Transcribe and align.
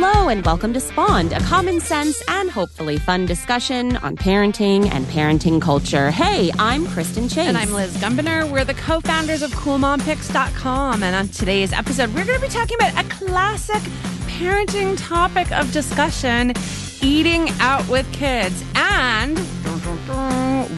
Hello, 0.00 0.28
and 0.28 0.46
welcome 0.46 0.72
to 0.74 0.78
Spawned, 0.78 1.32
a 1.32 1.40
common 1.40 1.80
sense 1.80 2.22
and 2.28 2.48
hopefully 2.48 2.98
fun 2.98 3.26
discussion 3.26 3.96
on 3.96 4.14
parenting 4.14 4.88
and 4.92 5.04
parenting 5.06 5.60
culture. 5.60 6.12
Hey, 6.12 6.52
I'm 6.56 6.86
Kristen 6.86 7.28
Chase. 7.28 7.48
And 7.48 7.58
I'm 7.58 7.72
Liz 7.72 7.96
Gumbinner. 7.96 8.48
We're 8.48 8.64
the 8.64 8.74
co 8.74 9.00
founders 9.00 9.42
of 9.42 9.50
CoolMomPicks.com. 9.50 11.02
And 11.02 11.16
on 11.16 11.26
today's 11.26 11.72
episode, 11.72 12.14
we're 12.14 12.24
going 12.24 12.40
to 12.40 12.46
be 12.46 12.52
talking 12.52 12.76
about 12.76 13.04
a 13.04 13.08
classic 13.08 13.82
parenting 14.28 14.94
topic 14.96 15.50
of 15.50 15.72
discussion 15.72 16.52
eating 17.02 17.48
out 17.58 17.86
with 17.88 18.06
kids 18.12 18.62
and 18.76 19.36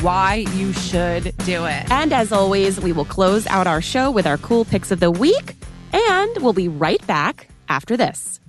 why 0.02 0.46
you 0.55 0.73
should 0.73 1.37
do 1.45 1.66
it. 1.66 1.91
And 1.91 2.14
as 2.14 2.32
always, 2.32 2.80
we 2.80 2.93
will 2.93 3.05
close 3.05 3.46
out 3.48 3.66
our 3.66 3.82
show 3.82 4.11
with 4.11 4.27
our 4.27 4.39
cool 4.39 4.64
picks 4.64 4.91
of 4.91 4.98
the 4.98 5.10
week, 5.10 5.57
and 5.93 6.38
we'll 6.38 6.55
be 6.55 6.68
right 6.68 7.07
back 7.07 7.48
after 7.68 7.98
this. 7.98 8.40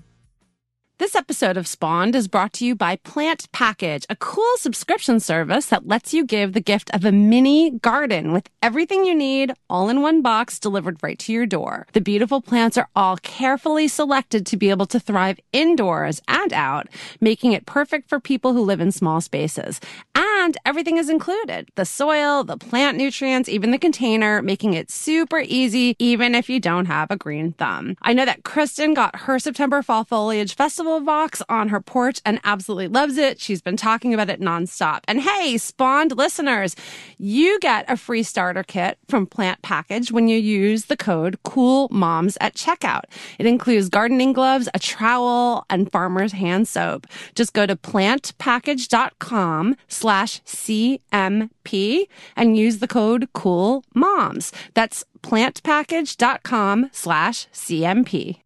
This 1.01 1.15
episode 1.15 1.57
of 1.57 1.65
Spawned 1.65 2.13
is 2.13 2.27
brought 2.27 2.53
to 2.53 2.63
you 2.63 2.75
by 2.75 2.97
Plant 2.97 3.51
Package, 3.51 4.05
a 4.07 4.15
cool 4.15 4.55
subscription 4.57 5.19
service 5.19 5.65
that 5.65 5.87
lets 5.87 6.13
you 6.13 6.23
give 6.23 6.53
the 6.53 6.61
gift 6.61 6.91
of 6.93 7.03
a 7.03 7.11
mini 7.11 7.71
garden 7.71 8.31
with 8.31 8.47
everything 8.61 9.03
you 9.03 9.15
need 9.15 9.51
all 9.67 9.89
in 9.89 10.03
one 10.03 10.21
box 10.21 10.59
delivered 10.59 11.01
right 11.01 11.17
to 11.17 11.33
your 11.33 11.47
door. 11.47 11.87
The 11.93 12.01
beautiful 12.01 12.39
plants 12.39 12.77
are 12.77 12.87
all 12.95 13.17
carefully 13.17 13.87
selected 13.87 14.45
to 14.45 14.57
be 14.57 14.69
able 14.69 14.85
to 14.85 14.99
thrive 14.99 15.39
indoors 15.51 16.21
and 16.27 16.53
out, 16.53 16.87
making 17.19 17.53
it 17.53 17.65
perfect 17.65 18.07
for 18.07 18.19
people 18.19 18.53
who 18.53 18.61
live 18.61 18.79
in 18.79 18.91
small 18.91 19.21
spaces. 19.21 19.81
And 20.13 20.30
everything 20.65 20.97
is 20.97 21.09
included. 21.09 21.69
The 21.75 21.85
soil, 21.85 22.43
the 22.43 22.57
plant 22.57 22.97
nutrients, 22.97 23.47
even 23.47 23.71
the 23.71 23.77
container, 23.77 24.41
making 24.41 24.73
it 24.73 24.89
super 24.89 25.39
easy, 25.39 25.95
even 25.99 26.33
if 26.33 26.49
you 26.49 26.59
don't 26.59 26.85
have 26.85 27.11
a 27.11 27.15
green 27.15 27.53
thumb. 27.53 27.95
I 28.01 28.13
know 28.13 28.25
that 28.25 28.43
Kristen 28.43 28.93
got 28.93 29.15
her 29.15 29.39
September 29.39 29.83
Fall 29.83 30.03
Foliage 30.03 30.55
Festival 30.55 30.99
box 31.01 31.41
on 31.47 31.69
her 31.69 31.79
porch 31.79 32.19
and 32.25 32.39
absolutely 32.43 32.87
loves 32.87 33.17
it. 33.17 33.39
She's 33.39 33.61
been 33.61 33.77
talking 33.77 34.13
about 34.13 34.29
it 34.29 34.41
nonstop. 34.41 35.01
And 35.07 35.21
hey, 35.21 35.57
spawned 35.57 36.17
listeners, 36.17 36.75
you 37.17 37.59
get 37.59 37.89
a 37.89 37.95
free 37.95 38.23
starter 38.23 38.63
kit 38.63 38.97
from 39.07 39.27
Plant 39.27 39.61
Package 39.61 40.11
when 40.11 40.27
you 40.27 40.37
use 40.37 40.85
the 40.85 40.97
code 40.97 41.37
Cool 41.43 41.87
Moms 41.91 42.37
at 42.41 42.55
checkout. 42.55 43.03
It 43.37 43.45
includes 43.45 43.89
gardening 43.89 44.33
gloves, 44.33 44.67
a 44.73 44.79
trowel, 44.79 45.65
and 45.69 45.91
farmer's 45.91 46.31
hand 46.31 46.67
soap. 46.67 47.05
Just 47.35 47.53
go 47.53 47.65
to 47.65 47.75
plantpackage.com 47.75 49.75
slash 49.87 50.30
CMP 50.45 52.07
and 52.35 52.57
use 52.57 52.79
the 52.79 52.87
code 52.87 53.27
Cool 53.33 53.83
Moms. 53.93 54.51
That's 54.73 55.03
plantpackage.com 55.21 56.89
slash 56.93 57.47
CMP. 57.53 58.37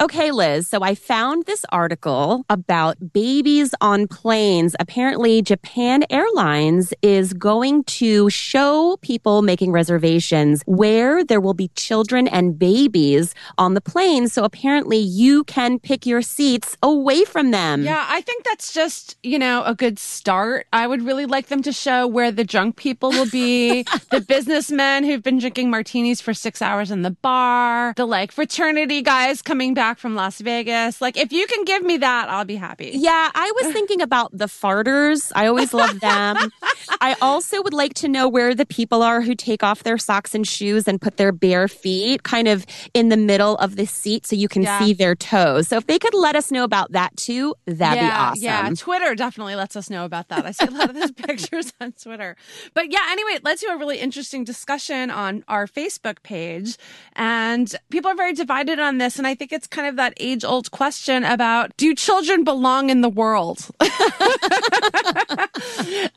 Okay, 0.00 0.30
Liz. 0.30 0.68
So 0.68 0.82
I 0.82 0.94
found 0.94 1.44
this 1.44 1.66
article 1.70 2.46
about 2.48 3.12
babies 3.12 3.74
on 3.82 4.08
planes. 4.08 4.74
Apparently, 4.80 5.42
Japan 5.42 6.02
Airlines 6.08 6.94
is 7.02 7.34
going 7.34 7.84
to 7.84 8.30
show 8.30 8.96
people 9.02 9.42
making 9.42 9.70
reservations 9.70 10.62
where 10.64 11.22
there 11.22 11.42
will 11.42 11.52
be 11.52 11.68
children 11.76 12.26
and 12.26 12.58
babies 12.58 13.34
on 13.58 13.74
the 13.74 13.82
plane. 13.82 14.28
So 14.28 14.44
apparently, 14.44 14.96
you 14.96 15.44
can 15.44 15.78
pick 15.78 16.06
your 16.06 16.22
seats 16.22 16.74
away 16.82 17.24
from 17.24 17.50
them. 17.50 17.82
Yeah, 17.82 18.06
I 18.08 18.22
think 18.22 18.44
that's 18.44 18.72
just, 18.72 19.18
you 19.22 19.38
know, 19.38 19.62
a 19.64 19.74
good 19.74 19.98
start. 19.98 20.68
I 20.72 20.86
would 20.86 21.02
really 21.02 21.26
like 21.26 21.48
them 21.48 21.62
to 21.64 21.72
show 21.72 22.06
where 22.06 22.32
the 22.32 22.44
drunk 22.44 22.76
people 22.76 23.10
will 23.10 23.28
be, 23.28 23.82
the 24.10 24.22
businessmen 24.22 25.04
who've 25.04 25.22
been 25.22 25.38
drinking 25.38 25.68
martinis 25.68 26.22
for 26.22 26.32
six 26.32 26.62
hours 26.62 26.90
in 26.90 27.02
the 27.02 27.10
bar, 27.10 27.92
the 27.98 28.06
like 28.06 28.32
fraternity 28.32 29.02
guys 29.02 29.42
coming 29.42 29.74
back 29.74 29.81
back 29.82 29.98
from 29.98 30.14
Las 30.14 30.40
Vegas. 30.40 31.00
Like, 31.00 31.16
if 31.16 31.32
you 31.32 31.44
can 31.48 31.64
give 31.64 31.82
me 31.82 31.96
that, 31.96 32.28
I'll 32.28 32.44
be 32.44 32.54
happy. 32.54 32.92
Yeah, 32.94 33.32
I 33.34 33.52
was 33.56 33.72
thinking 33.72 34.00
about 34.00 34.30
the 34.32 34.46
farters. 34.46 35.32
I 35.34 35.48
always 35.48 35.74
love 35.74 35.98
them. 35.98 36.52
I 37.00 37.16
also 37.20 37.60
would 37.64 37.72
like 37.72 37.94
to 37.94 38.06
know 38.06 38.28
where 38.28 38.54
the 38.54 38.64
people 38.64 39.02
are 39.02 39.22
who 39.22 39.34
take 39.34 39.64
off 39.64 39.82
their 39.82 39.98
socks 39.98 40.36
and 40.36 40.46
shoes 40.46 40.86
and 40.86 41.00
put 41.00 41.16
their 41.16 41.32
bare 41.32 41.66
feet 41.66 42.22
kind 42.22 42.46
of 42.46 42.64
in 42.94 43.08
the 43.08 43.16
middle 43.16 43.56
of 43.56 43.74
the 43.74 43.84
seat 43.84 44.24
so 44.24 44.36
you 44.36 44.46
can 44.46 44.62
yeah. 44.62 44.78
see 44.78 44.92
their 44.92 45.16
toes. 45.16 45.66
So 45.66 45.78
if 45.78 45.88
they 45.88 45.98
could 45.98 46.14
let 46.14 46.36
us 46.36 46.52
know 46.52 46.62
about 46.62 46.92
that 46.92 47.16
too, 47.16 47.56
that'd 47.66 48.00
yeah, 48.00 48.08
be 48.08 48.12
awesome. 48.12 48.42
Yeah, 48.44 48.70
Twitter 48.76 49.16
definitely 49.16 49.56
lets 49.56 49.74
us 49.74 49.90
know 49.90 50.04
about 50.04 50.28
that. 50.28 50.46
I 50.46 50.52
see 50.52 50.66
a 50.66 50.70
lot 50.70 50.90
of 50.90 50.94
those 50.94 51.10
pictures 51.26 51.72
on 51.80 51.90
Twitter. 51.90 52.36
But 52.72 52.92
yeah, 52.92 53.06
anyway, 53.08 53.40
let's 53.42 53.62
do 53.62 53.68
a 53.68 53.76
really 53.76 53.98
interesting 53.98 54.44
discussion 54.44 55.10
on 55.10 55.42
our 55.48 55.66
Facebook 55.66 56.22
page. 56.22 56.76
And 57.14 57.74
people 57.90 58.12
are 58.12 58.16
very 58.16 58.32
divided 58.32 58.78
on 58.78 58.98
this. 58.98 59.18
And 59.18 59.26
I 59.26 59.34
think 59.34 59.52
it's 59.52 59.66
kind 59.72 59.88
of 59.88 59.96
that 59.96 60.14
age 60.18 60.44
old 60.44 60.70
question 60.70 61.24
about 61.24 61.76
do 61.76 61.94
children 61.94 62.44
belong 62.44 62.90
in 62.90 63.00
the 63.00 63.08
world? 63.08 63.66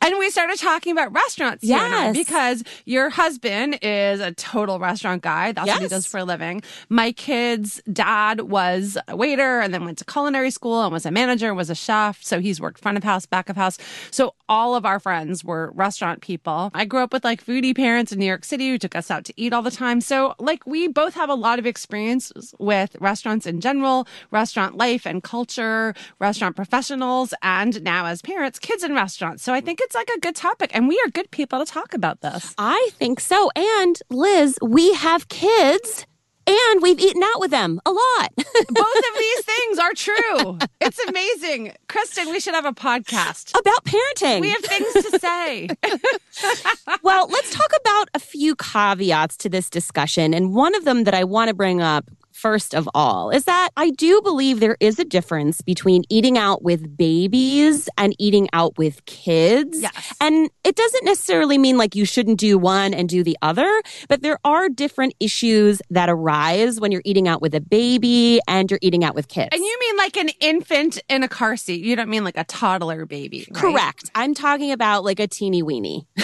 and 0.00 0.15
we 0.26 0.30
started 0.30 0.58
talking 0.58 0.90
about 0.90 1.12
restaurants. 1.12 1.62
Yes. 1.62 2.16
because 2.16 2.64
your 2.84 3.10
husband 3.10 3.78
is 3.80 4.18
a 4.18 4.32
total 4.32 4.80
restaurant 4.80 5.22
guy. 5.22 5.52
That's 5.52 5.68
yes. 5.68 5.76
what 5.76 5.82
he 5.82 5.88
does 5.88 6.04
for 6.04 6.18
a 6.18 6.24
living. 6.24 6.62
My 6.88 7.12
kid's 7.12 7.80
dad 7.92 8.40
was 8.40 8.98
a 9.06 9.16
waiter 9.16 9.60
and 9.60 9.72
then 9.72 9.84
went 9.84 9.98
to 9.98 10.04
culinary 10.04 10.50
school 10.50 10.82
and 10.82 10.92
was 10.92 11.06
a 11.06 11.12
manager, 11.12 11.54
was 11.54 11.70
a 11.70 11.76
chef. 11.76 12.24
So 12.24 12.40
he's 12.40 12.60
worked 12.60 12.80
front 12.80 12.98
of 12.98 13.04
house, 13.04 13.24
back 13.24 13.48
of 13.48 13.54
house. 13.54 13.78
So 14.10 14.34
all 14.48 14.74
of 14.74 14.84
our 14.84 14.98
friends 14.98 15.44
were 15.44 15.70
restaurant 15.76 16.22
people. 16.22 16.72
I 16.74 16.86
grew 16.86 17.04
up 17.04 17.12
with 17.12 17.24
like 17.24 17.44
foodie 17.44 17.76
parents 17.76 18.10
in 18.10 18.18
New 18.18 18.26
York 18.26 18.44
City 18.44 18.68
who 18.68 18.78
took 18.78 18.96
us 18.96 19.12
out 19.12 19.24
to 19.26 19.34
eat 19.36 19.52
all 19.52 19.62
the 19.62 19.70
time. 19.70 20.00
So 20.00 20.34
like 20.40 20.66
we 20.66 20.88
both 20.88 21.14
have 21.14 21.30
a 21.30 21.34
lot 21.34 21.60
of 21.60 21.66
experience 21.66 22.32
with 22.58 22.96
restaurants 22.98 23.46
in 23.46 23.60
general, 23.60 24.08
restaurant 24.32 24.76
life 24.76 25.06
and 25.06 25.22
culture, 25.22 25.94
restaurant 26.18 26.56
professionals, 26.56 27.32
and 27.42 27.80
now 27.84 28.06
as 28.06 28.22
parents, 28.22 28.58
kids 28.58 28.82
in 28.82 28.92
restaurants. 28.92 29.44
So 29.44 29.54
I 29.54 29.60
think 29.60 29.80
it's 29.80 29.94
like 29.94 30.10
a 30.16 30.20
good 30.20 30.34
topic 30.34 30.70
and 30.74 30.88
we 30.88 31.00
are 31.04 31.10
good 31.10 31.30
people 31.30 31.64
to 31.64 31.70
talk 31.70 31.92
about 31.92 32.22
this. 32.22 32.54
I 32.56 32.90
think 32.94 33.20
so. 33.20 33.50
And 33.54 33.98
Liz, 34.10 34.58
we 34.62 34.94
have 34.94 35.28
kids 35.28 36.06
and 36.46 36.80
we've 36.80 36.98
eaten 36.98 37.22
out 37.22 37.40
with 37.40 37.50
them 37.50 37.80
a 37.84 37.90
lot. 37.90 38.32
Both 38.36 38.96
of 38.96 39.18
these 39.18 39.44
things 39.44 39.78
are 39.78 39.92
true. 39.92 40.58
It's 40.80 40.98
amazing. 41.06 41.72
Kristen, 41.88 42.30
we 42.30 42.40
should 42.40 42.54
have 42.54 42.64
a 42.64 42.72
podcast 42.72 43.58
about 43.58 43.84
parenting. 43.84 44.40
We 44.40 44.50
have 44.50 44.62
things 44.62 44.92
to 44.92 45.18
say. 45.18 45.68
well, 47.02 47.28
let's 47.28 47.52
talk 47.52 47.70
about 47.80 48.08
a 48.14 48.18
few 48.18 48.54
caveats 48.56 49.36
to 49.38 49.48
this 49.48 49.68
discussion. 49.68 50.32
And 50.32 50.54
one 50.54 50.74
of 50.74 50.84
them 50.84 51.04
that 51.04 51.14
I 51.14 51.24
want 51.24 51.48
to 51.48 51.54
bring 51.54 51.82
up 51.82 52.08
first 52.36 52.74
of 52.74 52.88
all, 52.94 53.30
is 53.30 53.44
that 53.44 53.70
I 53.76 53.90
do 53.90 54.20
believe 54.22 54.60
there 54.60 54.76
is 54.78 54.98
a 54.98 55.04
difference 55.04 55.62
between 55.62 56.04
eating 56.10 56.36
out 56.36 56.62
with 56.62 56.96
babies 56.96 57.88
and 57.96 58.14
eating 58.18 58.48
out 58.52 58.76
with 58.76 59.04
kids. 59.06 59.80
Yes. 59.80 60.14
And 60.20 60.50
it 60.62 60.76
doesn't 60.76 61.04
necessarily 61.04 61.56
mean 61.56 61.78
like 61.78 61.94
you 61.94 62.04
shouldn't 62.04 62.38
do 62.38 62.58
one 62.58 62.92
and 62.92 63.08
do 63.08 63.24
the 63.24 63.38
other, 63.40 63.82
but 64.08 64.22
there 64.22 64.38
are 64.44 64.68
different 64.68 65.14
issues 65.18 65.80
that 65.90 66.10
arise 66.10 66.78
when 66.78 66.92
you're 66.92 67.02
eating 67.04 67.26
out 67.26 67.40
with 67.40 67.54
a 67.54 67.60
baby 67.60 68.40
and 68.46 68.70
you're 68.70 68.80
eating 68.82 69.02
out 69.02 69.14
with 69.14 69.28
kids. 69.28 69.48
And 69.52 69.62
you 69.62 69.78
mean 69.80 69.96
like 69.96 70.16
an 70.18 70.28
infant 70.40 70.98
in 71.08 71.22
a 71.22 71.28
car 71.28 71.56
seat? 71.56 71.82
You 71.82 71.96
don't 71.96 72.10
mean 72.10 72.24
like 72.24 72.36
a 72.36 72.44
toddler 72.44 73.06
baby. 73.06 73.46
Right? 73.50 73.60
Correct. 73.60 74.10
I'm 74.14 74.34
talking 74.34 74.72
about 74.72 75.04
like 75.04 75.20
a 75.20 75.26
teeny 75.26 75.62
weeny. 75.62 76.06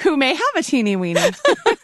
Who 0.00 0.16
may 0.16 0.34
have 0.34 0.54
a 0.56 0.62
teeny 0.62 0.96
weeny. 0.96 1.20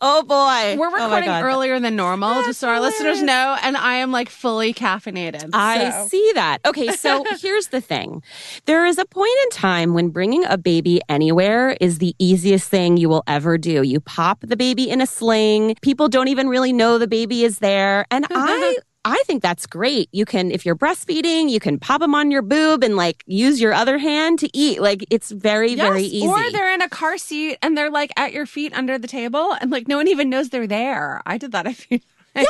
oh 0.00 0.22
boy. 0.22 0.78
We're 0.78 0.88
oh 0.88 0.92
recording 0.92 1.30
oh 1.30 1.42
earlier 1.42 1.80
than 1.80 1.96
normal, 1.96 2.34
That's 2.34 2.48
just 2.48 2.60
so 2.60 2.68
our 2.68 2.74
hilarious. 2.76 3.00
listeners 3.00 3.22
know. 3.22 3.56
And 3.62 3.76
I 3.76 3.94
am 3.94 4.12
like 4.12 4.28
fully 4.28 4.72
caffeinated. 4.74 5.50
I 5.52 5.90
so. 5.90 6.08
see 6.08 6.32
that. 6.34 6.58
Okay, 6.64 6.92
so 6.92 7.24
here's 7.40 7.68
the 7.68 7.80
thing 7.80 8.22
there 8.66 8.86
is 8.86 8.98
a 8.98 9.04
point 9.04 9.36
in 9.44 9.50
time 9.50 9.94
when 9.94 10.10
bringing 10.10 10.44
a 10.44 10.58
baby 10.58 11.00
anywhere 11.08 11.76
is 11.80 11.98
the 11.98 12.14
easiest 12.18 12.68
thing 12.68 12.96
you 12.96 13.08
will 13.08 13.24
ever 13.26 13.58
do. 13.58 13.82
You 13.82 14.00
pop 14.00 14.40
the 14.40 14.56
baby 14.56 14.88
in 14.90 15.00
a 15.00 15.06
sling, 15.06 15.76
people 15.82 16.08
don't 16.08 16.28
even 16.28 16.48
really 16.48 16.72
know 16.72 16.98
the 16.98 17.08
baby 17.08 17.44
is 17.44 17.58
there. 17.58 18.06
And 18.10 18.26
I 18.30 18.76
I 19.04 19.22
think 19.26 19.42
that's 19.42 19.66
great. 19.66 20.08
You 20.12 20.24
can, 20.24 20.50
if 20.50 20.66
you're 20.66 20.76
breastfeeding, 20.76 21.48
you 21.48 21.60
can 21.60 21.78
pop 21.78 22.00
them 22.00 22.14
on 22.14 22.30
your 22.30 22.42
boob 22.42 22.82
and 22.82 22.96
like 22.96 23.22
use 23.26 23.60
your 23.60 23.72
other 23.72 23.96
hand 23.96 24.38
to 24.40 24.50
eat. 24.52 24.80
Like 24.80 25.04
it's 25.10 25.30
very, 25.30 25.72
yes, 25.72 25.86
very 25.86 26.02
easy. 26.02 26.26
Or 26.26 26.50
they're 26.50 26.74
in 26.74 26.82
a 26.82 26.88
car 26.88 27.16
seat 27.16 27.58
and 27.62 27.76
they're 27.76 27.90
like 27.90 28.12
at 28.16 28.32
your 28.32 28.44
feet 28.44 28.72
under 28.74 28.98
the 28.98 29.08
table 29.08 29.56
and 29.60 29.70
like 29.70 29.88
no 29.88 29.96
one 29.96 30.08
even 30.08 30.28
knows 30.28 30.50
they're 30.50 30.66
there. 30.66 31.22
I 31.24 31.38
did 31.38 31.52
that 31.52 31.66
a 31.66 31.72
few 31.72 32.00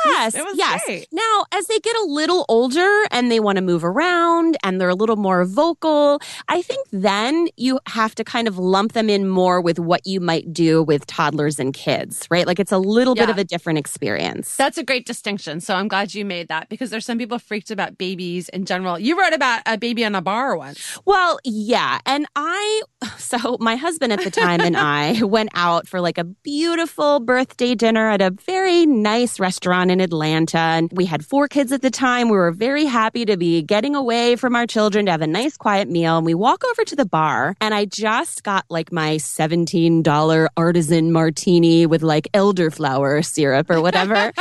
Yes, 0.19 0.35
yes. 0.55 0.83
Great. 0.87 1.09
Now, 1.13 1.45
as 1.53 1.67
they 1.67 1.79
get 1.79 1.95
a 1.97 2.05
little 2.05 2.45
older 2.49 3.05
and 3.11 3.31
they 3.31 3.41
want 3.41 3.57
to 3.57 3.63
move 3.63 3.85
around 3.85 4.57
and 4.65 4.81
they're 4.81 4.89
a 4.89 4.95
little 4.95 5.17
more 5.17 5.45
vocal, 5.45 6.21
I 6.49 6.63
think 6.63 6.87
then 6.93 7.49
you 7.57 7.79
have 7.87 8.15
to 8.17 8.25
kind 8.25 8.49
of 8.49 8.59
lump 8.59 8.93
them 8.93 9.09
in 9.09 9.29
more 9.29 9.61
with 9.61 9.79
what 9.79 10.07
you 10.07 10.21
might 10.21 10.53
do 10.53 10.83
with 10.83 11.07
toddlers 11.07 11.59
and 11.59 11.73
kids, 11.73 12.27
right? 12.31 12.47
Like 12.47 12.59
it's 12.59 12.73
a 12.73 12.79
little 12.79 13.17
yeah. 13.17 13.27
bit 13.27 13.31
of 13.31 13.39
a 13.39 13.45
different 13.45 13.79
experience. 13.79 14.57
That's 14.57 14.79
a 14.79 14.85
great 14.85 15.07
distinction. 15.07 15.61
So 15.61 15.75
I'm 15.75 15.89
glad 15.89 16.15
you 16.15 16.25
made 16.25 16.49
that 16.49 16.69
because 16.69 16.91
there's 16.91 17.07
some 17.07 17.19
people 17.19 17.39
freaked 17.39 17.71
about 17.71 17.99
babies 17.99 18.49
in 18.49 18.65
general. 18.65 18.99
You 18.99 19.19
wrote 19.19 19.33
about 19.33 19.63
a 19.67 19.79
baby 19.79 20.05
on 20.05 20.15
a 20.15 20.23
bar 20.23 20.57
once. 20.57 20.99
Well, 21.05 21.39
yeah. 21.45 22.01
And 22.07 22.27
I 22.35 22.83
So 23.19 23.57
my 23.61 23.77
husband 23.77 24.13
at 24.13 24.25
the 24.25 24.31
time 24.31 24.61
and 24.61 24.77
I 24.77 25.23
went 25.23 25.51
out 25.55 25.87
for 25.87 26.01
like 26.01 26.19
a 26.19 26.25
beautiful 26.25 27.21
birthday 27.21 27.75
dinner 27.75 28.09
at 28.09 28.21
a 28.21 28.31
very 28.31 28.87
nice 28.87 29.39
restaurant 29.39 29.78
in 29.91 30.01
Atlanta. 30.01 30.59
And 30.59 30.91
we 30.93 31.07
had 31.07 31.25
four 31.25 31.49
kids 31.49 31.73
at 31.73 31.83
the 31.83 31.91
time. 31.91 32.29
We 32.29 32.37
were 32.37 32.51
very 32.51 32.85
happy 32.85 33.25
to 33.25 33.37
be 33.37 33.63
getting 33.63 33.95
away 33.95 34.37
from 34.37 34.55
our 34.55 34.67
children 34.67 35.07
to 35.07 35.13
have 35.13 35.23
a 35.23 35.27
nice 35.27 35.57
quiet 35.57 35.89
meal. 35.89 36.17
And 36.17 36.27
we 36.27 36.35
walk 36.35 36.65
over 36.65 36.85
to 36.85 36.97
the 36.97 37.07
bar 37.07 37.55
and 37.61 37.73
I 37.75 37.85
just 37.85 38.43
got 38.43 38.65
like 38.69 38.93
my 38.93 39.17
$17 39.17 40.49
artisan 40.57 41.13
martini 41.13 41.87
with 41.87 42.03
like 42.03 42.29
elderflower 42.35 43.25
syrup 43.25 43.71
or 43.71 43.81
whatever. 43.81 44.15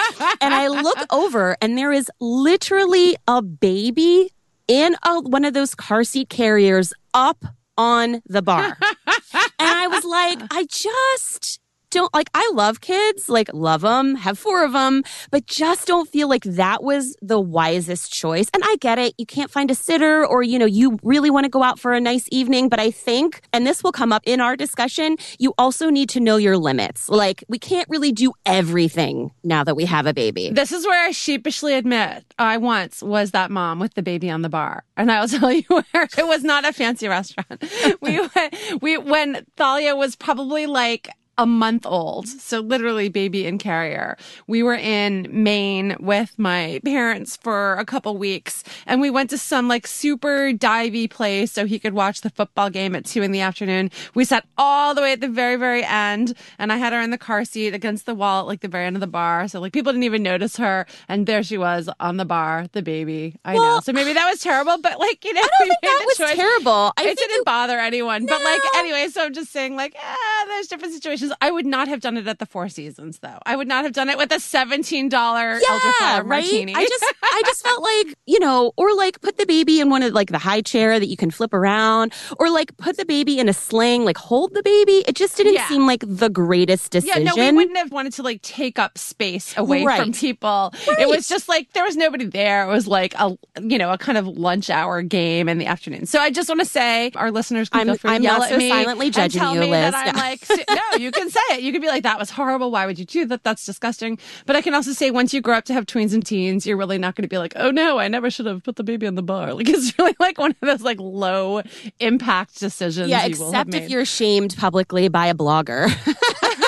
and 0.41 0.53
I 0.53 0.67
look 0.67 0.97
over 1.11 1.55
and 1.61 1.77
there 1.77 1.91
is 1.91 2.09
literally 2.19 3.15
a 3.27 3.41
baby 3.41 4.31
in 4.67 4.95
a, 5.03 5.21
one 5.21 5.45
of 5.45 5.53
those 5.53 5.75
car 5.75 6.03
seat 6.03 6.29
carriers 6.29 6.93
up 7.13 7.45
on 7.77 8.21
the 8.25 8.41
bar. 8.41 8.77
and 9.05 9.51
I 9.59 9.87
was 9.87 10.03
like, 10.03 10.39
I 10.51 10.65
just 10.69 11.59
don't 11.89 12.13
like 12.13 12.29
I 12.33 12.49
love 12.53 12.81
kids, 12.81 13.29
like 13.29 13.49
love 13.53 13.81
them, 13.81 14.15
have 14.15 14.37
four 14.37 14.63
of 14.63 14.73
them, 14.73 15.03
but 15.31 15.45
just 15.45 15.87
don't 15.87 16.09
feel 16.09 16.27
like 16.27 16.43
that 16.43 16.83
was 16.83 17.15
the 17.21 17.39
wisest 17.39 18.11
choice. 18.11 18.47
And 18.53 18.63
I 18.65 18.75
get 18.77 18.99
it. 18.99 19.13
You 19.17 19.25
can't 19.25 19.51
find 19.51 19.71
a 19.71 19.75
sitter 19.75 20.25
or 20.25 20.43
you 20.43 20.59
know, 20.59 20.65
you 20.65 20.99
really 21.03 21.29
want 21.29 21.45
to 21.45 21.49
go 21.49 21.63
out 21.63 21.79
for 21.79 21.93
a 21.93 22.01
nice 22.01 22.27
evening, 22.31 22.69
but 22.69 22.79
I 22.79 22.91
think 22.91 23.41
and 23.53 23.65
this 23.65 23.83
will 23.83 23.91
come 23.91 24.11
up 24.11 24.23
in 24.25 24.41
our 24.41 24.55
discussion, 24.55 25.17
you 25.39 25.53
also 25.57 25.89
need 25.89 26.09
to 26.09 26.19
know 26.19 26.37
your 26.37 26.57
limits. 26.57 27.09
Like 27.09 27.43
we 27.47 27.59
can't 27.59 27.87
really 27.89 28.11
do 28.11 28.33
everything 28.45 29.31
now 29.43 29.63
that 29.63 29.75
we 29.75 29.85
have 29.85 30.05
a 30.05 30.13
baby. 30.13 30.51
This 30.51 30.71
is 30.71 30.85
where 30.85 31.05
I 31.05 31.11
sheepishly 31.11 31.73
admit 31.73 32.25
I 32.37 32.57
once 32.57 33.01
was 33.01 33.31
that 33.31 33.51
mom 33.51 33.79
with 33.79 33.93
the 33.93 34.03
baby 34.03 34.29
on 34.29 34.41
the 34.41 34.49
bar. 34.49 34.83
And 34.95 35.11
I 35.11 35.21
will 35.21 35.27
tell 35.39 35.51
you 35.51 35.63
where 35.69 36.07
it 36.17 36.27
was 36.27 36.43
not 36.43 36.65
a 36.65 36.73
fancy 36.73 37.07
restaurant. 37.07 37.63
we 38.01 38.19
went 38.35 38.81
we 38.81 38.97
when 38.97 39.45
Thalia 39.55 39.95
was 39.95 40.15
probably 40.15 40.65
like 40.65 41.09
a 41.37 41.45
month 41.45 41.85
old. 41.85 42.27
So 42.27 42.59
literally 42.59 43.09
baby 43.09 43.45
in 43.45 43.57
carrier. 43.57 44.17
We 44.47 44.63
were 44.63 44.75
in 44.75 45.27
Maine 45.31 45.95
with 45.99 46.37
my 46.37 46.79
parents 46.83 47.35
for 47.37 47.75
a 47.75 47.85
couple 47.85 48.17
weeks 48.17 48.63
and 48.85 49.01
we 49.01 49.09
went 49.09 49.29
to 49.29 49.37
some 49.37 49.67
like 49.67 49.85
super 49.85 50.51
divey 50.51 51.09
place 51.09 51.51
so 51.51 51.65
he 51.65 51.79
could 51.79 51.93
watch 51.93 52.21
the 52.21 52.29
football 52.29 52.69
game 52.69 52.95
at 52.95 53.05
two 53.05 53.21
in 53.21 53.31
the 53.31 53.41
afternoon. 53.41 53.91
We 54.13 54.25
sat 54.25 54.45
all 54.57 54.95
the 54.95 55.01
way 55.01 55.11
at 55.11 55.21
the 55.21 55.27
very, 55.27 55.55
very 55.55 55.83
end 55.83 56.33
and 56.57 56.71
I 56.73 56.77
had 56.77 56.93
her 56.93 57.01
in 57.01 57.11
the 57.11 57.17
car 57.17 57.45
seat 57.45 57.73
against 57.73 58.05
the 58.05 58.15
wall 58.15 58.41
at 58.41 58.47
like 58.47 58.61
the 58.61 58.67
very 58.67 58.85
end 58.85 58.95
of 58.95 59.01
the 59.01 59.07
bar. 59.07 59.47
So 59.47 59.59
like 59.59 59.73
people 59.73 59.91
didn't 59.91 60.03
even 60.03 60.23
notice 60.23 60.57
her. 60.57 60.85
And 61.07 61.25
there 61.27 61.43
she 61.43 61.57
was 61.57 61.89
on 61.99 62.17
the 62.17 62.25
bar, 62.25 62.67
the 62.71 62.81
baby. 62.81 63.35
I 63.45 63.55
well, 63.55 63.75
know. 63.75 63.81
So 63.81 63.93
maybe 63.93 64.13
that 64.13 64.27
was 64.29 64.39
terrible, 64.39 64.77
but 64.79 64.99
like, 64.99 65.23
you 65.23 65.33
know, 65.33 65.41
I 65.41 65.49
don't 65.59 65.67
think 65.67 65.81
that 65.81 66.03
was 66.07 66.17
choice. 66.17 66.35
terrible. 66.35 66.93
I 66.97 67.03
it 67.03 67.17
didn't 67.17 67.37
you... 67.37 67.43
bother 67.43 67.79
anyone. 67.79 68.25
No. 68.25 68.33
But 68.37 68.43
like, 68.43 68.61
anyway, 68.75 69.07
so 69.09 69.23
I'm 69.23 69.33
just 69.33 69.51
saying 69.51 69.75
like, 69.75 69.95
ah, 70.01 70.45
there's 70.47 70.67
different 70.67 70.93
situations. 70.93 71.26
I 71.41 71.51
would 71.51 71.65
not 71.65 71.87
have 71.87 72.01
done 72.01 72.17
it 72.17 72.27
at 72.27 72.39
the 72.39 72.45
Four 72.45 72.69
Seasons, 72.69 73.19
though. 73.19 73.39
I 73.45 73.55
would 73.55 73.67
not 73.67 73.83
have 73.83 73.93
done 73.93 74.09
it 74.09 74.17
with 74.17 74.31
a 74.31 74.39
seventeen 74.39 75.09
dollar 75.09 75.59
yeah, 75.59 76.17
right? 76.17 76.25
martini. 76.25 76.75
I 76.75 76.85
just, 76.85 77.05
I 77.23 77.41
just 77.45 77.63
felt 77.63 77.81
like 77.81 78.17
you 78.25 78.39
know, 78.39 78.73
or 78.77 78.95
like 78.95 79.21
put 79.21 79.37
the 79.37 79.45
baby 79.45 79.79
in 79.79 79.89
one 79.89 80.03
of 80.03 80.13
like 80.13 80.29
the 80.29 80.37
high 80.37 80.61
chair 80.61 80.99
that 80.99 81.07
you 81.07 81.17
can 81.17 81.31
flip 81.31 81.53
around, 81.53 82.13
or 82.39 82.49
like 82.49 82.75
put 82.77 82.97
the 82.97 83.05
baby 83.05 83.39
in 83.39 83.49
a 83.49 83.53
sling, 83.53 84.05
like 84.05 84.17
hold 84.17 84.53
the 84.53 84.63
baby. 84.63 85.03
It 85.07 85.15
just 85.15 85.37
didn't 85.37 85.53
yeah. 85.53 85.67
seem 85.67 85.85
like 85.85 86.03
the 86.05 86.29
greatest 86.29 86.91
decision. 86.91 87.23
Yeah, 87.25 87.31
no, 87.35 87.51
we 87.51 87.51
wouldn't 87.55 87.77
have 87.77 87.91
wanted 87.91 88.13
to 88.13 88.23
like 88.23 88.41
take 88.41 88.79
up 88.79 88.97
space 88.97 89.57
away 89.57 89.83
right. 89.83 89.99
from 89.99 90.13
people. 90.13 90.73
Right. 90.87 90.99
It 90.99 91.07
was 91.07 91.27
just 91.27 91.49
like 91.49 91.73
there 91.73 91.83
was 91.83 91.95
nobody 91.95 92.25
there. 92.25 92.63
It 92.63 92.71
was 92.71 92.87
like 92.87 93.13
a 93.15 93.37
you 93.61 93.77
know 93.77 93.91
a 93.91 93.97
kind 93.97 94.17
of 94.17 94.27
lunch 94.27 94.69
hour 94.69 95.01
game 95.01 95.49
in 95.49 95.57
the 95.57 95.65
afternoon. 95.65 96.05
So 96.05 96.19
I 96.19 96.31
just 96.31 96.49
want 96.49 96.61
to 96.61 96.65
say, 96.65 97.11
our 97.15 97.31
listeners, 97.31 97.69
can 97.69 97.89
I'm, 97.89 97.97
I'm 98.03 98.23
yell 98.23 98.41
also 98.41 98.59
silently 98.59 99.09
judging 99.09 99.41
you, 99.41 99.59
Liz. 99.59 99.91
That 99.91 100.07
I'm 100.07 100.15
like, 100.15 100.47
no, 100.69 100.97
you 100.97 101.11
can 101.17 101.29
say 101.29 101.39
it. 101.51 101.61
You 101.61 101.71
could 101.71 101.81
be 101.81 101.87
like, 101.87 102.03
that 102.03 102.19
was 102.19 102.29
horrible. 102.29 102.71
Why 102.71 102.85
would 102.85 102.99
you 102.99 103.05
do 103.05 103.25
that? 103.25 103.43
That's 103.43 103.65
disgusting. 103.65 104.19
But 104.45 104.55
I 104.55 104.61
can 104.61 104.73
also 104.73 104.91
say 104.91 105.11
once 105.11 105.33
you 105.33 105.41
grow 105.41 105.57
up 105.57 105.65
to 105.65 105.73
have 105.73 105.85
tweens 105.85 106.13
and 106.13 106.25
teens, 106.25 106.65
you're 106.65 106.77
really 106.77 106.97
not 106.97 107.15
going 107.15 107.23
to 107.23 107.27
be 107.27 107.37
like, 107.37 107.53
oh 107.55 107.71
no, 107.71 107.99
I 107.99 108.07
never 108.07 108.29
should 108.29 108.45
have 108.45 108.63
put 108.63 108.75
the 108.75 108.83
baby 108.83 109.07
on 109.07 109.15
the 109.15 109.23
bar. 109.23 109.47
Like 109.57 109.69
it's 109.69 109.97
really 109.97 110.15
like 110.19 110.37
one 110.37 110.51
of 110.51 110.57
those 110.61 110.81
like 110.83 110.99
low 110.99 111.63
impact 111.99 112.59
decisions. 112.59 113.09
Yeah, 113.09 113.25
except 113.25 113.73
if 113.73 113.89
you're 113.89 114.05
shamed 114.05 114.55
publicly 114.55 115.07
by 115.07 115.27
a 115.27 115.33
blogger. 115.33 115.89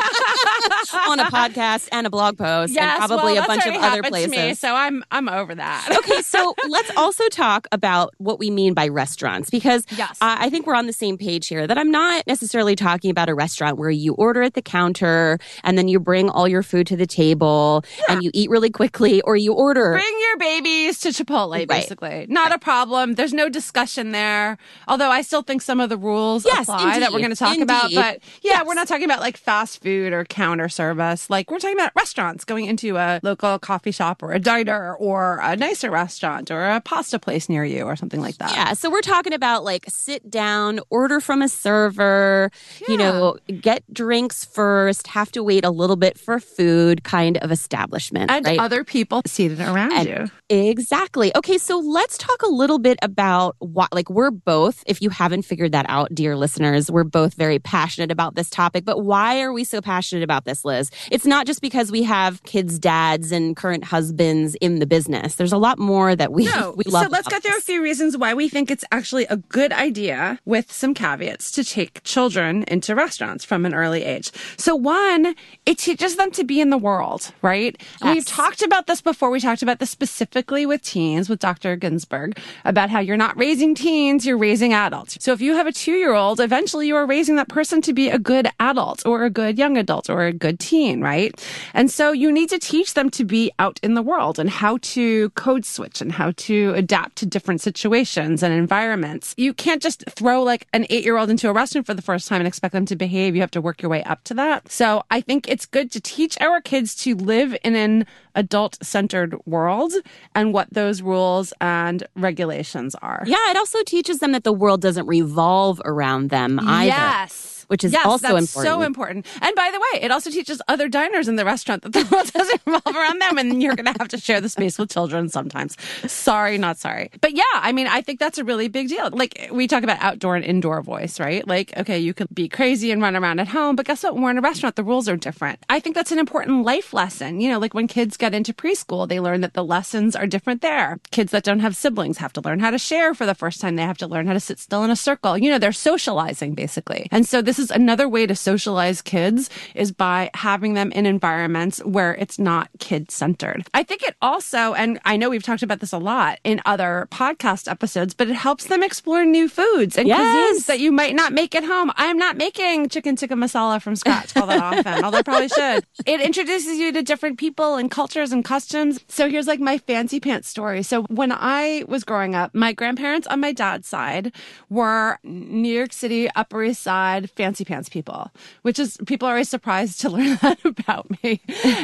on 1.07 1.19
a 1.19 1.25
podcast 1.25 1.89
and 1.91 2.07
a 2.07 2.09
blog 2.09 2.37
post 2.37 2.73
yes, 2.73 2.99
and 2.99 3.07
probably 3.07 3.33
well, 3.33 3.43
a 3.43 3.47
bunch 3.47 3.65
of 3.65 3.75
other 3.75 4.03
places. 4.03 4.31
Me, 4.31 4.53
so 4.53 4.73
I'm 4.75 5.03
I'm 5.11 5.29
over 5.29 5.55
that. 5.55 5.97
okay, 5.99 6.21
so 6.21 6.55
let's 6.67 6.91
also 6.95 7.27
talk 7.29 7.67
about 7.71 8.13
what 8.17 8.39
we 8.39 8.49
mean 8.49 8.73
by 8.73 8.87
restaurants 8.87 9.49
because 9.49 9.85
yes. 9.95 10.17
I, 10.21 10.45
I 10.45 10.49
think 10.49 10.65
we're 10.65 10.75
on 10.75 10.87
the 10.87 10.93
same 10.93 11.17
page 11.17 11.47
here. 11.47 11.67
That 11.67 11.77
I'm 11.77 11.91
not 11.91 12.25
necessarily 12.27 12.75
talking 12.75 13.11
about 13.11 13.29
a 13.29 13.35
restaurant 13.35 13.77
where 13.77 13.89
you 13.89 14.13
order 14.13 14.41
at 14.41 14.53
the 14.53 14.61
counter 14.61 15.39
and 15.63 15.77
then 15.77 15.87
you 15.87 15.99
bring 15.99 16.29
all 16.29 16.47
your 16.47 16.63
food 16.63 16.87
to 16.87 16.95
the 16.95 17.07
table 17.07 17.83
yeah. 17.97 18.13
and 18.13 18.23
you 18.23 18.31
eat 18.33 18.49
really 18.49 18.69
quickly, 18.69 19.21
or 19.21 19.35
you 19.35 19.53
order 19.53 19.91
bring 19.93 20.19
your 20.21 20.37
babies 20.37 20.99
to 20.99 21.09
Chipotle. 21.09 21.67
Basically, 21.67 22.25
not 22.29 22.49
right. 22.49 22.55
a 22.55 22.59
problem. 22.59 23.15
There's 23.15 23.33
no 23.33 23.49
discussion 23.49 24.11
there. 24.11 24.57
Although 24.87 25.09
I 25.09 25.21
still 25.21 25.41
think 25.41 25.61
some 25.61 25.79
of 25.79 25.89
the 25.89 25.97
rules 25.97 26.45
yes, 26.45 26.61
apply 26.61 26.87
indeed. 26.87 27.03
that 27.03 27.11
we're 27.11 27.19
going 27.19 27.31
to 27.31 27.35
talk 27.35 27.53
indeed. 27.53 27.63
about. 27.63 27.91
But 27.93 28.19
yeah, 28.41 28.53
yes. 28.53 28.65
we're 28.65 28.73
not 28.73 28.87
talking 28.87 29.05
about 29.05 29.19
like 29.19 29.37
fast 29.37 29.81
food 29.81 30.13
or 30.13 30.25
counter 30.25 30.68
service. 30.69 31.29
Like 31.29 31.51
we're 31.51 31.59
talking 31.59 31.77
about 31.77 31.91
restaurants, 31.95 32.45
going 32.45 32.65
into 32.65 32.97
a 32.97 33.19
local 33.23 33.59
coffee 33.59 33.91
shop 33.91 34.23
or 34.23 34.31
a 34.31 34.39
diner 34.39 34.95
or 34.95 35.39
a 35.41 35.55
nicer 35.55 35.91
restaurant 35.91 36.51
or 36.51 36.63
a 36.63 36.81
pasta 36.81 37.19
place 37.19 37.49
near 37.49 37.63
you 37.63 37.83
or 37.83 37.95
something 37.95 38.21
like 38.21 38.37
that. 38.37 38.51
Yeah. 38.51 38.73
So 38.73 38.89
we're 38.89 39.01
talking 39.01 39.33
about 39.33 39.63
like 39.63 39.85
sit 39.87 40.29
down, 40.29 40.79
order 40.89 41.19
from 41.19 41.41
a 41.41 41.49
server, 41.49 42.51
yeah. 42.81 42.87
you 42.87 42.97
know, 42.97 43.37
get 43.61 43.83
drinks 43.93 44.45
first, 44.45 45.07
have 45.07 45.31
to 45.33 45.43
wait 45.43 45.65
a 45.65 45.71
little 45.71 45.95
bit 45.95 46.17
for 46.17 46.39
food 46.39 47.03
kind 47.03 47.37
of 47.37 47.51
establishment. 47.51 48.31
And 48.31 48.45
right? 48.45 48.59
other 48.59 48.83
people 48.83 49.21
seated 49.25 49.59
around 49.59 49.93
and 49.93 50.07
you. 50.07 50.27
Exactly. 50.49 51.35
Okay. 51.35 51.57
So 51.57 51.79
let's 51.79 52.17
talk 52.17 52.41
a 52.41 52.47
little 52.47 52.79
bit 52.79 52.97
about 53.01 53.55
what, 53.59 53.93
like, 53.93 54.09
we're 54.09 54.31
both, 54.31 54.83
if 54.87 55.01
you 55.01 55.09
haven't 55.09 55.43
figured 55.43 55.71
that 55.73 55.85
out, 55.89 56.13
dear 56.13 56.35
listeners, 56.35 56.89
we're 56.89 57.03
both 57.03 57.35
very 57.35 57.59
passionate 57.59 58.11
about 58.11 58.35
this 58.35 58.49
topic. 58.49 58.85
But 58.85 59.03
why 59.03 59.41
are 59.41 59.53
we 59.53 59.63
so 59.63 59.81
passionate 59.81 60.23
about 60.23 60.45
this, 60.45 60.58
Liz? 60.65 60.91
It's 61.11 61.25
not 61.25 61.45
just 61.45 61.61
because 61.61 61.91
we 61.91 62.03
have 62.03 62.43
kids' 62.43 62.79
dads 62.79 63.31
and 63.31 63.55
current 63.55 63.83
husbands 63.83 64.55
in 64.55 64.79
the 64.79 64.85
business. 64.85 65.35
There's 65.35 65.53
a 65.53 65.57
lot 65.57 65.79
more 65.79 66.15
that 66.15 66.31
we, 66.31 66.45
no. 66.45 66.73
we 66.77 66.83
love. 66.85 67.05
So 67.05 67.09
let's 67.09 67.27
get 67.27 67.43
through 67.43 67.57
a 67.57 67.61
few 67.61 67.83
reasons 67.83 68.17
why 68.17 68.33
we 68.33 68.49
think 68.49 68.71
it's 68.71 68.85
actually 68.91 69.25
a 69.25 69.37
good 69.37 69.71
idea 69.71 70.39
with 70.45 70.71
some 70.71 70.93
caveats 70.93 71.51
to 71.51 71.63
take 71.63 72.03
children 72.03 72.63
into 72.67 72.95
restaurants 72.95 73.45
from 73.45 73.65
an 73.65 73.73
early 73.73 74.03
age. 74.03 74.31
So 74.57 74.75
one, 74.75 75.35
it 75.65 75.77
teaches 75.77 76.15
them 76.15 76.31
to 76.31 76.43
be 76.43 76.61
in 76.61 76.69
the 76.69 76.77
world, 76.77 77.31
right? 77.41 77.75
Yes. 77.79 77.97
And 78.01 78.13
we've 78.15 78.25
talked 78.25 78.61
about 78.61 78.87
this 78.87 79.01
before. 79.01 79.29
We 79.29 79.39
talked 79.39 79.61
about 79.61 79.79
this 79.79 79.89
specifically 79.89 80.65
with 80.65 80.81
teens 80.81 81.29
with 81.29 81.39
Dr. 81.39 81.75
Ginsburg 81.75 82.39
about 82.65 82.89
how 82.89 82.99
you're 82.99 83.17
not 83.17 83.37
raising 83.37 83.75
teens, 83.75 84.25
you're 84.25 84.37
raising 84.37 84.73
adults. 84.73 85.17
So 85.19 85.31
if 85.33 85.41
you 85.41 85.53
have 85.55 85.67
a 85.67 85.71
two 85.71 85.93
year 85.93 86.13
old, 86.13 86.39
eventually 86.39 86.87
you 86.87 86.95
are 86.95 87.05
raising 87.05 87.35
that 87.35 87.49
person 87.49 87.81
to 87.81 87.93
be 87.93 88.09
a 88.09 88.17
good 88.17 88.47
adult 88.59 89.05
or 89.05 89.23
a 89.23 89.29
good 89.29 89.57
young 89.57 89.77
adult 89.77 90.09
or 90.09 90.25
a 90.25 90.33
good 90.33 90.48
teen, 90.53 91.01
right? 91.01 91.33
And 91.73 91.89
so 91.91 92.11
you 92.11 92.31
need 92.31 92.49
to 92.49 92.59
teach 92.59 92.93
them 92.93 93.09
to 93.11 93.25
be 93.25 93.51
out 93.59 93.79
in 93.83 93.93
the 93.93 94.01
world 94.01 94.39
and 94.39 94.49
how 94.49 94.77
to 94.81 95.29
code 95.31 95.65
switch 95.65 96.01
and 96.01 96.11
how 96.11 96.31
to 96.31 96.73
adapt 96.75 97.15
to 97.17 97.25
different 97.25 97.61
situations 97.61 98.43
and 98.43 98.53
environments. 98.53 99.33
You 99.37 99.53
can't 99.53 99.81
just 99.81 100.03
throw 100.09 100.43
like 100.43 100.67
an 100.73 100.85
eight 100.89 101.03
year 101.03 101.17
old 101.17 101.29
into 101.29 101.49
a 101.49 101.53
restaurant 101.53 101.87
for 101.87 101.93
the 101.93 102.01
first 102.01 102.27
time 102.27 102.41
and 102.41 102.47
expect 102.47 102.73
them 102.73 102.85
to 102.85 102.95
behave. 102.95 103.35
You 103.35 103.41
have 103.41 103.51
to 103.51 103.61
work 103.61 103.81
your 103.81 103.89
way 103.89 104.03
up 104.03 104.23
to 104.25 104.33
that. 104.35 104.71
So 104.71 105.03
I 105.11 105.21
think 105.21 105.47
it's 105.47 105.65
good 105.65 105.91
to 105.91 106.01
teach 106.01 106.39
our 106.41 106.61
kids 106.61 106.95
to 107.03 107.15
live 107.15 107.55
in 107.63 107.75
an 107.75 108.05
adult 108.35 108.77
centered 108.81 109.35
world 109.45 109.93
and 110.35 110.53
what 110.53 110.67
those 110.71 111.01
rules 111.01 111.53
and 111.61 112.07
regulations 112.15 112.95
are. 112.95 113.23
Yeah, 113.25 113.49
it 113.49 113.57
also 113.57 113.83
teaches 113.83 114.19
them 114.19 114.31
that 114.31 114.43
the 114.43 114.53
world 114.53 114.81
doesn't 114.81 115.07
revolve 115.07 115.81
around 115.85 116.29
them 116.29 116.59
either. 116.59 116.87
Yes 116.87 117.58
which 117.69 117.83
is 117.83 117.93
yes, 117.93 118.05
also 118.05 118.27
that's 118.35 118.55
important. 118.55 118.73
so 118.73 118.81
important. 118.81 119.25
And 119.41 119.55
by 119.55 119.69
the 119.71 119.79
way, 119.79 120.01
it 120.01 120.11
also 120.11 120.29
teaches 120.31 120.61
other 120.67 120.89
diners 120.89 121.27
in 121.27 121.35
the 121.35 121.45
restaurant 121.45 121.83
that 121.83 121.93
the 121.93 122.07
world 122.11 122.31
doesn't 122.33 122.61
revolve 122.65 122.95
around 122.95 123.21
them, 123.21 123.37
and 123.37 123.61
you're 123.61 123.75
going 123.75 123.85
to 123.85 123.95
have 123.99 124.07
to 124.09 124.17
share 124.17 124.41
the 124.41 124.49
space 124.49 124.79
with 124.79 124.89
children 124.89 125.29
sometimes. 125.29 125.77
Sorry, 126.07 126.57
not 126.57 126.77
sorry. 126.77 127.11
But 127.21 127.33
yeah, 127.35 127.43
I 127.53 127.71
mean, 127.71 127.87
I 127.87 128.01
think 128.01 128.19
that's 128.19 128.39
a 128.39 128.43
really 128.43 128.67
big 128.67 128.89
deal. 128.89 129.09
Like 129.11 129.49
we 129.51 129.67
talk 129.67 129.83
about 129.83 129.99
outdoor 130.01 130.35
and 130.35 130.43
indoor 130.43 130.81
voice, 130.81 131.19
right? 131.19 131.47
Like, 131.47 131.75
okay, 131.77 131.99
you 131.99 132.13
could 132.13 132.33
be 132.33 132.49
crazy 132.49 132.91
and 132.91 133.01
run 133.01 133.15
around 133.15 133.39
at 133.39 133.47
home, 133.47 133.75
but 133.75 133.85
guess 133.85 134.03
what? 134.03 134.15
When 134.15 134.23
we're 134.23 134.31
in 134.31 134.37
a 134.39 134.41
restaurant, 134.41 134.75
the 134.75 134.83
rules 134.83 135.07
are 135.07 135.17
different. 135.17 135.59
I 135.69 135.79
think 135.79 135.95
that's 135.95 136.11
an 136.11 136.19
important 136.19 136.65
life 136.65 136.91
lesson. 136.93 137.39
You 137.39 137.51
know, 137.51 137.59
like 137.59 137.75
when 137.75 137.87
kids 137.87 138.17
get 138.17 138.33
into 138.33 138.53
preschool, 138.53 139.07
they 139.07 139.19
learn 139.19 139.41
that 139.41 139.53
the 139.53 139.63
lessons 139.63 140.15
are 140.15 140.25
different 140.25 140.61
there. 140.61 140.99
Kids 141.11 141.31
that 141.31 141.43
don't 141.43 141.59
have 141.59 141.75
siblings 141.75 142.17
have 142.17 142.33
to 142.33 142.41
learn 142.41 142.59
how 142.59 142.71
to 142.71 142.79
share 142.79 143.13
for 143.13 143.27
the 143.27 143.35
first 143.35 143.61
time. 143.61 143.75
They 143.75 143.83
have 143.83 143.97
to 143.99 144.07
learn 144.07 144.25
how 144.25 144.33
to 144.33 144.39
sit 144.39 144.57
still 144.57 144.83
in 144.83 144.89
a 144.89 144.95
circle. 144.95 145.37
You 145.37 145.51
know, 145.51 145.59
they're 145.59 145.71
socializing 145.71 146.55
basically. 146.55 147.07
And 147.11 147.27
so 147.27 147.41
this 147.41 147.58
this 147.59 147.65
is 147.65 147.71
another 147.75 148.07
way 148.07 148.25
to 148.25 148.35
socialize 148.35 149.01
kids 149.01 149.49
is 149.75 149.91
by 149.91 150.29
having 150.33 150.75
them 150.75 150.93
in 150.93 151.05
environments 151.05 151.79
where 151.83 152.15
it's 152.15 152.39
not 152.39 152.69
kid 152.79 153.11
centered. 153.11 153.67
I 153.73 153.83
think 153.83 154.01
it 154.01 154.15
also, 154.21 154.73
and 154.75 154.97
I 155.03 155.17
know 155.17 155.29
we've 155.29 155.43
talked 155.43 155.61
about 155.61 155.81
this 155.81 155.91
a 155.91 155.97
lot 155.97 156.39
in 156.45 156.61
other 156.65 157.09
podcast 157.11 157.69
episodes, 157.69 158.13
but 158.13 158.29
it 158.29 158.35
helps 158.35 158.67
them 158.67 158.81
explore 158.81 159.25
new 159.25 159.49
foods 159.49 159.97
and 159.97 160.07
Yes. 160.07 160.61
cuisines 160.63 160.67
that 160.67 160.79
you 160.79 160.93
might 160.93 161.15
not 161.15 161.33
make 161.33 161.53
at 161.53 161.65
home. 161.65 161.91
I'm 161.97 162.17
not 162.17 162.37
making 162.37 162.87
chicken 162.87 163.17
tikka 163.17 163.33
masala 163.35 163.81
from 163.81 163.97
scratch 163.97 164.37
all 164.37 164.47
that 164.47 164.61
often, 164.61 165.03
although 165.03 165.17
I 165.17 165.23
probably 165.23 165.49
should. 165.49 165.83
It 166.05 166.21
introduces 166.21 166.77
you 166.77 166.93
to 166.93 167.03
different 167.03 167.37
people 167.39 167.75
and 167.75 167.91
cultures 167.91 168.31
and 168.31 168.45
customs. 168.45 169.01
So 169.09 169.29
here's 169.29 169.47
like 169.47 169.59
my 169.59 169.79
fancy 169.79 170.21
pants 170.21 170.47
story. 170.47 170.81
So 170.83 171.03
when 171.09 171.33
I 171.33 171.83
was 171.89 172.05
growing 172.05 172.35
up, 172.35 172.55
my 172.55 172.71
grandparents 172.71 173.27
on 173.27 173.41
my 173.41 173.51
dad's 173.51 173.85
side 173.85 174.33
were 174.69 175.19
New 175.25 175.73
York 175.73 175.91
City, 175.91 176.29
Upper 176.37 176.63
East 176.63 176.81
Side 176.83 177.29
fancy 177.31 177.48
pants 177.57 177.89
people, 177.89 178.31
which 178.61 178.79
is 178.79 178.97
people 179.05 179.27
are 179.27 179.31
always 179.31 179.49
surprised 179.49 180.01
to 180.01 180.09
learn 180.15 180.37
that 180.41 180.63
about 180.63 181.07
me. 181.23 181.41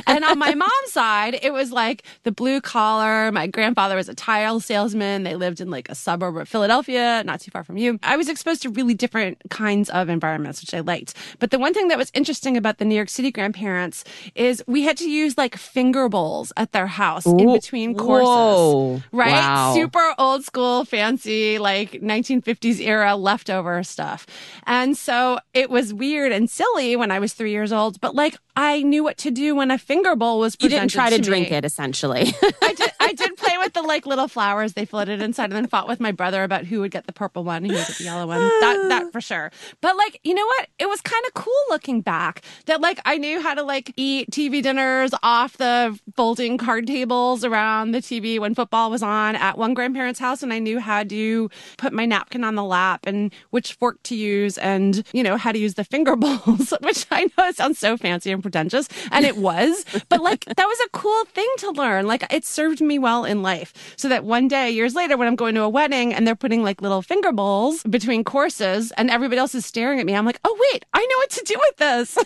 And 0.08 0.24
on 0.24 0.38
my 0.40 0.54
mom's 0.54 0.92
side, 0.92 1.40
it 1.42 1.54
was 1.54 1.72
like 1.72 2.04
the 2.24 2.32
blue 2.32 2.62
collar. 2.62 3.32
My 3.32 3.48
grandfather 3.48 3.96
was 3.96 4.10
a 4.10 4.16
tile 4.16 4.60
salesman. 4.60 5.24
They 5.24 5.36
lived 5.36 5.62
in 5.62 5.70
like 5.70 5.90
a 5.90 5.96
suburb 5.96 6.38
of 6.38 6.48
Philadelphia, 6.48 7.24
not 7.26 7.42
too 7.42 7.52
far 7.52 7.64
from 7.64 7.78
you. 7.78 8.00
I 8.04 8.18
was 8.18 8.30
exposed 8.30 8.62
to 8.64 8.70
really 8.70 8.94
different 8.94 9.38
kinds 9.50 9.90
of 9.90 10.10
environments, 10.10 10.62
which 10.62 10.74
I 10.74 10.82
liked. 10.82 11.14
But 11.40 11.52
the 11.52 11.60
one 11.60 11.74
thing 11.74 11.88
that 11.90 11.98
was 11.98 12.12
interesting 12.14 12.58
about 12.58 12.78
the 12.78 12.86
New 12.86 12.96
York 12.96 13.10
City 13.10 13.32
grandparents 13.32 14.04
is 14.36 14.64
we 14.68 14.84
had 14.84 14.98
to 14.98 15.10
use 15.10 15.38
like 15.38 15.56
finger 15.56 16.10
bowls 16.10 16.52
at 16.58 16.72
their 16.72 16.88
house 16.88 17.26
in 17.26 17.52
between 17.52 17.96
courses. 17.96 18.28
Whoa. 18.28 19.02
Right? 19.12 19.32
Wow. 19.32 19.74
Super 19.74 20.14
old 20.18 20.44
school, 20.44 20.86
fancy, 20.86 21.58
like 21.60 21.92
1950s 21.94 22.80
era 22.80 23.16
leftover 23.16 23.84
stuff. 23.84 24.26
And 24.66 24.98
so 24.98 25.40
it 25.56 25.70
was 25.70 25.94
weird 25.94 26.32
and 26.34 26.50
silly 26.50 26.96
when 26.98 27.10
I 27.12 27.20
was 27.20 27.34
three 27.34 27.52
years 27.52 27.72
old, 27.72 28.00
but 28.02 28.14
like 28.14 28.36
I 28.58 28.84
knew 28.84 29.04
what 29.04 29.18
to 29.20 29.32
do 29.32 29.56
when 29.56 29.72
a 29.72 29.78
finger 29.78 30.16
bowl 30.16 30.40
was 30.40 30.56
You 30.60 30.70
didn't 30.70 30.90
try 30.90 31.10
to, 31.10 31.18
me. 31.18 31.22
drink 31.24 31.52
it, 31.52 31.64
essentially. 31.66 32.34
I 32.62 32.74
did. 32.74 32.92
I 33.00 33.14
did 33.14 33.35
with 33.66 33.74
the 33.74 33.82
like 33.82 34.06
little 34.06 34.28
flowers 34.28 34.74
they 34.74 34.86
floated 34.86 35.22
inside, 35.22 35.46
and 35.46 35.54
then 35.54 35.68
fought 35.68 35.88
with 35.88 36.00
my 36.00 36.12
brother 36.12 36.44
about 36.44 36.66
who 36.66 36.82
would 36.82 36.92
get 36.92 37.08
the 37.08 37.14
purple 37.14 37.44
one 37.44 37.58
and 37.58 37.68
who 37.68 37.78
would 37.78 37.88
get 37.88 37.98
the 37.98 38.04
yellow 38.04 38.28
one. 38.28 38.40
That 38.40 38.86
that 38.90 39.12
for 39.12 39.20
sure. 39.20 39.52
But 39.82 39.98
like, 39.98 40.20
you 40.24 40.34
know 40.34 40.46
what? 40.46 40.70
It 40.80 40.88
was 40.88 41.02
kind 41.02 41.24
of 41.26 41.34
cool 41.34 41.54
looking 41.70 42.02
back. 42.02 42.42
That 42.68 42.80
like 42.80 43.00
I 43.06 43.18
knew 43.18 43.42
how 43.42 43.54
to 43.54 43.64
like 43.64 43.92
eat 43.98 44.30
TV 44.32 44.62
dinners 44.62 45.12
off 45.24 45.58
the 45.58 46.00
folding 46.16 46.58
card 46.58 46.88
tables 46.88 47.44
around 47.44 47.92
the 47.92 48.00
TV 48.00 48.40
when 48.40 48.54
football 48.54 48.92
was 48.92 49.02
on 49.04 49.36
at 49.36 49.58
one 49.58 49.74
grandparent's 49.74 50.20
house, 50.20 50.44
and 50.44 50.54
I 50.54 50.60
knew 50.60 50.80
how 50.80 51.04
to 51.04 51.50
put 51.78 51.92
my 51.92 52.06
napkin 52.06 52.44
on 52.44 52.56
the 52.56 52.64
lap 52.64 53.06
and 53.08 53.34
which 53.50 53.74
fork 53.74 54.02
to 54.04 54.16
use, 54.16 54.58
and 54.60 55.04
you 55.12 55.24
know 55.24 55.38
how 55.38 55.52
to 55.52 55.60
use 55.60 55.74
the 55.74 55.84
finger 55.84 56.16
bowls, 56.26 56.74
which 56.82 57.08
I 57.12 57.24
know 57.38 57.48
it 57.48 57.56
sounds 57.56 57.80
so 57.80 57.98
fancy 57.98 58.32
and 58.32 58.42
pretentious, 58.44 58.88
and 59.12 59.26
it 59.26 59.38
was. 59.38 59.86
but 60.10 60.22
like 60.22 60.46
that 60.46 60.66
was 60.66 60.80
a 60.86 60.90
cool 60.90 61.26
thing 61.26 61.50
to 61.60 61.72
learn. 61.72 62.06
Like 62.06 62.32
it 62.32 62.46
served 62.46 62.82
me 62.82 63.00
well 63.00 63.26
in 63.26 63.42
life, 63.42 63.55
so 63.96 64.10
that 64.10 64.24
one 64.24 64.48
day, 64.48 64.72
years 64.72 64.96
later, 64.96 65.18
when 65.18 65.28
I'm 65.28 65.36
going 65.36 65.56
to 65.56 65.62
a 65.62 65.70
wedding 65.70 66.14
and 66.14 66.28
they're 66.28 66.36
putting 66.36 66.64
like 66.64 66.82
little 66.82 67.02
finger 67.02 67.32
bowls 67.32 67.84
between 67.84 68.24
courses, 68.24 68.92
and 68.98 69.10
everybody 69.10 69.40
else 69.40 69.56
is 69.56 69.66
staring 69.66 70.00
at 70.00 70.06
me, 70.06 70.16
I'm 70.16 70.26
like, 70.26 70.40
oh 70.44 70.58
wait, 70.74 70.86
I 70.94 71.06
know 71.06 71.18
what 71.18 71.30
to 71.32 71.44
do 71.46 71.56
with 71.60 71.78
this. 71.78 72.18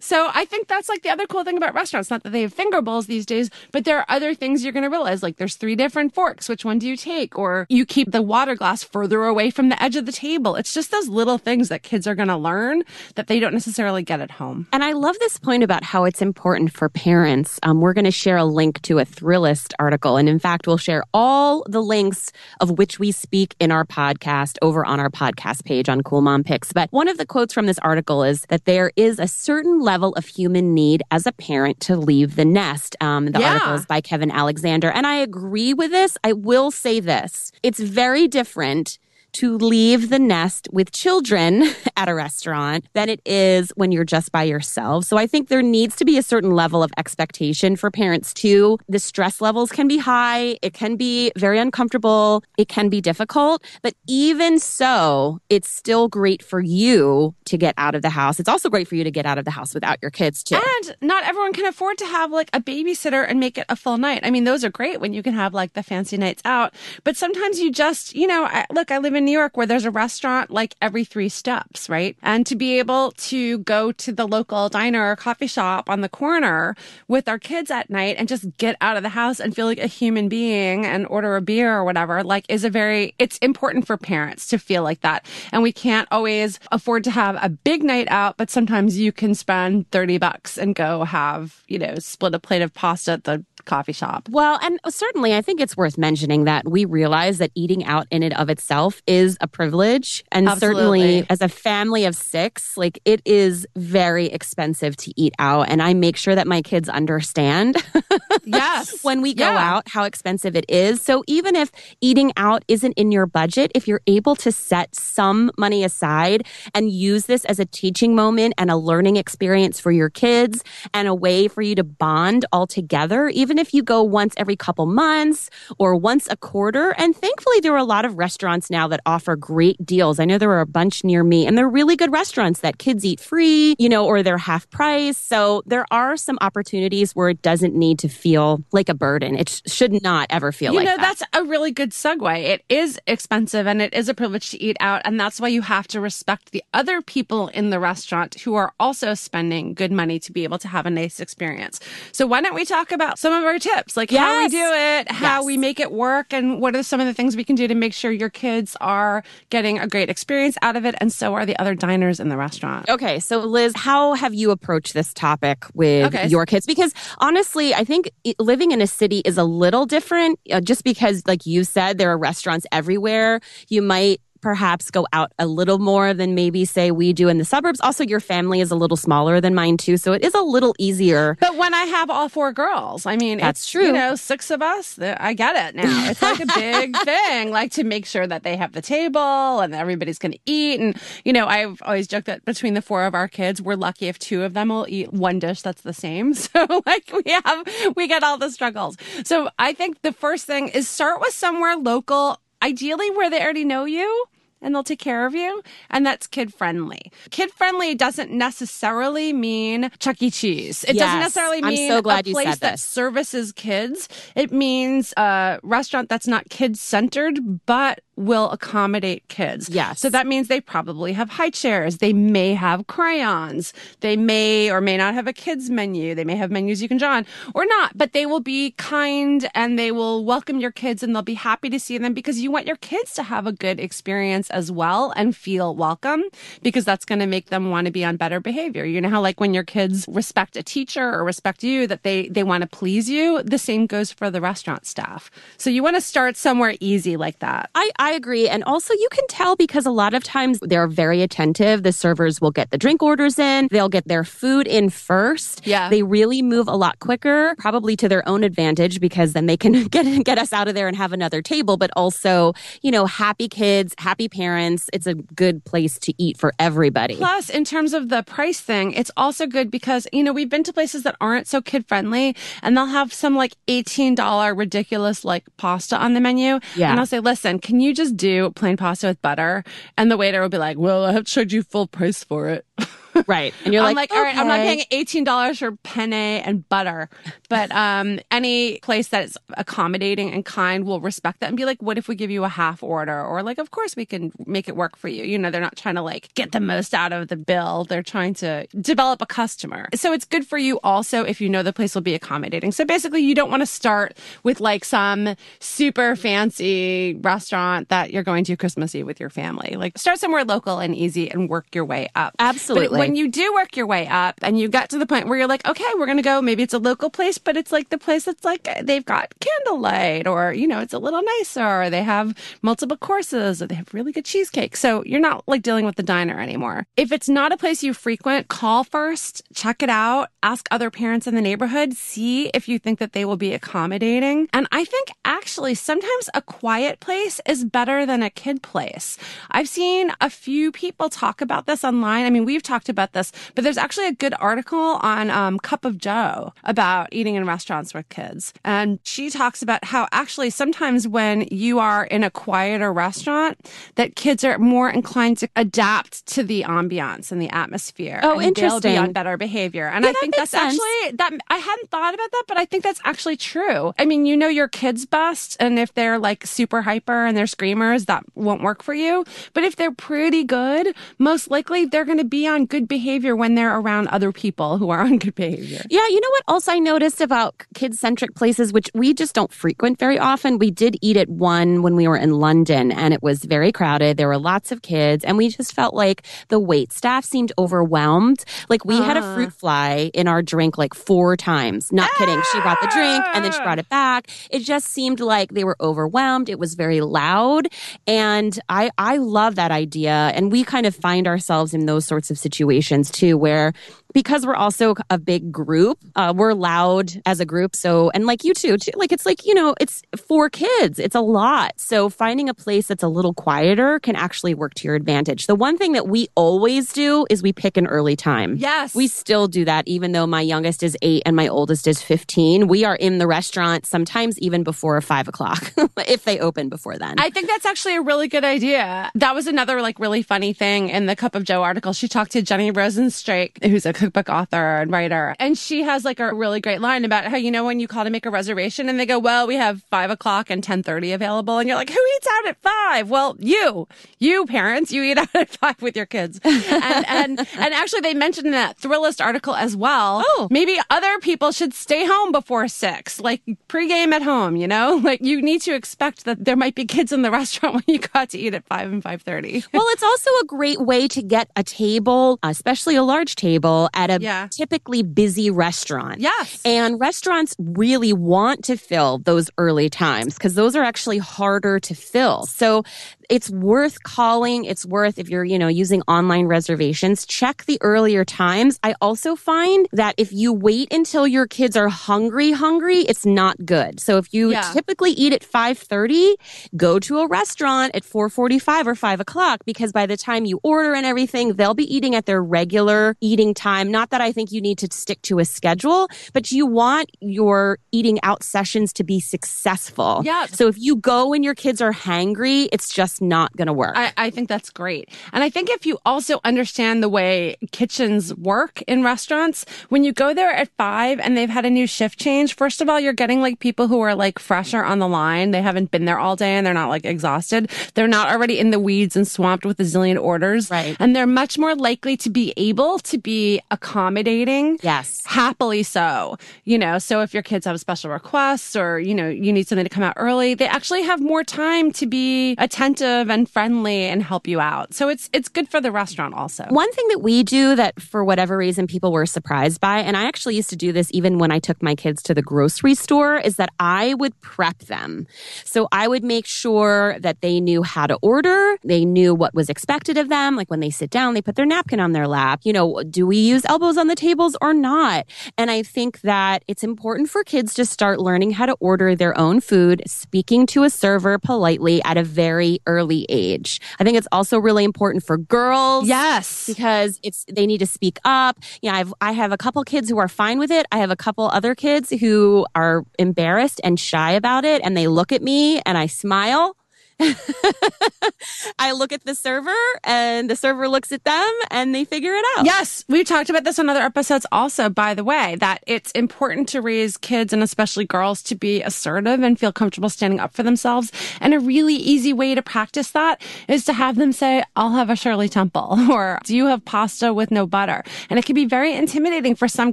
so 0.04 0.30
I 0.34 0.44
think 0.44 0.68
that's 0.68 0.88
like 0.88 1.02
the 1.02 1.10
other 1.10 1.26
cool 1.26 1.44
thing 1.44 1.56
about 1.56 1.74
restaurants. 1.74 2.10
Not 2.10 2.22
that 2.22 2.30
they 2.30 2.42
have 2.42 2.52
finger 2.52 2.82
bowls 2.82 3.06
these 3.06 3.26
days, 3.26 3.50
but 3.72 3.84
there 3.84 3.98
are 3.98 4.06
other 4.08 4.34
things 4.34 4.62
you're 4.62 4.72
going 4.72 4.84
to 4.84 4.90
realize. 4.90 5.22
Like 5.22 5.36
there's 5.36 5.56
three 5.56 5.76
different 5.76 6.14
forks. 6.14 6.48
Which 6.48 6.64
one 6.64 6.78
do 6.78 6.88
you 6.88 6.96
take? 6.96 7.38
Or 7.38 7.66
you 7.68 7.86
keep 7.86 8.10
the 8.10 8.22
water 8.22 8.54
glass 8.54 8.82
further 8.82 9.24
away 9.24 9.50
from 9.50 9.68
the 9.68 9.82
edge 9.82 9.96
of 9.96 10.06
the 10.06 10.12
table. 10.12 10.56
It's 10.56 10.74
just 10.74 10.90
those 10.90 11.08
little 11.08 11.38
things 11.38 11.68
that 11.68 11.82
kids 11.82 12.06
are 12.06 12.14
going 12.14 12.28
to 12.28 12.36
learn 12.36 12.82
that 13.14 13.26
they 13.26 13.40
don't 13.40 13.54
necessarily 13.54 14.02
get 14.02 14.20
at 14.20 14.30
home. 14.30 14.66
And 14.72 14.82
I 14.82 14.92
love 14.92 15.18
this 15.18 15.38
point 15.38 15.62
about 15.62 15.84
how 15.84 16.04
it's 16.04 16.22
important 16.22 16.72
for 16.72 16.88
parents. 16.88 17.58
Um, 17.62 17.80
we're 17.80 17.94
going 17.94 18.04
to 18.04 18.10
share 18.10 18.36
a 18.36 18.44
link 18.44 18.80
to 18.82 18.98
a 18.98 19.04
Thrillist 19.04 19.72
article. 19.78 19.99
And 20.16 20.28
in 20.28 20.38
fact, 20.38 20.66
we'll 20.66 20.76
share 20.78 21.02
all 21.14 21.64
the 21.68 21.80
links 21.82 22.32
of 22.60 22.70
which 22.78 22.98
we 22.98 23.12
speak 23.12 23.54
in 23.60 23.70
our 23.70 23.84
podcast 23.84 24.56
over 24.62 24.84
on 24.84 24.98
our 25.00 25.10
podcast 25.10 25.64
page 25.64 25.88
on 25.88 26.02
Cool 26.02 26.20
Mom 26.22 26.42
Picks. 26.44 26.72
But 26.72 26.90
one 26.92 27.08
of 27.08 27.18
the 27.18 27.26
quotes 27.26 27.52
from 27.54 27.66
this 27.66 27.78
article 27.80 28.22
is 28.24 28.42
that 28.48 28.64
there 28.64 28.92
is 28.96 29.18
a 29.18 29.28
certain 29.28 29.80
level 29.80 30.14
of 30.14 30.26
human 30.26 30.74
need 30.74 31.02
as 31.10 31.26
a 31.26 31.32
parent 31.32 31.80
to 31.80 31.96
leave 31.96 32.36
the 32.36 32.44
nest. 32.44 32.96
Um, 33.00 33.26
the 33.26 33.40
Yeah. 33.40 33.52
article 33.52 33.74
is 33.74 33.86
by 33.86 34.00
Kevin 34.00 34.30
Alexander. 34.30 34.90
And 34.90 35.06
I 35.06 35.16
agree 35.16 35.74
with 35.74 35.90
this. 35.90 36.16
I 36.24 36.32
will 36.32 36.70
say 36.70 37.00
this 37.00 37.52
it's 37.62 37.80
very 37.80 38.26
different 38.28 38.98
to 39.32 39.56
leave 39.58 40.10
the 40.10 40.18
nest 40.18 40.68
with 40.72 40.92
children 40.92 41.64
at 41.96 42.08
a 42.08 42.14
restaurant 42.14 42.84
than 42.94 43.08
it 43.08 43.20
is 43.24 43.72
when 43.76 43.92
you're 43.92 44.04
just 44.04 44.32
by 44.32 44.42
yourself. 44.42 45.04
So 45.04 45.16
I 45.16 45.26
think 45.26 45.48
there 45.48 45.62
needs 45.62 45.96
to 45.96 46.04
be 46.04 46.18
a 46.18 46.22
certain 46.22 46.52
level 46.52 46.82
of 46.82 46.90
expectation 46.96 47.76
for 47.76 47.90
parents 47.90 48.32
too. 48.34 48.78
The 48.88 48.98
stress 48.98 49.40
levels 49.40 49.70
can 49.70 49.88
be 49.88 49.98
high, 49.98 50.58
it 50.62 50.74
can 50.74 50.96
be 50.96 51.32
very 51.36 51.58
uncomfortable, 51.58 52.42
it 52.56 52.68
can 52.68 52.88
be 52.88 53.00
difficult, 53.00 53.62
but 53.82 53.94
even 54.06 54.58
so, 54.58 55.40
it's 55.48 55.68
still 55.68 56.08
great 56.08 56.42
for 56.42 56.60
you 56.60 57.34
to 57.46 57.58
get 57.58 57.74
out 57.76 57.94
of 57.94 58.02
the 58.02 58.10
house. 58.10 58.40
It's 58.40 58.48
also 58.48 58.68
great 58.68 58.88
for 58.88 58.94
you 58.94 59.04
to 59.04 59.10
get 59.10 59.26
out 59.26 59.38
of 59.38 59.44
the 59.44 59.50
house 59.50 59.74
without 59.74 59.98
your 60.02 60.10
kids 60.10 60.42
too. 60.42 60.56
And 60.56 60.96
not 61.00 61.24
everyone 61.24 61.52
can 61.52 61.66
afford 61.66 61.98
to 61.98 62.06
have 62.06 62.30
like 62.30 62.50
a 62.52 62.60
babysitter 62.60 63.24
and 63.28 63.40
make 63.40 63.58
it 63.58 63.66
a 63.68 63.76
full 63.76 63.98
night. 63.98 64.20
I 64.22 64.30
mean, 64.30 64.44
those 64.44 64.64
are 64.64 64.70
great 64.70 65.00
when 65.00 65.12
you 65.12 65.22
can 65.22 65.34
have 65.34 65.54
like 65.54 65.72
the 65.74 65.82
fancy 65.82 66.16
nights 66.16 66.42
out, 66.44 66.74
but 67.04 67.16
sometimes 67.16 67.60
you 67.60 67.70
just, 67.70 68.14
you 68.14 68.26
know, 68.26 68.44
I, 68.44 68.66
look, 68.72 68.90
I 68.90 68.98
live 68.98 69.14
in 69.14 69.19
New 69.20 69.32
York 69.32 69.56
where 69.56 69.66
there's 69.66 69.84
a 69.84 69.90
restaurant 69.90 70.50
like 70.50 70.74
every 70.80 71.04
three 71.04 71.28
steps, 71.28 71.88
right? 71.88 72.16
And 72.22 72.46
to 72.46 72.56
be 72.56 72.78
able 72.78 73.12
to 73.12 73.58
go 73.58 73.92
to 73.92 74.12
the 74.12 74.26
local 74.26 74.68
diner 74.68 75.10
or 75.10 75.16
coffee 75.16 75.46
shop 75.46 75.88
on 75.88 76.00
the 76.00 76.08
corner 76.08 76.76
with 77.08 77.28
our 77.28 77.38
kids 77.38 77.70
at 77.70 77.90
night 77.90 78.16
and 78.18 78.28
just 78.28 78.56
get 78.58 78.76
out 78.80 78.96
of 78.96 79.02
the 79.02 79.10
house 79.10 79.40
and 79.40 79.54
feel 79.54 79.66
like 79.66 79.78
a 79.78 79.86
human 79.86 80.28
being 80.28 80.86
and 80.86 81.06
order 81.06 81.36
a 81.36 81.40
beer 81.40 81.74
or 81.74 81.84
whatever, 81.84 82.22
like 82.22 82.44
is 82.48 82.64
a 82.64 82.70
very, 82.70 83.14
it's 83.18 83.38
important 83.38 83.86
for 83.86 83.96
parents 83.96 84.48
to 84.48 84.58
feel 84.58 84.82
like 84.82 85.00
that. 85.00 85.26
And 85.52 85.62
we 85.62 85.72
can't 85.72 86.08
always 86.10 86.58
afford 86.72 87.04
to 87.04 87.10
have 87.10 87.38
a 87.40 87.48
big 87.48 87.82
night 87.82 88.08
out, 88.08 88.36
but 88.36 88.50
sometimes 88.50 88.98
you 88.98 89.12
can 89.12 89.34
spend 89.34 89.90
30 89.90 90.18
bucks 90.18 90.58
and 90.58 90.74
go 90.74 91.04
have, 91.04 91.62
you 91.68 91.78
know, 91.78 91.96
split 91.96 92.34
a 92.34 92.38
plate 92.38 92.62
of 92.62 92.74
pasta 92.74 93.12
at 93.12 93.24
the 93.24 93.44
coffee 93.64 93.92
shop. 93.92 94.28
Well, 94.30 94.58
and 94.62 94.78
certainly 94.88 95.34
I 95.34 95.42
think 95.42 95.60
it's 95.60 95.76
worth 95.76 95.98
mentioning 95.98 96.44
that 96.44 96.68
we 96.68 96.84
realize 96.84 97.38
that 97.38 97.50
eating 97.54 97.84
out 97.84 98.06
in 98.10 98.22
and 98.22 98.34
of 98.34 98.48
itself 98.50 99.02
is 99.06 99.36
a 99.40 99.48
privilege. 99.48 100.24
And 100.32 100.48
certainly 100.58 101.24
as 101.30 101.40
a 101.40 101.48
family 101.48 102.04
of 102.04 102.14
six, 102.16 102.76
like 102.76 102.98
it 103.04 103.20
is 103.24 103.66
very 103.76 104.26
expensive 104.26 104.96
to 104.98 105.12
eat 105.16 105.34
out. 105.38 105.68
And 105.68 105.82
I 105.82 105.94
make 105.94 106.16
sure 106.16 106.34
that 106.34 106.46
my 106.46 106.62
kids 106.62 106.88
understand 106.88 107.76
Yes. 108.44 109.02
when 109.02 109.20
we 109.22 109.34
go 109.34 109.44
Yeah. 109.50 109.74
out 109.74 109.88
how 109.88 110.04
expensive 110.04 110.56
it 110.56 110.64
is. 110.68 111.00
So 111.02 111.22
even 111.26 111.54
if 111.56 111.70
eating 112.00 112.32
out 112.36 112.64
isn't 112.68 112.92
in 112.92 113.12
your 113.12 113.26
budget, 113.26 113.70
if 113.74 113.86
you're 113.88 114.02
able 114.06 114.36
to 114.36 114.52
set 114.52 114.94
some 114.94 115.50
money 115.58 115.84
aside 115.84 116.46
and 116.74 116.90
use 116.90 117.26
this 117.26 117.44
as 117.46 117.58
a 117.58 117.64
teaching 117.66 118.14
moment 118.14 118.54
and 118.58 118.70
a 118.70 118.76
learning 118.76 119.16
experience 119.16 119.78
for 119.80 119.92
your 119.92 120.10
kids 120.10 120.62
and 120.94 121.06
a 121.08 121.14
way 121.14 121.48
for 121.48 121.62
you 121.62 121.74
to 121.74 121.84
bond 121.84 122.44
all 122.52 122.66
together, 122.66 123.28
even 123.28 123.49
if 123.58 123.74
you 123.74 123.82
go 123.82 124.02
once 124.02 124.34
every 124.36 124.56
couple 124.56 124.86
months 124.86 125.50
or 125.78 125.96
once 125.96 126.28
a 126.30 126.36
quarter. 126.36 126.94
And 126.98 127.14
thankfully, 127.16 127.60
there 127.60 127.72
are 127.72 127.78
a 127.78 127.84
lot 127.84 128.04
of 128.04 128.18
restaurants 128.18 128.70
now 128.70 128.88
that 128.88 129.00
offer 129.06 129.36
great 129.36 129.84
deals. 129.84 130.18
I 130.20 130.24
know 130.24 130.38
there 130.38 130.50
are 130.50 130.60
a 130.60 130.66
bunch 130.66 131.04
near 131.04 131.24
me 131.24 131.46
and 131.46 131.56
they're 131.56 131.68
really 131.68 131.96
good 131.96 132.12
restaurants 132.12 132.60
that 132.60 132.78
kids 132.78 133.04
eat 133.04 133.20
free, 133.20 133.74
you 133.78 133.88
know, 133.88 134.06
or 134.06 134.22
they're 134.22 134.38
half 134.38 134.68
price. 134.70 135.18
So 135.18 135.62
there 135.66 135.86
are 135.90 136.16
some 136.16 136.38
opportunities 136.40 137.14
where 137.14 137.28
it 137.28 137.42
doesn't 137.42 137.74
need 137.74 137.98
to 138.00 138.08
feel 138.08 138.62
like 138.72 138.88
a 138.88 138.94
burden. 138.94 139.36
It 139.36 139.62
should 139.66 140.02
not 140.02 140.26
ever 140.30 140.52
feel 140.52 140.72
you 140.72 140.78
like 140.78 140.86
know, 140.86 140.96
that. 140.96 141.18
that's 141.18 141.22
a 141.32 141.44
really 141.44 141.70
good 141.70 141.90
segue. 141.90 142.42
It 142.42 142.64
is 142.68 143.00
expensive 143.06 143.66
and 143.66 143.82
it 143.82 143.94
is 143.94 144.08
a 144.08 144.14
privilege 144.14 144.50
to 144.50 144.62
eat 144.62 144.76
out. 144.80 145.02
And 145.04 145.18
that's 145.18 145.40
why 145.40 145.48
you 145.48 145.62
have 145.62 145.86
to 145.88 146.00
respect 146.00 146.52
the 146.52 146.62
other 146.74 147.02
people 147.02 147.48
in 147.48 147.70
the 147.70 147.80
restaurant 147.80 148.40
who 148.40 148.54
are 148.54 148.72
also 148.78 149.14
spending 149.14 149.74
good 149.74 149.92
money 149.92 150.18
to 150.20 150.32
be 150.32 150.44
able 150.44 150.58
to 150.58 150.68
have 150.68 150.86
a 150.86 150.90
nice 150.90 151.20
experience. 151.20 151.80
So 152.12 152.26
why 152.26 152.40
don't 152.40 152.54
we 152.54 152.64
talk 152.64 152.92
about 152.92 153.18
some 153.18 153.32
of 153.32 153.39
our 153.44 153.58
tips, 153.58 153.96
like 153.96 154.10
how 154.10 154.38
we 154.38 154.48
do 154.48 154.56
it, 154.72 155.10
how 155.10 155.38
Yes. 155.38 155.44
we 155.46 155.56
make 155.56 155.80
it 155.80 155.92
work, 155.92 156.32
and 156.32 156.60
what 156.60 156.74
are 156.76 156.82
some 156.82 157.00
of 157.00 157.06
the 157.06 157.14
things 157.14 157.36
we 157.36 157.44
can 157.44 157.56
do 157.56 157.66
to 157.68 157.74
make 157.74 157.92
sure 157.94 158.10
your 158.10 158.30
kids 158.30 158.76
are 158.80 159.22
getting 159.50 159.78
a 159.78 159.86
great 159.86 160.08
experience 160.08 160.56
out 160.62 160.76
of 160.76 160.84
it. 160.84 160.94
And 161.00 161.12
so 161.12 161.34
are 161.34 161.44
the 161.46 161.56
other 161.60 161.74
diners 161.74 162.20
in 162.20 162.28
the 162.28 162.36
restaurant. 162.36 162.88
Okay, 162.88 163.20
so 163.20 163.38
Liz, 163.40 163.72
how 163.76 164.14
have 164.14 164.34
you 164.34 164.50
approached 164.50 164.94
this 164.94 165.12
topic 165.14 165.64
with 165.74 166.06
Okay. 166.14 166.26
your 166.28 166.46
kids? 166.46 166.66
Because 166.66 166.92
honestly, 167.18 167.74
I 167.74 167.84
think 167.84 168.10
living 168.38 168.70
in 168.72 168.80
a 168.80 168.86
city 168.86 169.20
is 169.24 169.38
a 169.38 169.44
little 169.44 169.86
different. 169.86 170.38
Uh, 170.50 170.60
just 170.60 170.84
because, 170.84 171.22
like 171.26 171.46
you 171.46 171.64
said, 171.64 171.98
there 171.98 172.10
are 172.10 172.18
restaurants 172.18 172.66
everywhere. 172.72 173.40
You 173.68 173.82
might 173.82 174.20
perhaps 174.40 174.90
go 174.90 175.06
out 175.12 175.32
a 175.38 175.46
little 175.46 175.78
more 175.78 176.14
than 176.14 176.34
maybe 176.34 176.64
say 176.64 176.90
we 176.90 177.12
do 177.12 177.28
in 177.28 177.38
the 177.38 177.44
suburbs. 177.44 177.80
Also, 177.80 178.04
your 178.04 178.20
family 178.20 178.60
is 178.60 178.70
a 178.70 178.76
little 178.76 178.96
smaller 178.96 179.40
than 179.40 179.54
mine 179.54 179.76
too, 179.76 179.96
so 179.96 180.12
it 180.12 180.22
is 180.24 180.34
a 180.34 180.40
little 180.42 180.74
easier. 180.78 181.36
But 181.40 181.56
when 181.56 181.74
I 181.74 181.84
have 181.84 182.10
all 182.10 182.28
four 182.28 182.52
girls, 182.52 183.06
I 183.06 183.16
mean, 183.16 183.38
That's 183.38 183.60
it's, 183.60 183.70
true. 183.70 183.86
You 183.86 183.92
know, 183.92 184.14
six 184.14 184.50
of 184.50 184.62
us. 184.62 184.98
I 184.98 185.34
get 185.34 185.56
it 185.56 185.74
now. 185.76 186.00
It's 186.10 186.22
like 186.22 186.40
a 186.40 186.46
big 186.46 186.96
thing, 186.96 187.50
like 187.50 187.70
to 187.72 187.84
make 187.84 188.04
sure 188.04 188.26
that 188.26 188.42
they 188.42 188.56
have 188.56 188.72
the 188.72 188.82
table 188.82 189.60
and 189.60 189.74
everybody's 189.74 190.18
going 190.18 190.32
to 190.32 190.40
eat. 190.44 190.80
And 190.80 190.96
you 191.24 191.32
know, 191.32 191.46
I've 191.46 191.80
always 191.82 192.08
joked 192.08 192.26
that 192.26 192.44
between 192.44 192.74
the 192.74 192.82
four 192.82 193.04
of 193.04 193.14
our 193.14 193.28
kids, 193.28 193.62
we're 193.62 193.76
lucky 193.76 194.08
if 194.08 194.18
two 194.18 194.42
of 194.42 194.54
them 194.54 194.70
will 194.70 194.86
eat 194.88 195.12
one 195.12 195.38
dish 195.38 195.62
that's 195.62 195.82
the 195.82 195.92
same. 195.94 196.34
So 196.50 196.82
like 196.84 197.10
we 197.12 197.30
have, 197.30 197.94
we 197.96 198.08
get 198.08 198.24
all 198.24 198.36
the 198.36 198.50
struggles. 198.50 198.96
So 199.24 199.50
I 199.58 199.72
think 199.72 200.02
the 200.02 200.12
first 200.12 200.46
thing 200.46 200.68
is 200.68 200.88
start 200.88 201.20
with 201.20 201.32
somewhere 201.32 201.76
local, 201.76 202.38
ideally 202.62 203.10
where 203.10 203.30
they 203.30 203.40
already 203.42 203.64
know 203.64 203.84
you 203.84 204.24
and 204.62 204.74
they'll 204.74 204.84
take 204.84 204.98
care 204.98 205.24
of 205.24 205.34
you. 205.34 205.62
And 205.88 206.04
that's 206.04 206.26
kid 206.26 206.52
friendly. 206.52 207.10
Kid 207.30 207.50
friendly 207.50 207.94
doesn't 207.94 208.30
necessarily 208.30 209.32
mean 209.32 209.90
Chuck 210.00 210.20
E. 210.20 210.30
Cheese. 210.30 210.84
It 210.84 210.94
doesn't 210.98 210.98
Yes. 211.20 211.34
necessarily 211.34 211.62
I'm 211.62 211.70
mean 211.72 211.90
so 211.90 212.02
glad 212.02 212.28
a 212.28 212.32
place 212.32 212.58
that 212.58 212.72
this. 212.72 212.82
services 212.82 213.52
kids. 213.52 214.06
It 214.36 214.52
means 214.52 215.14
a 215.16 215.58
restaurant 215.62 216.08
that's 216.10 216.26
not 216.26 216.50
kid 216.50 216.76
centered, 216.78 217.64
but 217.64 218.00
will 218.16 218.50
accommodate 218.50 219.26
kids. 219.28 219.68
Yes. 219.68 220.00
So 220.00 220.10
that 220.10 220.26
means 220.26 220.48
they 220.48 220.60
probably 220.60 221.12
have 221.14 221.30
high 221.30 221.50
chairs. 221.50 221.98
They 221.98 222.12
may 222.12 222.54
have 222.54 222.86
crayons. 222.86 223.72
They 224.00 224.16
may 224.16 224.70
or 224.70 224.80
may 224.80 224.96
not 224.96 225.14
have 225.14 225.26
a 225.26 225.32
kids 225.32 225.70
menu. 225.70 226.14
They 226.14 226.24
may 226.24 226.36
have 226.36 226.50
menus 226.50 226.82
you 226.82 226.88
can 226.88 226.98
draw 226.98 227.16
on 227.16 227.26
or 227.54 227.64
not, 227.64 227.96
but 227.96 228.12
they 228.12 228.26
will 228.26 228.40
be 228.40 228.72
kind 228.72 229.48
and 229.54 229.78
they 229.78 229.90
will 229.90 230.24
welcome 230.24 230.60
your 230.60 230.70
kids 230.70 231.02
and 231.02 231.14
they'll 231.14 231.22
be 231.22 231.34
happy 231.34 231.70
to 231.70 231.80
see 231.80 231.98
them 231.98 232.12
because 232.12 232.40
you 232.40 232.50
want 232.50 232.66
your 232.66 232.76
kids 232.76 233.14
to 233.14 233.22
have 233.22 233.46
a 233.46 233.52
good 233.52 233.80
experience 233.80 234.50
as 234.50 234.70
well 234.70 235.12
and 235.16 235.34
feel 235.34 235.74
welcome 235.74 236.22
because 236.62 236.84
that's 236.84 237.04
going 237.04 237.20
to 237.20 237.26
make 237.26 237.46
them 237.46 237.70
want 237.70 237.86
to 237.86 237.90
be 237.90 238.04
on 238.04 238.16
better 238.16 238.40
behavior. 238.40 238.84
You 238.84 239.00
know 239.00 239.08
how 239.08 239.20
like 239.20 239.40
when 239.40 239.54
your 239.54 239.64
kids 239.64 240.04
respect 240.08 240.56
a 240.56 240.62
teacher 240.62 241.10
or 241.14 241.24
respect 241.24 241.62
you 241.62 241.86
that 241.86 242.02
they 242.02 242.28
they 242.28 242.42
want 242.42 242.62
to 242.62 242.68
please 242.68 243.08
you, 243.08 243.42
the 243.42 243.58
same 243.58 243.86
goes 243.86 244.12
for 244.12 244.30
the 244.30 244.40
restaurant 244.40 244.86
staff. 244.86 245.30
So 245.56 245.70
you 245.70 245.82
want 245.82 245.96
to 245.96 246.00
start 246.00 246.36
somewhere 246.36 246.74
easy 246.80 247.16
like 247.16 247.38
that. 247.38 247.70
I, 247.74 247.90
I 247.98 248.09
agree. 248.12 248.48
And 248.48 248.64
also, 248.64 248.94
you 248.94 249.08
can 249.10 249.26
tell 249.28 249.56
because 249.56 249.86
a 249.86 249.90
lot 249.90 250.14
of 250.14 250.24
times 250.24 250.58
they're 250.62 250.86
very 250.86 251.22
attentive. 251.22 251.82
The 251.82 251.92
servers 251.92 252.40
will 252.40 252.50
get 252.50 252.70
the 252.70 252.78
drink 252.78 253.02
orders 253.02 253.38
in, 253.38 253.68
they'll 253.70 253.88
get 253.88 254.06
their 254.06 254.24
food 254.24 254.66
in 254.66 254.90
first. 254.90 255.66
Yeah. 255.66 255.88
They 255.88 256.02
really 256.02 256.42
move 256.42 256.68
a 256.68 256.76
lot 256.76 256.98
quicker, 257.00 257.54
probably 257.58 257.96
to 257.96 258.08
their 258.08 258.26
own 258.28 258.44
advantage 258.44 259.00
because 259.00 259.32
then 259.32 259.46
they 259.46 259.56
can 259.56 259.84
get, 259.88 260.24
get 260.24 260.38
us 260.38 260.52
out 260.52 260.68
of 260.68 260.74
there 260.74 260.88
and 260.88 260.96
have 260.96 261.12
another 261.12 261.42
table. 261.42 261.76
But 261.76 261.90
also, 261.96 262.52
you 262.82 262.90
know, 262.90 263.06
happy 263.06 263.48
kids, 263.48 263.94
happy 263.98 264.28
parents. 264.28 264.88
It's 264.92 265.06
a 265.06 265.14
good 265.14 265.64
place 265.64 265.98
to 266.00 266.14
eat 266.18 266.38
for 266.38 266.52
everybody. 266.58 267.16
Plus, 267.16 267.50
in 267.50 267.64
terms 267.64 267.92
of 267.92 268.08
the 268.08 268.22
price 268.22 268.60
thing, 268.60 268.92
it's 268.92 269.10
also 269.16 269.46
good 269.46 269.70
because, 269.70 270.06
you 270.12 270.22
know, 270.22 270.32
we've 270.32 270.48
been 270.48 270.64
to 270.64 270.72
places 270.72 271.02
that 271.02 271.16
aren't 271.20 271.46
so 271.46 271.60
kid 271.60 271.86
friendly 271.86 272.36
and 272.62 272.76
they'll 272.76 272.86
have 272.86 273.12
some 273.12 273.36
like 273.36 273.54
$18 273.68 274.56
ridiculous 274.56 275.24
like 275.24 275.44
pasta 275.56 275.96
on 275.96 276.14
the 276.14 276.20
menu. 276.20 276.60
Yeah. 276.76 276.90
And 276.90 277.00
I'll 277.00 277.06
say, 277.06 277.20
listen, 277.20 277.58
can 277.58 277.80
you 277.80 277.89
just 277.94 278.16
do 278.16 278.50
plain 278.50 278.76
pasta 278.76 279.08
with 279.08 279.22
butter? 279.22 279.64
And 279.96 280.10
the 280.10 280.16
waiter 280.16 280.40
will 280.40 280.48
be 280.48 280.58
like, 280.58 280.78
well, 280.78 281.04
I 281.04 281.12
have 281.12 281.24
to 281.24 281.32
charge 281.32 281.52
you 281.52 281.62
full 281.62 281.86
price 281.86 282.24
for 282.24 282.48
it. 282.48 282.66
right. 283.26 283.54
And 283.64 283.74
you're 283.74 283.82
I'm 283.82 283.94
like, 283.94 284.10
like, 284.10 284.18
all 284.18 284.24
right, 284.24 284.36
I'm 284.36 284.48
not 284.48 284.58
paying 284.60 284.84
eighteen 284.90 285.24
dollars 285.24 285.58
for 285.58 285.72
penne 285.76 286.12
and 286.12 286.68
butter, 286.68 287.08
but 287.48 287.70
um, 287.72 288.20
any 288.30 288.78
place 288.80 289.08
that 289.08 289.24
is 289.24 289.38
accommodating 289.54 290.32
and 290.32 290.44
kind 290.44 290.84
will 290.84 291.00
respect 291.00 291.40
that 291.40 291.48
and 291.48 291.56
be 291.56 291.64
like, 291.64 291.82
what 291.82 291.98
if 291.98 292.08
we 292.08 292.14
give 292.14 292.30
you 292.30 292.44
a 292.44 292.48
half 292.48 292.82
order? 292.82 293.22
Or 293.22 293.42
like, 293.42 293.58
of 293.58 293.70
course 293.70 293.96
we 293.96 294.06
can 294.06 294.32
make 294.46 294.68
it 294.68 294.76
work 294.76 294.96
for 294.96 295.08
you. 295.08 295.24
You 295.24 295.38
know, 295.38 295.50
they're 295.50 295.60
not 295.60 295.76
trying 295.76 295.96
to 295.96 296.02
like 296.02 296.32
get 296.34 296.52
the 296.52 296.60
most 296.60 296.94
out 296.94 297.12
of 297.12 297.28
the 297.28 297.36
bill. 297.36 297.84
They're 297.84 298.02
trying 298.02 298.34
to 298.34 298.66
develop 298.80 299.22
a 299.22 299.26
customer. 299.26 299.88
So 299.94 300.12
it's 300.12 300.24
good 300.24 300.46
for 300.46 300.58
you 300.58 300.80
also 300.82 301.24
if 301.24 301.40
you 301.40 301.48
know 301.48 301.62
the 301.62 301.72
place 301.72 301.94
will 301.94 302.02
be 302.02 302.14
accommodating. 302.14 302.72
So 302.72 302.84
basically, 302.84 303.20
you 303.22 303.34
don't 303.34 303.50
want 303.50 303.62
to 303.62 303.66
start 303.66 304.16
with 304.42 304.60
like 304.60 304.84
some 304.84 305.34
super 305.58 306.16
fancy 306.16 307.16
restaurant 307.20 307.88
that 307.88 308.12
you're 308.12 308.22
going 308.22 308.44
to 308.44 308.56
Christmas 308.56 308.94
Eve 308.94 309.06
with 309.06 309.20
your 309.20 309.30
family. 309.30 309.76
Like 309.76 309.98
start 309.98 310.18
somewhere 310.18 310.44
local 310.44 310.78
and 310.78 310.94
easy 310.94 311.30
and 311.30 311.48
work 311.48 311.74
your 311.74 311.84
way 311.84 312.08
up. 312.14 312.34
Absolutely. 312.38 313.09
When 313.10 313.16
you 313.16 313.26
do 313.26 313.52
work 313.52 313.76
your 313.76 313.88
way 313.88 314.06
up 314.06 314.38
and 314.40 314.56
you 314.56 314.68
get 314.68 314.88
to 314.90 314.98
the 314.98 315.04
point 315.04 315.26
where 315.26 315.36
you're 315.36 315.48
like, 315.48 315.66
okay, 315.66 315.84
we're 315.98 316.06
going 316.06 316.18
to 316.18 316.22
go, 316.22 316.40
maybe 316.40 316.62
it's 316.62 316.74
a 316.74 316.78
local 316.78 317.10
place, 317.10 317.38
but 317.38 317.56
it's 317.56 317.72
like 317.72 317.88
the 317.88 317.98
place 317.98 318.22
that's 318.22 318.44
like 318.44 318.68
they've 318.82 319.04
got 319.04 319.34
candlelight 319.40 320.28
or, 320.28 320.52
you 320.52 320.68
know, 320.68 320.78
it's 320.78 320.94
a 320.94 320.98
little 321.00 321.20
nicer 321.20 321.82
or 321.82 321.90
they 321.90 322.04
have 322.04 322.36
multiple 322.62 322.96
courses 322.96 323.60
or 323.60 323.66
they 323.66 323.74
have 323.74 323.92
really 323.92 324.12
good 324.12 324.24
cheesecake. 324.24 324.76
So 324.76 325.02
you're 325.04 325.18
not 325.18 325.42
like 325.48 325.62
dealing 325.62 325.86
with 325.86 325.96
the 325.96 326.04
diner 326.04 326.38
anymore. 326.38 326.86
If 326.96 327.10
it's 327.10 327.28
not 327.28 327.50
a 327.50 327.56
place 327.56 327.82
you 327.82 327.94
frequent, 327.94 328.46
call 328.46 328.84
first, 328.84 329.42
check 329.56 329.82
it 329.82 329.90
out, 329.90 330.28
ask 330.44 330.68
other 330.70 330.88
parents 330.88 331.26
in 331.26 331.34
the 331.34 331.40
neighborhood, 331.40 331.94
see 331.94 332.46
if 332.54 332.68
you 332.68 332.78
think 332.78 333.00
that 333.00 333.12
they 333.12 333.24
will 333.24 333.36
be 333.36 333.52
accommodating. 333.52 334.48
And 334.52 334.68
I 334.70 334.84
think 334.84 335.10
actually 335.24 335.74
sometimes 335.74 336.30
a 336.32 336.42
quiet 336.42 337.00
place 337.00 337.40
is 337.44 337.64
better 337.64 338.06
than 338.06 338.22
a 338.22 338.30
kid 338.30 338.62
place. 338.62 339.18
I've 339.50 339.68
seen 339.68 340.12
a 340.20 340.30
few 340.30 340.70
people 340.70 341.08
talk 341.08 341.40
about 341.40 341.66
this 341.66 341.82
online. 341.82 342.24
I 342.24 342.30
mean, 342.30 342.44
we've 342.44 342.62
talked 342.62 342.88
about 342.88 342.99
this, 343.12 343.32
but 343.54 343.64
there's 343.64 343.78
actually 343.78 344.06
a 344.06 344.12
good 344.12 344.34
article 344.40 344.78
on 345.02 345.30
um, 345.30 345.58
Cup 345.58 345.84
of 345.84 345.98
Joe 345.98 346.52
about 346.64 347.08
eating 347.12 347.34
in 347.34 347.46
restaurants 347.46 347.94
with 347.94 348.08
kids. 348.08 348.52
And 348.64 348.98
she 349.02 349.30
talks 349.30 349.62
about 349.62 349.84
how 349.84 350.08
actually 350.12 350.50
sometimes 350.50 351.06
when 351.08 351.46
you 351.50 351.78
are 351.78 352.04
in 352.04 352.22
a 352.24 352.30
quieter 352.30 352.92
restaurant, 352.92 353.58
that 353.96 354.16
kids 354.16 354.44
are 354.44 354.58
more 354.58 354.88
inclined 354.90 355.38
to 355.38 355.48
adapt 355.56 356.26
to 356.26 356.42
the 356.42 356.62
ambiance 356.62 357.32
and 357.32 357.40
the 357.40 357.48
atmosphere. 357.50 358.20
Oh, 358.22 358.38
and 358.38 358.54
They'll 358.54 358.64
interesting. 358.76 358.92
be 358.92 358.96
on 358.98 359.12
better 359.12 359.36
behavior. 359.36 359.86
And 359.88 360.04
Yeah, 360.04 360.10
I 360.10 360.12
think 360.14 360.32
makes 360.36 360.50
that's 360.50 360.50
sense. 360.52 360.74
actually 360.74 361.16
that 361.16 361.32
I 361.48 361.58
hadn't 361.58 361.90
thought 361.90 362.14
about 362.14 362.30
that, 362.30 362.44
but 362.48 362.58
I 362.58 362.64
think 362.64 362.84
that's 362.84 363.00
actually 363.04 363.36
true. 363.36 363.92
I 363.98 364.04
mean, 364.04 364.26
you 364.26 364.36
know 364.36 364.48
your 364.48 364.68
kids 364.68 365.06
best, 365.06 365.56
and 365.60 365.78
if 365.78 365.94
they're 365.94 366.18
like 366.18 366.46
super 366.46 366.82
hyper 366.82 367.26
and 367.26 367.36
they're 367.36 367.46
screamers, 367.46 368.04
that 368.06 368.24
won't 368.34 368.62
work 368.62 368.82
for 368.82 368.94
you. 368.94 369.24
But 369.54 369.64
if 369.64 369.76
they're 369.76 369.92
pretty 369.92 370.44
good, 370.44 370.94
most 371.18 371.50
likely 371.50 371.84
they're 371.84 372.04
going 372.04 372.18
to 372.18 372.24
be 372.24 372.46
on 372.46 372.66
good 372.66 372.88
behavior 372.90 373.34
when 373.34 373.54
they're 373.54 373.78
around 373.78 374.08
other 374.08 374.32
people 374.32 374.76
who 374.76 374.90
are 374.90 375.00
on 375.08 375.16
good 375.16 375.34
behavior. 375.34 375.80
Yeah, 375.88 376.06
you 376.08 376.20
know 376.20 376.28
what 376.30 376.42
else 376.48 376.68
I 376.68 376.78
noticed 376.78 377.22
about 377.22 377.54
kid 377.74 377.94
centric 377.94 378.34
places, 378.34 378.70
which 378.74 378.90
we 378.92 379.14
just 379.14 379.34
don't 379.34 379.50
frequent 379.50 379.98
very 379.98 380.18
often? 380.18 380.58
We 380.58 380.70
did 380.70 380.98
eat 381.00 381.16
at 381.16 381.30
one 381.30 381.80
when 381.80 381.96
we 381.96 382.06
were 382.06 382.18
in 382.18 382.32
London 382.38 382.92
and 382.92 383.14
it 383.14 383.22
was 383.22 383.42
very 383.44 383.72
crowded. 383.72 384.18
There 384.18 384.28
were 384.28 384.36
lots 384.38 384.70
of 384.72 384.82
kids 384.82 385.24
and 385.24 385.38
we 385.38 385.48
just 385.48 385.72
felt 385.72 385.94
like 385.94 386.26
the 386.48 386.58
wait 386.60 386.92
staff 386.92 387.24
seemed 387.24 387.52
overwhelmed. 387.56 388.44
Like 388.68 388.84
we 388.84 388.96
had 388.96 389.16
a 389.16 389.20
Ah. 389.22 389.34
fruit 389.34 389.52
fly 389.52 390.10
in 390.12 390.26
our 390.28 390.42
drink 390.42 390.76
like 390.76 390.92
four 390.94 391.36
times. 391.36 391.92
Not 391.92 392.10
kidding. 392.18 392.40
She 392.52 392.60
brought 392.60 392.80
the 392.82 392.88
drink 392.88 393.24
and 393.32 393.44
then 393.44 393.52
she 393.52 393.62
brought 393.62 393.78
it 393.78 393.88
back. 393.88 394.28
It 394.50 394.60
just 394.60 394.88
seemed 394.88 395.20
like 395.20 395.52
they 395.52 395.64
were 395.64 395.76
overwhelmed. 395.80 396.48
It 396.48 396.58
was 396.58 396.74
very 396.74 397.00
loud. 397.00 397.68
And 398.06 398.58
I, 398.68 398.90
I 398.98 399.18
love 399.18 399.54
that 399.54 399.70
idea. 399.70 400.32
And 400.34 400.50
we 400.50 400.64
kind 400.64 400.86
of 400.86 400.94
find 400.96 401.26
ourselves 401.28 401.72
in 401.72 401.86
those 401.86 402.04
sorts 402.04 402.30
of 402.30 402.38
situations 402.38 402.69
too, 403.10 403.36
where 403.36 403.72
because 404.12 404.46
we're 404.46 404.54
also 404.56 404.94
a 405.08 405.18
big 405.18 405.52
group, 405.52 405.98
uh, 406.16 406.32
we're 406.36 406.54
loud 406.54 407.20
as 407.26 407.40
a 407.40 407.44
group. 407.44 407.76
So, 407.76 408.10
and 408.10 408.26
like 408.26 408.44
you 408.44 408.54
too, 408.54 408.76
too, 408.76 408.92
like 408.96 409.12
it's 409.12 409.26
like, 409.26 409.44
you 409.46 409.54
know, 409.54 409.74
it's 409.80 410.02
four 410.16 410.50
kids, 410.50 410.98
it's 410.98 411.14
a 411.14 411.20
lot. 411.20 411.72
So 411.76 412.08
finding 412.08 412.48
a 412.48 412.54
place 412.54 412.86
that's 412.86 413.02
a 413.02 413.08
little 413.08 413.34
quieter 413.34 414.00
can 414.00 414.16
actually 414.16 414.54
work 414.54 414.74
to 414.74 414.88
your 414.88 414.94
advantage. 414.94 415.46
The 415.46 415.54
one 415.54 415.78
thing 415.78 415.92
that 415.92 416.08
we 416.08 416.28
always 416.34 416.92
do 416.92 417.26
is 417.30 417.42
we 417.42 417.52
pick 417.52 417.76
an 417.76 417.86
early 417.86 418.16
time. 418.16 418.56
Yes. 418.56 418.94
We 418.94 419.06
still 419.06 419.48
do 419.48 419.64
that, 419.64 419.86
even 419.86 420.12
though 420.12 420.26
my 420.26 420.40
youngest 420.40 420.82
is 420.82 420.96
eight 421.02 421.22
and 421.26 421.36
my 421.36 421.48
oldest 421.48 421.86
is 421.86 422.02
15. 422.02 422.68
We 422.68 422.84
are 422.84 422.96
in 422.96 423.18
the 423.18 423.26
restaurant 423.26 423.86
sometimes 423.86 424.38
even 424.38 424.62
before 424.62 425.00
five 425.00 425.28
o'clock 425.28 425.72
if 426.08 426.24
they 426.24 426.38
open 426.38 426.68
before 426.68 426.98
then. 426.98 427.16
I 427.18 427.30
think 427.30 427.48
that's 427.48 427.66
actually 427.66 427.96
a 427.96 428.02
really 428.02 428.28
good 428.28 428.44
idea. 428.44 429.10
That 429.14 429.34
was 429.34 429.46
another 429.46 429.80
like 429.80 429.98
really 429.98 430.22
funny 430.22 430.52
thing 430.52 430.88
in 430.88 431.06
the 431.06 431.16
Cup 431.16 431.34
of 431.34 431.44
Joe 431.44 431.62
article. 431.62 431.92
She 431.92 432.08
talked 432.08 432.32
to 432.32 432.42
Jenny 432.42 432.72
Rosenstrach, 432.72 433.62
who's 433.64 433.86
a 433.86 433.92
cookbook 434.00 434.30
author 434.30 434.78
and 434.78 434.90
writer, 434.90 435.36
and 435.38 435.58
she 435.58 435.82
has 435.82 436.04
like 436.06 436.20
a 436.20 436.32
really 436.32 436.60
great 436.60 436.80
line 436.80 437.04
about 437.04 437.26
how 437.26 437.36
you 437.36 437.50
know 437.50 437.64
when 437.64 437.80
you 437.80 437.86
call 437.86 438.04
to 438.04 438.10
make 438.10 438.24
a 438.24 438.30
reservation 438.30 438.88
and 438.88 438.98
they 438.98 439.04
go, 439.04 439.18
"Well, 439.18 439.46
we 439.46 439.56
have 439.56 439.82
five 439.90 440.10
o'clock 440.10 440.48
and 440.48 440.64
ten 440.64 440.82
thirty 440.82 441.12
available," 441.12 441.58
and 441.58 441.68
you're 441.68 441.76
like, 441.76 441.90
"Who 441.90 442.00
eats 442.16 442.26
out 442.26 442.46
at 442.46 442.56
five? 442.62 443.10
Well, 443.10 443.36
you, 443.38 443.86
you 444.18 444.46
parents, 444.46 444.90
you 444.90 445.02
eat 445.02 445.18
out 445.22 445.34
at 445.34 445.50
five 445.50 445.80
with 445.82 445.96
your 445.96 446.06
kids." 446.06 446.40
and 446.44 447.06
and 447.08 447.38
and 447.58 447.74
actually, 447.74 448.00
they 448.00 448.14
mentioned 448.14 448.46
in 448.46 448.52
that 448.52 448.78
Thrillist 448.78 449.22
article 449.22 449.54
as 449.54 449.76
well. 449.76 450.22
Oh. 450.24 450.48
maybe 450.50 450.78
other 450.88 451.18
people 451.18 451.52
should 451.52 451.74
stay 451.74 452.06
home 452.06 452.32
before 452.32 452.66
six, 452.68 453.20
like 453.20 453.42
pregame 453.68 454.12
at 454.12 454.22
home. 454.22 454.56
You 454.56 454.66
know, 454.66 454.98
like 455.04 455.20
you 455.20 455.42
need 455.42 455.60
to 455.62 455.74
expect 455.74 456.24
that 456.24 456.42
there 456.46 456.56
might 456.56 456.74
be 456.74 456.86
kids 456.86 457.12
in 457.12 457.20
the 457.20 457.30
restaurant 457.40 457.74
when 457.74 457.84
you 457.86 457.98
got 457.98 458.30
to 458.30 458.38
eat 458.38 458.54
at 458.54 458.64
five 458.64 458.90
and 458.90 459.02
five 459.02 459.20
thirty. 459.20 459.62
well, 459.74 459.84
it's 459.88 460.02
also 460.02 460.30
a 460.42 460.46
great 460.46 460.80
way 460.80 461.06
to 461.08 461.20
get 461.22 461.50
a 461.54 461.62
table. 461.62 462.38
Especially 462.42 462.96
a 462.96 463.02
large 463.02 463.34
table 463.36 463.89
at 463.94 464.10
a 464.10 464.18
Yeah. 464.20 464.48
typically 464.50 465.02
busy 465.02 465.50
restaurant. 465.50 466.20
Yes. 466.20 466.60
And 466.64 467.00
restaurants 467.00 467.54
really 467.58 468.12
want 468.12 468.64
to 468.64 468.76
fill 468.76 469.18
those 469.18 469.50
early 469.58 469.88
times 469.90 470.34
because 470.34 470.54
those 470.54 470.76
are 470.76 470.82
actually 470.82 471.18
harder 471.18 471.78
to 471.80 471.94
fill. 471.94 472.46
So 472.46 472.82
it's 473.30 473.48
worth 473.48 474.02
calling. 474.02 474.64
It's 474.64 474.84
worth, 474.84 475.18
if 475.18 475.28
you're, 475.30 475.44
you 475.44 475.58
know, 475.58 475.68
using 475.68 476.02
online 476.08 476.46
reservations, 476.46 477.24
check 477.24 477.64
the 477.66 477.78
earlier 477.80 478.24
times. 478.24 478.78
I 478.82 478.94
also 479.00 479.36
find 479.36 479.88
that 479.92 480.14
if 480.18 480.32
you 480.32 480.52
wait 480.52 480.92
until 480.92 481.26
your 481.26 481.46
kids 481.46 481.76
are 481.76 481.88
hungry, 481.88 482.50
hungry, 482.50 482.98
it's 482.98 483.24
not 483.24 483.64
good. 483.64 484.00
So 484.00 484.18
if 484.18 484.34
you 484.34 484.50
Yeah. 484.50 484.70
typically 484.72 485.12
eat 485.12 485.32
at 485.32 485.42
5.30, 485.44 486.34
go 486.76 486.98
to 486.98 487.20
a 487.20 487.26
restaurant 487.28 487.94
at 487.94 488.02
4.45 488.04 488.86
or 488.86 488.94
5 488.96 489.20
o'clock 489.20 489.60
because 489.64 489.92
by 489.92 490.06
the 490.06 490.16
time 490.16 490.44
you 490.44 490.58
order 490.64 490.92
and 490.94 491.06
everything, 491.06 491.54
they'll 491.54 491.72
be 491.74 491.94
eating 491.94 492.14
at 492.16 492.26
their 492.26 492.42
regular 492.42 493.16
eating 493.20 493.54
time. 493.54 493.90
Not 493.92 494.10
that 494.10 494.20
I 494.20 494.32
think 494.32 494.50
you 494.50 494.60
need 494.60 494.78
to 494.78 494.88
stick 494.90 495.22
to 495.22 495.38
a 495.38 495.44
schedule, 495.44 496.08
but 496.32 496.50
you 496.50 496.66
want 496.66 497.10
your 497.20 497.78
eating 497.92 498.18
out 498.24 498.42
sessions 498.42 498.92
to 498.94 499.04
be 499.04 499.20
successful. 499.20 500.22
Yeah. 500.24 500.46
So 500.46 500.66
if 500.66 500.76
you 500.78 500.96
go 500.96 501.28
when 501.28 501.44
your 501.44 501.54
kids 501.54 501.80
are 501.80 501.92
hangry, 501.92 502.68
it's 502.72 502.92
just 502.92 503.19
not 503.20 503.56
going 503.56 503.66
to 503.66 503.72
work. 503.72 503.96
I, 503.96 504.12
I 504.16 504.30
think 504.30 504.48
that's 504.48 504.70
great. 504.70 505.08
And 505.32 505.42
I 505.44 505.50
think 505.50 505.70
if 505.70 505.86
you 505.86 505.98
also 506.04 506.40
understand 506.44 507.02
the 507.02 507.08
way 507.08 507.56
kitchens 507.72 508.34
work 508.34 508.82
in 508.82 509.02
restaurants, 509.02 509.64
when 509.88 510.04
you 510.04 510.12
go 510.12 510.34
there 510.34 510.52
at 510.52 510.68
five 510.76 511.20
and 511.20 511.36
they've 511.36 511.50
had 511.50 511.64
a 511.64 511.70
new 511.70 511.86
shift 511.86 512.18
change, 512.18 512.54
first 512.54 512.80
of 512.80 512.88
all, 512.88 513.00
you're 513.00 513.12
getting 513.12 513.40
like 513.40 513.58
people 513.60 513.88
who 513.88 514.00
are 514.00 514.14
like 514.14 514.38
fresher 514.38 514.82
on 514.82 514.98
the 514.98 515.08
line. 515.08 515.50
They 515.50 515.62
haven't 515.62 515.90
been 515.90 516.04
there 516.04 516.18
all 516.18 516.36
day 516.36 516.54
and 516.54 516.66
they're 516.66 516.74
not 516.74 516.88
like 516.88 517.04
exhausted. 517.04 517.70
They're 517.94 518.08
not 518.08 518.30
already 518.30 518.58
in 518.58 518.70
the 518.70 518.80
weeds 518.80 519.16
and 519.16 519.26
swamped 519.26 519.64
with 519.64 519.78
a 519.80 519.84
zillion 519.84 520.20
orders. 520.20 520.70
Right. 520.70 520.96
And 520.98 521.14
they're 521.14 521.26
much 521.26 521.58
more 521.58 521.74
likely 521.74 522.16
to 522.18 522.30
be 522.30 522.52
able 522.56 522.98
to 523.00 523.18
be 523.18 523.60
accommodating 523.70 524.78
yes. 524.82 525.22
happily 525.24 525.82
so 525.82 526.36
you 526.64 526.78
know 526.78 526.98
so 526.98 527.20
if 527.20 527.32
your 527.32 527.42
kids 527.42 527.66
have 527.66 527.78
special 527.80 528.10
requests 528.10 528.76
or 528.76 528.98
you 528.98 529.14
know 529.14 529.28
you 529.28 529.52
need 529.52 529.66
something 529.66 529.84
to 529.84 529.90
come 529.90 530.02
out 530.02 530.14
early 530.16 530.54
they 530.54 530.66
actually 530.66 531.02
have 531.02 531.20
more 531.20 531.44
time 531.44 531.90
to 531.92 532.06
be 532.06 532.54
attentive 532.58 533.09
and 533.28 533.48
friendly 533.48 534.04
and 534.04 534.22
help 534.22 534.46
you 534.46 534.60
out 534.60 534.94
so 534.94 535.08
it's 535.08 535.28
it's 535.32 535.48
good 535.48 535.68
for 535.68 535.80
the 535.80 535.92
restaurant 535.92 536.34
also 536.34 536.64
One 536.70 536.92
thing 536.92 537.08
that 537.08 537.20
we 537.20 537.42
do 537.42 537.74
that 537.76 538.00
for 538.00 538.24
whatever 538.24 538.56
reason 538.56 538.86
people 538.86 539.12
were 539.12 539.26
surprised 539.26 539.80
by, 539.80 539.98
and 540.00 540.16
I 540.16 540.24
actually 540.24 540.56
used 540.56 540.70
to 540.70 540.76
do 540.76 540.92
this 540.92 541.10
even 541.12 541.38
when 541.38 541.50
I 541.50 541.58
took 541.58 541.82
my 541.82 541.94
kids 541.94 542.22
to 542.24 542.34
the 542.34 542.42
grocery 542.42 542.94
store, 542.94 543.36
is 543.36 543.56
that 543.56 543.70
I 543.80 544.14
would 544.14 544.38
prep 544.40 544.78
them. 544.80 545.26
So 545.64 545.88
I 545.92 546.08
would 546.08 546.24
make 546.24 546.46
sure 546.46 547.18
that 547.20 547.40
they 547.40 547.60
knew 547.60 547.82
how 547.82 548.06
to 548.06 548.18
order, 548.22 548.76
they 548.84 549.04
knew 549.04 549.34
what 549.34 549.54
was 549.54 549.68
expected 549.68 550.16
of 550.18 550.28
them. 550.28 550.56
Like 550.56 550.70
when 550.70 550.80
they 550.80 550.90
sit 550.90 551.10
down, 551.10 551.34
they 551.34 551.42
put 551.42 551.56
their 551.56 551.66
napkin 551.66 552.00
on 552.00 552.12
their 552.12 552.28
lap. 552.28 552.60
You 552.64 552.72
know, 552.72 553.02
do 553.02 553.26
we 553.26 553.38
use 553.38 553.64
elbows 553.64 553.96
on 553.96 554.06
the 554.06 554.14
tables 554.14 554.56
or 554.60 554.72
not? 554.74 555.26
And 555.56 555.70
I 555.70 555.82
think 555.82 556.20
that 556.20 556.62
it's 556.68 556.84
important 556.84 557.30
for 557.30 557.44
kids 557.44 557.74
to 557.74 557.84
start 557.84 558.20
learning 558.20 558.52
how 558.52 558.66
to 558.66 558.76
order 558.80 559.14
their 559.14 559.36
own 559.38 559.60
food, 559.60 560.02
speaking 560.06 560.66
to 560.66 560.84
a 560.84 560.90
server 560.90 561.38
politely 561.38 562.02
at 562.04 562.16
a 562.16 562.22
very 562.22 562.80
early 562.86 562.99
age. 563.28 563.80
I 563.98 564.04
think 564.04 564.16
it's 564.16 564.28
also 564.32 564.58
really 564.58 564.84
important 564.84 565.24
for 565.24 565.36
girls 565.38 566.08
yes 566.08 566.66
because 566.66 567.18
it's 567.22 567.44
they 567.48 567.66
need 567.66 567.78
to 567.78 567.86
speak 567.86 568.18
up. 568.24 568.58
You 568.82 568.90
know, 568.90 568.96
I've 568.96 569.14
I 569.20 569.32
have 569.32 569.52
a 569.52 569.56
couple 569.56 569.82
kids 569.84 570.08
who 570.08 570.18
are 570.18 570.28
fine 570.28 570.58
with 570.58 570.70
it. 570.70 570.86
I 570.92 570.98
have 570.98 571.10
a 571.10 571.16
couple 571.16 571.48
other 571.48 571.74
kids 571.74 572.10
who 572.10 572.66
are 572.74 573.04
embarrassed 573.18 573.80
and 573.84 573.98
shy 573.98 574.32
about 574.32 574.64
it 574.64 574.80
and 574.84 574.96
they 574.96 575.08
look 575.08 575.32
at 575.32 575.42
me 575.42 575.80
and 575.80 575.96
I 575.96 576.06
smile. 576.06 576.76
I 578.78 578.92
look 578.92 579.12
at 579.12 579.24
the 579.24 579.34
server 579.34 579.74
and 580.04 580.48
the 580.48 580.56
server 580.56 580.88
looks 580.88 581.12
at 581.12 581.24
them 581.24 581.52
and 581.70 581.94
they 581.94 582.04
figure 582.04 582.32
it 582.32 582.44
out. 582.56 582.64
Yes, 582.64 583.04
we've 583.08 583.26
talked 583.26 583.50
about 583.50 583.64
this 583.64 583.78
on 583.78 583.88
other 583.88 584.00
episodes 584.00 584.46
also, 584.50 584.88
by 584.88 585.14
the 585.14 585.24
way, 585.24 585.56
that 585.56 585.82
it's 585.86 586.10
important 586.12 586.68
to 586.70 586.80
raise 586.80 587.16
kids 587.16 587.52
and 587.52 587.62
especially 587.62 588.06
girls 588.06 588.42
to 588.44 588.54
be 588.54 588.82
assertive 588.82 589.42
and 589.42 589.58
feel 589.58 589.72
comfortable 589.72 590.08
standing 590.08 590.40
up 590.40 590.54
for 590.54 590.62
themselves. 590.62 591.12
And 591.40 591.52
a 591.52 591.60
really 591.60 591.94
easy 591.94 592.32
way 592.32 592.54
to 592.54 592.62
practice 592.62 593.10
that 593.10 593.42
is 593.68 593.84
to 593.84 593.92
have 593.92 594.16
them 594.16 594.32
say, 594.32 594.62
I'll 594.76 594.92
have 594.92 595.10
a 595.10 595.16
Shirley 595.16 595.48
Temple 595.48 595.98
or 596.10 596.38
do 596.44 596.56
you 596.56 596.66
have 596.66 596.84
pasta 596.84 597.34
with 597.34 597.50
no 597.50 597.66
butter? 597.66 598.02
And 598.30 598.38
it 598.38 598.44
can 598.46 598.54
be 598.54 598.64
very 598.64 598.94
intimidating 598.94 599.54
for 599.54 599.68
some 599.68 599.92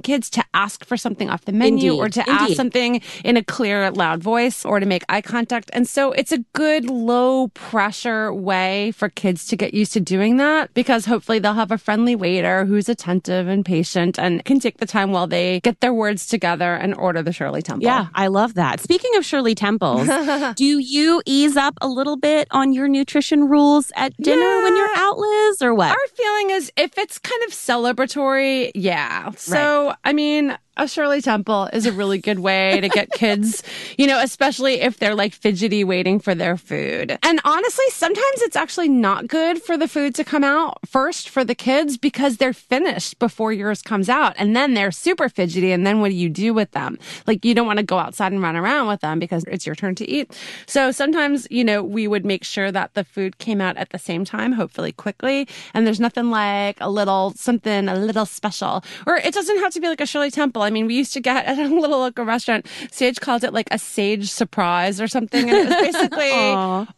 kids 0.00 0.30
to 0.30 0.44
ask 0.54 0.84
for 0.84 0.96
something 0.96 1.28
off 1.28 1.44
the 1.44 1.52
menu 1.52 1.92
Indeed, 1.92 2.00
or 2.00 2.08
to 2.08 2.30
ask 2.30 2.54
something 2.54 3.02
in 3.24 3.36
a 3.36 3.44
clear, 3.44 3.90
loud 3.90 4.22
voice 4.22 4.64
or 4.64 4.80
to 4.80 4.86
make 4.86 5.04
eye 5.08 5.20
contact. 5.20 5.70
And 5.72 5.86
so 5.88 6.12
it's 6.12 6.32
a 6.32 6.38
good 6.54 6.88
low 7.18 7.48
pressure 7.48 8.32
way 8.32 8.92
for 8.92 9.08
kids 9.08 9.46
to 9.48 9.56
get 9.56 9.74
used 9.74 9.92
to 9.92 10.00
doing 10.00 10.36
that 10.36 10.72
because 10.74 11.04
hopefully 11.06 11.38
they'll 11.40 11.54
have 11.54 11.72
a 11.72 11.78
friendly 11.78 12.14
waiter 12.14 12.64
who's 12.64 12.88
attentive 12.88 13.48
and 13.48 13.64
patient 13.64 14.18
and 14.18 14.44
can 14.44 14.60
take 14.60 14.78
the 14.78 14.86
time 14.86 15.10
while 15.10 15.26
they 15.26 15.58
get 15.60 15.80
their 15.80 15.92
words 15.92 16.26
together 16.28 16.74
and 16.74 16.94
order 16.94 17.20
the 17.22 17.32
Shirley 17.32 17.62
Temple. 17.62 17.84
Yeah, 17.84 18.06
I 18.14 18.28
love 18.28 18.54
that. 18.54 18.80
Speaking 18.80 19.10
of 19.16 19.24
Shirley 19.24 19.54
Temples, 19.54 20.06
do 20.56 20.64
you 20.78 21.20
ease 21.26 21.56
up 21.56 21.74
a 21.80 21.88
little 21.88 22.16
bit 22.16 22.46
on 22.52 22.72
your 22.72 22.88
nutrition 22.88 23.48
rules 23.48 23.90
at 23.96 24.16
dinner 24.18 24.62
when 24.62 24.76
you're 24.76 24.86
Yeah. 24.94 25.04
out, 25.04 25.18
Liz, 25.18 25.62
or 25.62 25.74
what? 25.74 25.90
Our 25.90 26.08
feeling 26.14 26.50
is 26.50 26.72
if 26.76 26.96
it's 26.98 27.18
kind 27.18 27.42
of 27.46 27.50
celebratory, 27.52 28.70
yeah. 28.74 29.30
So, 29.32 29.94
I 30.04 30.12
mean, 30.12 30.56
a 30.78 30.86
Shirley 30.86 31.20
Temple 31.20 31.68
is 31.72 31.86
a 31.86 31.92
really 31.92 32.18
good 32.18 32.38
way 32.38 32.80
to 32.80 32.88
get 32.88 33.10
kids, 33.10 33.64
you 33.98 34.06
know, 34.06 34.20
especially 34.22 34.80
if 34.80 34.98
they're 34.98 35.14
like 35.14 35.34
fidgety 35.34 35.82
waiting 35.82 36.20
for 36.20 36.36
their 36.36 36.56
food. 36.56 37.18
And 37.22 37.40
honestly, 37.44 37.84
sometimes 37.90 38.42
it's 38.42 38.54
actually 38.54 38.88
not 38.88 39.26
good 39.26 39.60
for 39.60 39.76
the 39.76 39.88
food 39.88 40.14
to 40.14 40.24
come 40.24 40.44
out 40.44 40.78
first 40.86 41.28
for 41.28 41.44
the 41.44 41.56
kids 41.56 41.96
because 41.96 42.36
they're 42.36 42.52
finished 42.52 43.18
before 43.18 43.52
yours 43.52 43.82
comes 43.82 44.08
out. 44.08 44.34
And 44.38 44.54
then 44.54 44.74
they're 44.74 44.92
super 44.92 45.28
fidgety. 45.28 45.72
And 45.72 45.84
then 45.84 46.00
what 46.00 46.10
do 46.10 46.14
you 46.14 46.28
do 46.28 46.54
with 46.54 46.70
them? 46.70 46.98
Like, 47.26 47.44
you 47.44 47.54
don't 47.54 47.66
want 47.66 47.80
to 47.80 47.84
go 47.84 47.98
outside 47.98 48.32
and 48.32 48.40
run 48.40 48.54
around 48.54 48.86
with 48.86 49.00
them 49.00 49.18
because 49.18 49.44
it's 49.48 49.66
your 49.66 49.74
turn 49.74 49.96
to 49.96 50.08
eat. 50.08 50.38
So 50.66 50.92
sometimes, 50.92 51.48
you 51.50 51.64
know, 51.64 51.82
we 51.82 52.06
would 52.06 52.24
make 52.24 52.44
sure 52.44 52.70
that 52.70 52.94
the 52.94 53.02
food 53.02 53.38
came 53.38 53.60
out 53.60 53.76
at 53.76 53.90
the 53.90 53.98
same 53.98 54.24
time, 54.24 54.52
hopefully 54.52 54.92
quickly. 54.92 55.48
And 55.74 55.84
there's 55.86 56.00
nothing 56.00 56.30
like 56.30 56.76
a 56.80 56.88
little 56.88 57.32
something, 57.34 57.88
a 57.88 57.96
little 57.96 58.26
special. 58.26 58.84
Or 59.06 59.16
it 59.16 59.34
doesn't 59.34 59.58
have 59.58 59.72
to 59.72 59.80
be 59.80 59.88
like 59.88 60.00
a 60.00 60.06
Shirley 60.06 60.30
Temple. 60.30 60.67
I 60.68 60.70
mean, 60.70 60.86
we 60.86 60.94
used 60.94 61.14
to 61.14 61.20
get 61.20 61.46
at 61.46 61.58
a 61.58 61.66
little 61.66 61.98
local 61.98 62.24
restaurant, 62.24 62.66
Sage 62.90 63.20
called 63.20 63.42
it 63.42 63.52
like 63.52 63.68
a 63.70 63.78
sage 63.78 64.30
surprise 64.30 65.00
or 65.00 65.08
something. 65.08 65.48
And 65.48 65.58
it 65.58 65.66
was 65.66 65.92
basically 65.92 66.30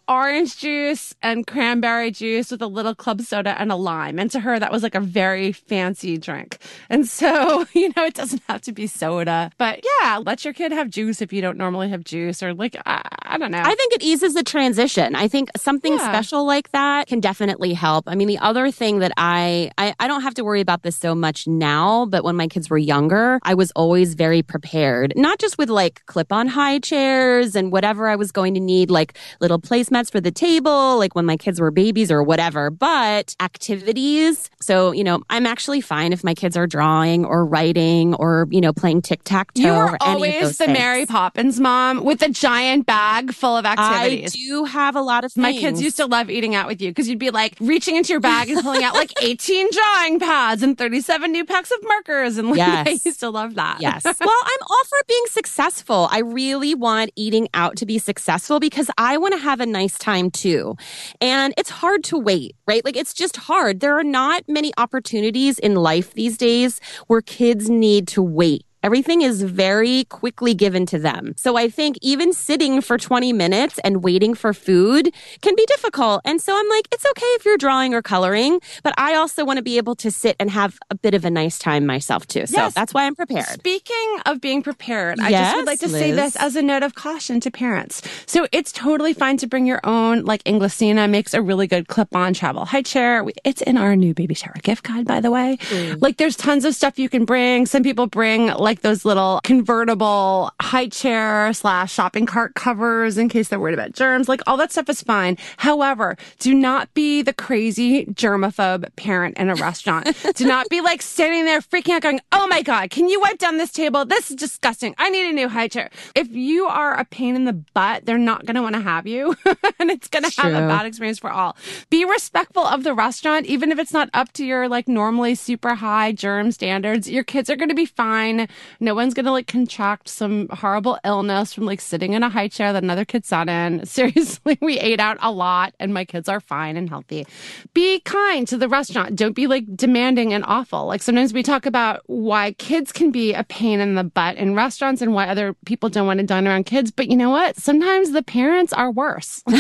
orange 0.08 0.58
juice 0.58 1.14
and 1.22 1.46
cranberry 1.46 2.10
juice 2.10 2.50
with 2.50 2.60
a 2.60 2.66
little 2.66 2.94
club 2.94 3.20
soda 3.22 3.58
and 3.60 3.70
a 3.70 3.76
lime. 3.76 4.18
And 4.18 4.30
to 4.32 4.40
her, 4.40 4.58
that 4.58 4.72
was 4.72 4.82
like 4.82 4.96
a 4.96 5.00
very 5.00 5.52
fancy 5.52 6.18
drink. 6.18 6.58
And 6.88 7.06
so, 7.06 7.64
you 7.72 7.92
know, 7.96 8.04
it 8.04 8.14
doesn't 8.14 8.42
have 8.48 8.60
to 8.62 8.72
be 8.72 8.88
soda. 8.88 9.52
But 9.56 9.84
yeah, 10.00 10.18
let 10.18 10.44
your 10.44 10.52
kid 10.52 10.72
have 10.72 10.90
juice 10.90 11.22
if 11.22 11.32
you 11.32 11.40
don't 11.40 11.56
normally 11.56 11.88
have 11.90 12.02
juice 12.02 12.42
or 12.42 12.52
like, 12.52 12.76
I, 12.86 13.02
I 13.32 13.38
don't 13.38 13.50
know. 13.52 13.62
I 13.64 13.74
think 13.74 13.92
it 13.94 14.02
eases 14.02 14.34
the 14.34 14.42
transition. 14.42 15.14
I 15.14 15.28
think 15.28 15.48
something 15.56 15.94
Yeah. 15.94 16.08
special 16.12 16.44
like 16.44 16.70
that 16.72 17.06
can 17.06 17.20
definitely 17.20 17.72
help. 17.74 18.04
I 18.08 18.14
mean, 18.14 18.28
the 18.28 18.38
other 18.38 18.70
thing 18.70 18.98
that 18.98 19.12
I, 19.16 19.70
I 19.78 19.94
I 20.00 20.08
don't 20.08 20.22
have 20.22 20.34
to 20.34 20.44
worry 20.44 20.60
about 20.60 20.82
this 20.82 20.96
so 20.96 21.14
much 21.14 21.46
now, 21.46 22.06
but 22.06 22.24
when 22.24 22.36
my 22.36 22.48
kids 22.48 22.68
were 22.70 22.78
younger, 22.78 23.38
I 23.42 23.54
was 23.54 23.70
always 23.76 24.14
very 24.14 24.42
prepared. 24.42 25.12
Not 25.16 25.38
just 25.38 25.58
with 25.58 25.70
like 25.70 26.02
clip-on 26.06 26.48
high 26.48 26.78
chairs 26.80 27.54
and 27.54 27.70
whatever 27.72 28.08
I 28.08 28.16
was 28.16 28.32
going 28.32 28.54
to 28.54 28.60
need, 28.60 28.90
like 28.90 29.16
little 29.40 29.60
placemats 29.60 30.10
for 30.10 30.20
the 30.20 30.30
table, 30.32 30.98
like 30.98 31.14
when 31.14 31.26
my 31.26 31.36
kids 31.36 31.60
were 31.60 31.70
babies 31.70 32.10
or 32.10 32.22
whatever, 32.22 32.70
but 32.70 33.34
activities. 33.40 34.50
So, 34.60 34.92
you 34.92 35.04
know, 35.04 35.22
I'm 35.30 35.46
actually 35.46 35.80
fine 35.80 36.12
if 36.12 36.24
my 36.24 36.34
kids 36.34 36.56
are 36.56 36.66
drawing 36.66 37.24
or 37.24 37.44
writing 37.44 38.14
or, 38.14 38.46
you 38.50 38.60
know, 38.60 38.72
playing 38.72 39.02
tic-tac-toe 39.02 39.60
you 39.62 39.70
or 39.70 39.90
are 39.90 39.98
any 40.02 40.10
of 40.10 40.14
always 40.44 40.58
the 40.58 40.64
things. 40.66 40.78
Mary 40.78 41.06
Poppins 41.06 41.60
mom 41.60 42.04
with 42.04 42.22
a 42.22 42.28
giant 42.28 42.86
bag 42.86 43.19
full 43.28 43.56
of 43.56 43.64
activities. 43.66 44.34
I 44.34 44.38
do 44.38 44.64
have 44.64 44.96
a 44.96 45.00
lot 45.00 45.24
of 45.24 45.36
My 45.36 45.52
kids 45.52 45.80
used 45.82 45.96
to 45.98 46.06
love 46.06 46.30
eating 46.30 46.54
out 46.54 46.66
with 46.66 46.80
you 46.80 46.90
because 46.90 47.08
you'd 47.08 47.18
be 47.18 47.30
like 47.30 47.56
reaching 47.60 47.96
into 47.96 48.12
your 48.12 48.20
bag 48.20 48.50
and 48.50 48.62
pulling 48.62 48.82
out 48.84 48.94
like 48.94 49.12
18 49.22 49.68
drawing 49.72 50.18
pads 50.18 50.62
and 50.62 50.76
37 50.76 51.30
new 51.32 51.44
packs 51.44 51.70
of 51.70 51.78
markers. 51.86 52.38
And 52.38 52.48
like, 52.48 52.58
Yes. 52.58 52.86
I 52.88 53.08
used 53.08 53.20
to 53.20 53.30
love 53.30 53.54
that. 53.54 53.80
Yes. 53.80 54.04
well, 54.04 54.14
I'm 54.20 54.58
all 54.68 54.84
for 54.84 54.98
being 55.08 55.24
successful. 55.28 56.08
I 56.10 56.20
really 56.20 56.74
want 56.74 57.10
eating 57.16 57.48
out 57.54 57.76
to 57.76 57.86
be 57.86 57.98
successful 57.98 58.60
because 58.60 58.90
I 58.98 59.16
want 59.16 59.34
to 59.34 59.40
have 59.40 59.60
a 59.60 59.66
nice 59.66 59.98
time 59.98 60.30
too. 60.30 60.76
And 61.20 61.54
it's 61.56 61.70
hard 61.70 62.04
to 62.04 62.18
wait, 62.18 62.56
right? 62.66 62.84
Like 62.84 62.96
it's 62.96 63.14
just 63.14 63.36
hard. 63.36 63.80
There 63.80 63.98
are 63.98 64.04
not 64.04 64.44
many 64.48 64.72
opportunities 64.78 65.58
in 65.58 65.74
life 65.74 66.14
these 66.14 66.36
days 66.36 66.80
where 67.06 67.20
kids 67.20 67.68
need 67.68 68.08
to 68.08 68.22
wait 68.22 68.64
Everything 68.82 69.20
is 69.22 69.42
very 69.42 70.04
quickly 70.04 70.54
given 70.54 70.86
to 70.86 70.98
them. 70.98 71.34
So 71.36 71.56
I 71.56 71.68
think 71.68 71.98
even 72.00 72.32
sitting 72.32 72.80
for 72.80 72.96
20 72.96 73.32
minutes 73.32 73.78
and 73.84 74.02
waiting 74.02 74.34
for 74.34 74.54
food 74.54 75.12
can 75.42 75.54
be 75.54 75.66
difficult. 75.66 76.22
And 76.24 76.40
so 76.40 76.58
I'm 76.58 76.68
like, 76.68 76.88
it's 76.92 77.04
okay 77.04 77.26
if 77.36 77.44
you're 77.44 77.58
drawing 77.58 77.92
or 77.92 78.00
coloring, 78.00 78.60
but 78.82 78.94
I 78.96 79.14
also 79.14 79.44
want 79.44 79.58
to 79.58 79.62
be 79.62 79.76
able 79.76 79.94
to 79.96 80.10
sit 80.10 80.34
and 80.40 80.50
have 80.50 80.78
a 80.90 80.94
bit 80.94 81.12
of 81.14 81.24
a 81.24 81.30
nice 81.30 81.58
time 81.58 81.84
myself 81.84 82.26
too. 82.26 82.46
So 82.46 82.56
Yes. 82.56 82.74
that's 82.74 82.94
why 82.94 83.04
I'm 83.04 83.14
prepared. 83.14 83.46
Speaking 83.46 84.16
of 84.26 84.40
being 84.40 84.62
prepared, 84.62 85.20
I 85.20 85.30
just 85.30 85.56
would 85.56 85.66
like 85.66 85.80
to 85.80 85.88
say 85.88 86.12
this 86.12 86.36
as 86.36 86.56
a 86.56 86.62
note 86.62 86.82
of 86.82 86.94
caution 86.94 87.40
to 87.40 87.50
parents. 87.50 88.00
So 88.26 88.46
it's 88.52 88.72
totally 88.72 89.12
fine 89.12 89.36
to 89.38 89.46
bring 89.46 89.66
your 89.66 89.80
own, 89.84 90.24
like 90.24 90.42
Inglesina 90.44 91.08
makes 91.10 91.34
a 91.34 91.42
really 91.42 91.66
good 91.66 91.88
clip-on 91.88 92.32
travel 92.34 92.64
high 92.64 92.82
chair. 92.82 93.24
It's 93.44 93.60
in 93.62 93.76
our 93.76 93.94
new 93.96 94.14
baby 94.14 94.34
shower 94.34 94.54
gift 94.62 94.84
guide, 94.84 95.06
by 95.06 95.20
the 95.20 95.30
way. 95.30 95.58
Like 96.00 96.16
there's 96.16 96.36
tons 96.36 96.64
of 96.64 96.74
stuff 96.74 96.98
you 96.98 97.08
can 97.10 97.24
bring. 97.24 97.66
Some 97.66 97.82
people 97.82 98.06
bring 98.06 98.46
like 98.46 98.69
those 98.82 99.04
little 99.04 99.40
convertible 99.42 100.52
high 100.60 100.88
chair 100.88 101.52
slash 101.52 101.92
shopping 101.92 102.26
cart 102.26 102.54
covers 102.54 103.18
in 103.18 103.28
case 103.28 103.48
they're 103.48 103.58
worried 103.58 103.74
about 103.74 103.92
germs. 103.92 104.28
Like 104.28 104.40
all 104.46 104.56
that 104.58 104.70
stuff 104.72 104.88
is 104.88 105.02
fine. 105.02 105.36
However, 105.56 106.16
do 106.38 106.54
not 106.54 106.92
be 106.94 107.22
the 107.22 107.32
crazy 107.32 108.06
germaphobe 108.06 108.94
parent 108.96 109.36
in 109.38 109.50
a 109.50 109.54
restaurant. 109.56 110.16
do 110.36 110.46
not 110.46 110.68
be 110.68 110.80
like 110.80 111.02
standing 111.02 111.44
there 111.44 111.60
freaking 111.60 111.94
out 111.94 112.02
going, 112.02 112.20
Oh 112.32 112.46
my 112.46 112.62
God, 112.62 112.90
can 112.90 113.08
you 113.08 113.20
wipe 113.20 113.38
down 113.38 113.58
this 113.58 113.72
table? 113.72 114.04
This 114.04 114.30
is 114.30 114.36
disgusting. 114.36 114.94
I 114.98 115.10
need 115.10 115.28
a 115.28 115.32
new 115.32 115.48
high 115.48 115.68
chair. 115.68 115.90
If 116.14 116.30
you 116.30 116.66
are 116.66 116.98
a 116.98 117.04
pain 117.04 117.34
in 117.36 117.44
the 117.44 117.52
butt, 117.52 118.06
they're 118.06 118.18
not 118.18 118.46
going 118.46 118.54
to 118.54 118.62
want 118.62 118.76
to 118.76 118.80
have 118.80 119.06
you 119.06 119.34
and 119.78 119.90
it's 119.90 120.08
going 120.08 120.24
to 120.24 120.40
have 120.40 120.52
a 120.52 120.68
bad 120.68 120.86
experience 120.86 121.18
for 121.18 121.30
all. 121.30 121.56
Be 121.90 122.04
respectful 122.04 122.64
of 122.64 122.84
the 122.84 122.94
restaurant, 122.94 123.46
even 123.46 123.72
if 123.72 123.78
it's 123.78 123.92
not 123.92 124.08
up 124.14 124.32
to 124.34 124.44
your 124.44 124.68
like 124.68 124.88
normally 124.88 125.34
super 125.34 125.74
high 125.74 126.12
germ 126.12 126.52
standards. 126.52 127.10
Your 127.10 127.24
kids 127.24 127.50
are 127.50 127.56
going 127.56 127.68
to 127.68 127.74
be 127.74 127.86
fine. 127.86 128.48
No 128.80 128.94
one's 128.94 129.14
going 129.14 129.26
to 129.26 129.32
like 129.32 129.46
contract 129.46 130.08
some 130.08 130.48
horrible 130.48 130.98
illness 131.04 131.52
from 131.52 131.66
like 131.66 131.80
sitting 131.80 132.12
in 132.12 132.22
a 132.22 132.28
high 132.28 132.48
chair 132.48 132.72
that 132.72 132.82
another 132.82 133.04
kid 133.04 133.24
sat 133.24 133.48
in. 133.48 133.84
Seriously, 133.90 134.58
we 134.60 134.78
ate 134.78 135.00
out 135.00 135.18
a 135.20 135.30
lot 135.30 135.74
and 135.78 135.92
my 135.94 136.04
kids 136.04 136.28
are 136.28 136.40
fine 136.40 136.76
and 136.76 136.88
healthy. 136.88 137.26
Be 137.74 138.00
kind 138.00 138.46
to 138.48 138.56
the 138.56 138.68
restaurant. 138.68 139.16
Don't 139.16 139.34
be 139.34 139.46
like 139.46 139.64
demanding 139.76 140.32
and 140.32 140.44
awful. 140.46 140.86
Like 140.86 141.02
sometimes 141.02 141.32
we 141.32 141.42
talk 141.42 141.66
about 141.66 142.02
why 142.06 142.52
kids 142.52 142.92
can 142.92 143.10
be 143.10 143.32
a 143.32 143.44
pain 143.44 143.80
in 143.80 143.94
the 143.94 144.04
butt 144.04 144.36
in 144.36 144.54
restaurants 144.54 145.02
and 145.02 145.14
why 145.14 145.26
other 145.26 145.54
people 145.64 145.88
don't 145.88 146.06
want 146.06 146.20
to 146.20 146.26
dine 146.26 146.46
around 146.46 146.64
kids. 146.64 146.90
But 146.90 147.08
you 147.08 147.16
know 147.16 147.30
what? 147.30 147.56
Sometimes 147.56 148.12
the 148.12 148.22
parents 148.22 148.72
are 148.72 148.90
worse. 148.90 149.42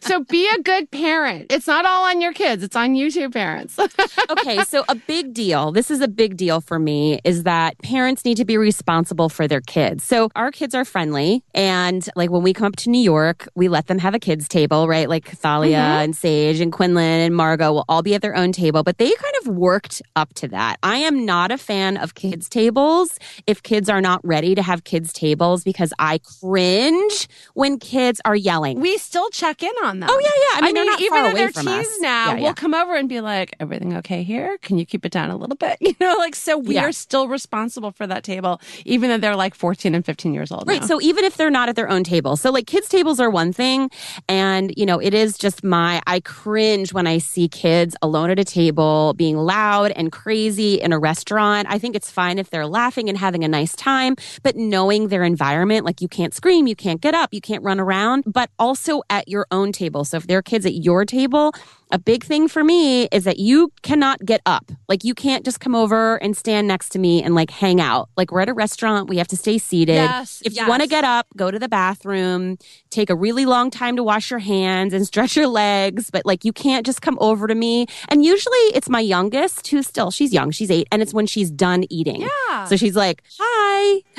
so 0.00 0.24
be 0.24 0.48
a 0.48 0.62
good 0.62 0.90
parent. 0.90 1.46
It's 1.50 1.66
not 1.66 1.84
all 1.84 2.04
on 2.04 2.20
your 2.20 2.32
kids. 2.32 2.62
It's 2.62 2.76
on 2.76 2.94
you 2.94 3.10
two 3.10 3.30
parents. 3.30 3.78
okay, 4.30 4.62
so 4.64 4.84
a 4.88 4.94
big 4.94 5.34
deal. 5.34 5.72
This 5.72 5.90
is 5.90 6.00
a 6.00 6.08
big 6.08 6.36
deal 6.36 6.57
for 6.60 6.78
me 6.78 7.20
is 7.24 7.44
that 7.44 7.78
parents 7.78 8.24
need 8.24 8.36
to 8.36 8.44
be 8.44 8.56
responsible 8.56 9.28
for 9.28 9.46
their 9.48 9.60
kids. 9.60 10.04
So 10.04 10.30
our 10.36 10.50
kids 10.50 10.74
are 10.74 10.84
friendly 10.84 11.42
and 11.54 12.08
like 12.16 12.30
when 12.30 12.42
we 12.42 12.52
come 12.52 12.66
up 12.66 12.76
to 12.76 12.90
New 12.90 13.00
York, 13.00 13.48
we 13.54 13.68
let 13.68 13.86
them 13.86 13.98
have 13.98 14.14
a 14.14 14.18
kids 14.18 14.48
table, 14.48 14.88
right? 14.88 15.08
Like 15.08 15.26
Thalia 15.28 15.78
mm-hmm. 15.78 16.04
and 16.04 16.16
Sage 16.16 16.60
and 16.60 16.72
Quinlan 16.72 17.20
and 17.20 17.34
Margot 17.34 17.72
will 17.72 17.84
all 17.88 18.02
be 18.02 18.14
at 18.14 18.22
their 18.22 18.36
own 18.36 18.52
table, 18.52 18.82
but 18.82 18.98
they 18.98 19.10
kind 19.10 19.34
of 19.42 19.48
worked 19.48 20.02
up 20.16 20.34
to 20.34 20.48
that. 20.48 20.78
I 20.82 20.98
am 20.98 21.24
not 21.24 21.50
a 21.50 21.58
fan 21.58 21.96
of 21.96 22.14
kids 22.14 22.48
tables 22.48 23.18
if 23.46 23.62
kids 23.62 23.88
are 23.88 24.00
not 24.00 24.20
ready 24.24 24.54
to 24.54 24.62
have 24.62 24.84
kids 24.84 25.12
tables 25.12 25.64
because 25.64 25.92
I 25.98 26.18
cringe 26.40 27.28
when 27.54 27.78
kids 27.78 28.20
are 28.24 28.36
yelling. 28.36 28.80
we 28.80 28.98
still 28.98 29.30
check 29.30 29.62
in 29.62 29.72
on 29.82 30.00
them. 30.00 30.08
Oh, 30.10 30.18
yeah, 30.18 30.28
yeah. 30.28 30.58
I 30.58 30.62
mean, 30.62 30.74
they're 30.74 30.84
not 30.84 31.00
even 31.00 31.22
though 31.22 31.32
they're 31.32 31.50
teens 31.50 31.86
us. 31.86 32.00
now, 32.00 32.34
Yeah, 32.34 32.42
we'll 32.42 32.54
come 32.54 32.74
over 32.74 32.94
and 32.94 33.08
be 33.08 33.20
like, 33.20 33.54
"Everything 33.60 33.96
okay 33.98 34.22
here? 34.22 34.58
Can 34.58 34.78
you 34.78 34.86
keep 34.86 35.04
it 35.04 35.12
down 35.12 35.30
a 35.30 35.36
little 35.36 35.56
bit?" 35.56 35.78
You 35.88 35.94
know, 36.00 36.16
like 36.18 36.34
so 36.48 36.56
we 36.58 36.74
Yeah. 36.76 36.84
are 36.86 36.92
still 36.92 37.28
responsible 37.28 37.90
for 37.92 38.06
that 38.06 38.22
table, 38.24 38.60
even 38.84 39.10
though 39.10 39.18
they're 39.18 39.36
like 39.36 39.54
fourteen 39.54 39.94
and 39.94 40.04
fifteen 40.04 40.32
years 40.34 40.50
old. 40.50 40.64
Right. 40.66 40.80
now. 40.80 40.86
So 40.86 41.00
even 41.00 41.24
if 41.24 41.36
they're 41.36 41.50
not 41.50 41.68
at 41.68 41.76
their 41.76 41.90
own 41.90 42.04
table. 42.04 42.36
So 42.36 42.50
like 42.50 42.66
kids' 42.66 42.88
tables 42.88 43.20
are 43.20 43.30
one 43.30 43.52
thing. 43.52 43.90
And, 44.28 44.72
you 44.76 44.86
know, 44.86 44.98
it 44.98 45.14
is 45.14 45.36
just 45.38 45.62
my, 45.62 46.00
I 46.06 46.20
cringe 46.20 46.92
when 46.92 47.06
I 47.06 47.18
see 47.18 47.48
kids 47.48 47.94
alone 48.02 48.30
at 48.30 48.38
a 48.38 48.44
table 48.44 49.14
being 49.16 49.36
loud 49.36 49.90
and 49.92 50.10
crazy 50.10 50.74
in 50.80 50.92
a 50.92 50.98
restaurant. 50.98 51.66
I 51.70 51.78
think 51.78 51.94
it's 51.94 52.10
fine 52.10 52.38
if 52.38 52.50
they're 52.50 52.66
laughing 52.66 53.08
and 53.08 53.18
having 53.18 53.44
a 53.44 53.48
nice 53.48 53.74
time, 53.76 54.16
but 54.42 54.56
knowing 54.56 55.08
their 55.08 55.24
environment, 55.24 55.84
like 55.84 56.00
you 56.00 56.08
can't 56.08 56.34
scream, 56.34 56.66
you 56.66 56.76
can't 56.76 57.00
get 57.00 57.14
up, 57.14 57.32
you 57.32 57.40
can't 57.40 57.62
run 57.62 57.78
around, 57.80 58.24
but 58.26 58.48
also 58.58 59.02
at 59.10 59.28
your 59.28 59.46
own 59.50 59.72
table. 59.72 60.04
So 60.04 60.16
if 60.16 60.26
there 60.26 60.38
are 60.38 60.42
kids 60.42 60.64
at 60.66 60.74
your 60.74 61.04
table, 61.04 61.52
a 61.90 61.98
big 61.98 62.24
thing 62.24 62.48
for 62.48 62.62
me 62.62 63.04
is 63.06 63.24
that 63.24 63.38
you 63.38 63.72
cannot 63.82 64.24
get 64.24 64.40
up. 64.46 64.70
Like 64.88 65.04
you 65.04 65.14
can't 65.14 65.44
just 65.44 65.60
come 65.60 65.74
over 65.74 66.16
and 66.16 66.36
stand 66.36 66.68
next 66.68 66.90
to 66.90 66.98
me 66.98 67.22
and 67.22 67.34
like 67.34 67.50
hang 67.50 67.80
out. 67.80 68.08
Like 68.16 68.30
we're 68.30 68.40
at 68.40 68.48
a 68.48 68.54
restaurant, 68.54 69.08
we 69.08 69.18
have 69.18 69.28
to 69.28 69.36
stay 69.36 69.58
seated. 69.58 69.94
Yes, 69.94 70.42
if 70.44 70.56
you 70.56 70.66
want 70.66 70.82
to 70.82 70.88
get 70.88 71.04
up, 71.04 71.26
go 71.36 71.50
to 71.50 71.58
the 71.58 71.68
bathroom, 71.68 72.58
take 72.90 73.10
a 73.10 73.16
really 73.16 73.46
long 73.46 73.70
time 73.70 73.96
to 73.96 74.02
wash 74.02 74.30
your 74.30 74.40
hands 74.40 74.92
and 74.92 75.06
stretch 75.06 75.36
your 75.36 75.48
legs, 75.48 76.10
but 76.10 76.26
like 76.26 76.44
you 76.44 76.52
can't 76.52 76.84
just 76.84 77.02
come 77.02 77.18
over 77.20 77.46
to 77.46 77.54
me. 77.54 77.86
And 78.08 78.24
usually 78.24 78.56
it's 78.74 78.88
my 78.88 79.00
youngest 79.00 79.66
who's 79.68 79.86
still 79.86 80.10
she's 80.10 80.32
young, 80.32 80.50
she's 80.50 80.70
8, 80.70 80.88
and 80.92 81.02
it's 81.02 81.14
when 81.14 81.26
she's 81.26 81.50
done 81.50 81.84
eating. 81.90 82.22
Yeah. 82.22 82.64
So 82.66 82.76
she's 82.76 82.96
like, 82.96 83.22
"Hi." 83.38 83.67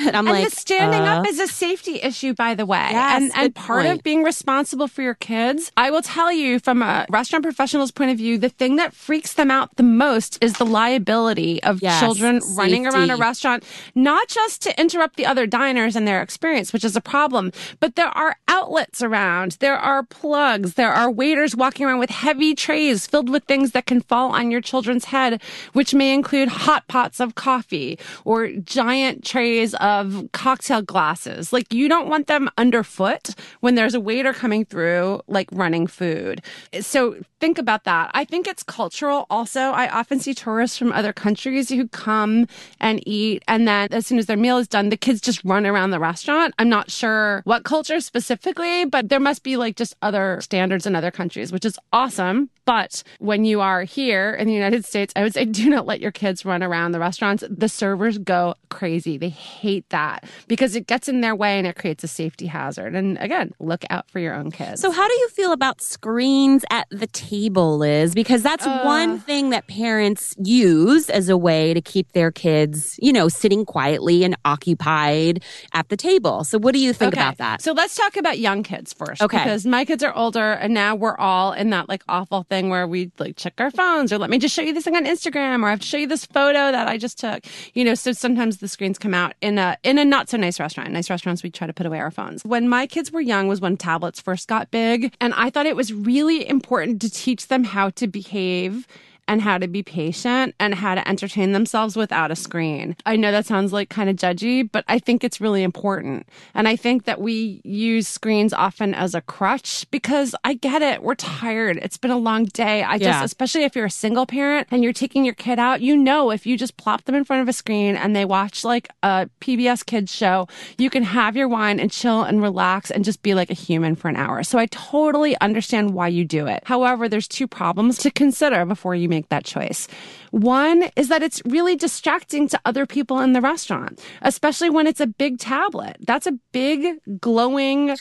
And 0.00 0.16
I'm 0.16 0.26
and 0.26 0.38
like, 0.38 0.48
the 0.48 0.56
standing 0.56 1.02
uh, 1.02 1.16
up 1.16 1.26
is 1.26 1.38
a 1.38 1.46
safety 1.46 2.00
issue, 2.00 2.32
by 2.32 2.54
the 2.54 2.64
way. 2.64 2.88
Yes, 2.90 3.22
and 3.22 3.32
and 3.34 3.54
part 3.54 3.84
of 3.86 4.02
being 4.02 4.22
responsible 4.22 4.88
for 4.88 5.02
your 5.02 5.14
kids, 5.14 5.70
I 5.76 5.90
will 5.90 6.00
tell 6.00 6.32
you 6.32 6.58
from 6.58 6.80
a 6.82 7.04
restaurant 7.10 7.44
professional's 7.44 7.90
point 7.90 8.10
of 8.10 8.16
view, 8.16 8.38
the 8.38 8.48
thing 8.48 8.76
that 8.76 8.94
freaks 8.94 9.34
them 9.34 9.50
out 9.50 9.76
the 9.76 9.82
most 9.82 10.38
is 10.40 10.54
the 10.54 10.64
liability 10.64 11.62
of 11.62 11.82
Yes, 11.82 12.00
children 12.00 12.40
running 12.56 12.86
around 12.86 13.10
a 13.10 13.16
restaurant, 13.16 13.62
not 13.94 14.28
just 14.28 14.62
to 14.62 14.80
interrupt 14.80 15.16
the 15.16 15.26
other 15.26 15.46
diners 15.46 15.96
and 15.96 16.08
their 16.08 16.22
experience, 16.22 16.72
which 16.72 16.84
is 16.84 16.96
a 16.96 17.00
problem, 17.00 17.52
but 17.78 17.96
there 17.96 18.08
are 18.08 18.36
outlets 18.48 19.02
around. 19.02 19.58
There 19.60 19.76
are 19.76 20.02
plugs. 20.02 20.74
There 20.74 20.92
are 20.92 21.10
waiters 21.10 21.54
walking 21.54 21.84
around 21.86 21.98
with 21.98 22.10
heavy 22.10 22.54
trays 22.54 23.06
filled 23.06 23.28
with 23.28 23.44
things 23.44 23.72
that 23.72 23.86
can 23.86 24.00
fall 24.00 24.30
on 24.30 24.50
your 24.50 24.62
children's 24.62 25.06
head, 25.06 25.42
which 25.74 25.94
may 25.94 26.14
include 26.14 26.48
hot 26.48 26.88
pots 26.88 27.20
of 27.20 27.34
coffee 27.34 27.98
or 28.24 28.48
giant 28.48 29.24
trays 29.24 29.49
of 29.74 30.28
cocktail 30.32 30.82
glasses. 30.82 31.52
Like 31.52 31.72
you 31.72 31.88
don't 31.88 32.08
want 32.08 32.26
them 32.26 32.50
underfoot 32.56 33.34
when 33.60 33.74
there's 33.74 33.94
a 33.94 34.00
waiter 34.00 34.32
coming 34.32 34.64
through, 34.64 35.22
like 35.26 35.48
running 35.52 35.86
food. 35.86 36.42
So 36.80 37.16
think 37.40 37.58
about 37.58 37.84
that. 37.84 38.10
I 38.14 38.24
think 38.24 38.46
it's 38.46 38.62
cultural 38.62 39.26
also. 39.30 39.60
I 39.60 39.88
often 39.88 40.20
see 40.20 40.34
tourists 40.34 40.76
from 40.76 40.92
other 40.92 41.12
countries 41.12 41.68
who 41.68 41.88
come 41.88 42.46
and 42.80 43.06
eat, 43.06 43.42
and 43.48 43.66
then 43.66 43.88
as 43.90 44.06
soon 44.06 44.18
as 44.18 44.26
their 44.26 44.36
meal 44.36 44.58
is 44.58 44.68
done, 44.68 44.90
the 44.90 44.96
kids 44.96 45.20
just 45.20 45.44
run 45.44 45.66
around 45.66 45.90
the 45.90 46.00
restaurant. 46.00 46.54
I'm 46.58 46.68
not 46.68 46.90
sure 46.90 47.42
what 47.44 47.64
culture 47.64 48.00
specifically, 48.00 48.84
but 48.84 49.08
there 49.08 49.20
must 49.20 49.42
be 49.42 49.56
like 49.56 49.76
just 49.76 49.96
other 50.02 50.40
standards 50.42 50.86
in 50.86 50.94
other 50.94 51.10
countries, 51.10 51.52
which 51.52 51.64
is 51.64 51.78
awesome. 51.92 52.50
But 52.64 53.02
when 53.18 53.44
you 53.44 53.60
are 53.60 53.82
here 53.82 54.32
in 54.32 54.46
the 54.46 54.54
United 54.54 54.84
States, 54.84 55.12
I 55.16 55.22
would 55.22 55.34
say 55.34 55.44
do 55.60 55.68
not 55.68 55.86
let 55.86 56.00
your 56.00 56.12
kids 56.12 56.44
run 56.44 56.62
around 56.62 56.92
the 56.92 57.00
restaurants. 57.00 57.42
The 57.48 57.68
servers 57.68 58.18
go 58.18 58.54
crazy. 58.68 59.18
They 59.18 59.30
hate 59.40 59.88
that 59.90 60.24
because 60.48 60.76
it 60.76 60.86
gets 60.86 61.08
in 61.08 61.20
their 61.20 61.34
way 61.34 61.58
and 61.58 61.66
it 61.66 61.76
creates 61.76 62.04
a 62.04 62.08
safety 62.08 62.46
hazard. 62.46 62.94
And 62.94 63.18
again, 63.18 63.52
look 63.58 63.84
out 63.90 64.08
for 64.10 64.20
your 64.20 64.34
own 64.34 64.50
kids. 64.50 64.80
So, 64.80 64.90
how 64.90 65.08
do 65.08 65.14
you 65.14 65.28
feel 65.30 65.52
about 65.52 65.80
screens 65.80 66.64
at 66.70 66.86
the 66.90 67.06
table, 67.06 67.78
Liz? 67.78 68.14
Because 68.14 68.42
that's 68.42 68.66
Uh. 68.66 68.82
one 68.84 69.18
thing 69.18 69.50
that 69.50 69.66
parents 69.66 70.34
use 70.38 71.08
as 71.10 71.28
a 71.28 71.36
way 71.36 71.74
to 71.74 71.80
keep 71.80 72.12
their 72.12 72.30
kids, 72.30 72.98
you 73.02 73.12
know, 73.12 73.28
sitting 73.28 73.64
quietly 73.64 74.22
and 74.24 74.36
occupied 74.44 75.42
at 75.72 75.88
the 75.88 75.96
table. 75.96 76.44
So, 76.44 76.58
what 76.58 76.72
do 76.74 76.78
you 76.80 76.92
think 76.92 77.12
about 77.14 77.38
that? 77.38 77.62
So 77.62 77.72
let's 77.72 77.94
talk 77.96 78.16
about 78.16 78.38
young 78.38 78.62
kids 78.62 78.92
first. 78.92 79.22
Okay. 79.22 79.38
Because 79.38 79.66
my 79.66 79.84
kids 79.84 80.02
are 80.02 80.14
older 80.14 80.52
and 80.52 80.74
now 80.74 80.94
we're 80.94 81.16
all 81.16 81.52
in 81.52 81.70
that 81.70 81.88
like 81.88 82.02
awful 82.08 82.42
thing 82.44 82.68
where 82.68 82.86
we 82.86 83.10
like 83.18 83.36
check 83.36 83.54
our 83.58 83.70
phones 83.70 84.12
or 84.12 84.18
let 84.18 84.30
me 84.30 84.38
just 84.38 84.54
show 84.54 84.62
you 84.62 84.72
this 84.72 84.84
thing 84.84 84.96
on 84.96 85.04
Instagram 85.04 85.62
or 85.62 85.68
I 85.68 85.70
have 85.70 85.80
to 85.80 85.86
show 85.86 85.96
you 85.96 86.06
this 86.06 86.24
photo 86.26 86.70
that 86.72 86.88
I 86.88 86.98
just 86.98 87.18
took. 87.18 87.44
You 87.74 87.84
know, 87.84 87.94
so 87.94 88.12
sometimes 88.12 88.58
the 88.58 88.68
screens 88.68 88.98
come 88.98 89.14
out 89.14 89.29
in 89.40 89.58
a 89.58 89.76
in 89.82 89.98
a 89.98 90.04
not 90.04 90.28
so 90.28 90.36
nice 90.36 90.60
restaurant. 90.60 90.90
Nice 90.90 91.10
restaurants 91.10 91.42
we 91.42 91.50
try 91.50 91.66
to 91.66 91.72
put 91.72 91.86
away 91.86 91.98
our 91.98 92.10
phones. 92.10 92.44
When 92.44 92.68
my 92.68 92.86
kids 92.86 93.12
were 93.12 93.20
young 93.20 93.48
was 93.48 93.60
when 93.60 93.76
tablets 93.76 94.20
first 94.20 94.48
got 94.48 94.70
big 94.70 95.14
and 95.20 95.34
I 95.34 95.50
thought 95.50 95.66
it 95.66 95.76
was 95.76 95.92
really 95.92 96.48
important 96.48 97.00
to 97.02 97.10
teach 97.10 97.48
them 97.48 97.64
how 97.64 97.90
to 97.90 98.06
behave 98.06 98.86
and 99.30 99.40
how 99.40 99.56
to 99.56 99.68
be 99.68 99.80
patient 99.80 100.56
and 100.58 100.74
how 100.74 100.92
to 100.96 101.08
entertain 101.08 101.52
themselves 101.52 101.94
without 101.94 102.32
a 102.32 102.36
screen. 102.36 102.96
I 103.06 103.14
know 103.14 103.30
that 103.30 103.46
sounds 103.46 103.72
like 103.72 103.88
kind 103.88 104.10
of 104.10 104.16
judgy, 104.16 104.68
but 104.70 104.84
I 104.88 104.98
think 104.98 105.22
it's 105.22 105.40
really 105.40 105.62
important. 105.62 106.26
And 106.52 106.66
I 106.66 106.74
think 106.74 107.04
that 107.04 107.20
we 107.20 107.60
use 107.62 108.08
screens 108.08 108.52
often 108.52 108.92
as 108.92 109.14
a 109.14 109.20
crutch 109.20 109.88
because 109.92 110.34
I 110.42 110.54
get 110.54 110.82
it. 110.82 111.04
We're 111.04 111.14
tired. 111.14 111.76
It's 111.76 111.96
been 111.96 112.10
a 112.10 112.18
long 112.18 112.46
day. 112.46 112.82
I 112.82 112.98
just, 112.98 113.24
especially 113.24 113.62
if 113.62 113.76
you're 113.76 113.86
a 113.86 113.90
single 113.90 114.26
parent 114.26 114.66
and 114.72 114.82
you're 114.82 114.92
taking 114.92 115.24
your 115.24 115.34
kid 115.34 115.60
out, 115.60 115.80
you 115.80 115.96
know, 115.96 116.32
if 116.32 116.44
you 116.44 116.58
just 116.58 116.76
plop 116.76 117.04
them 117.04 117.14
in 117.14 117.22
front 117.22 117.40
of 117.40 117.48
a 117.48 117.52
screen 117.52 117.94
and 117.94 118.16
they 118.16 118.24
watch 118.24 118.64
like 118.64 118.88
a 119.04 119.30
PBS 119.40 119.86
kids 119.86 120.12
show, 120.12 120.48
you 120.76 120.90
can 120.90 121.04
have 121.04 121.36
your 121.36 121.46
wine 121.46 121.78
and 121.78 121.92
chill 121.92 122.24
and 122.24 122.42
relax 122.42 122.90
and 122.90 123.04
just 123.04 123.22
be 123.22 123.34
like 123.34 123.50
a 123.50 123.54
human 123.54 123.94
for 123.94 124.08
an 124.08 124.16
hour. 124.16 124.42
So 124.42 124.58
I 124.58 124.66
totally 124.66 125.40
understand 125.40 125.94
why 125.94 126.08
you 126.08 126.24
do 126.24 126.48
it. 126.48 126.64
However, 126.66 127.08
there's 127.08 127.28
two 127.28 127.46
problems 127.46 127.96
to 127.98 128.10
consider 128.10 128.64
before 128.64 128.96
you 128.96 129.08
make 129.08 129.19
make 129.20 129.28
that 129.28 129.44
choice. 129.44 129.86
One 130.30 130.84
is 130.96 131.08
that 131.08 131.22
it's 131.22 131.42
really 131.44 131.76
distracting 131.76 132.48
to 132.48 132.60
other 132.64 132.86
people 132.86 133.20
in 133.20 133.34
the 133.34 133.40
restaurant, 133.40 134.00
especially 134.22 134.70
when 134.70 134.86
it's 134.86 135.00
a 135.00 135.06
big 135.06 135.38
tablet. 135.38 135.96
That's 136.00 136.26
a 136.26 136.38
big 136.52 137.00
glowing 137.20 137.96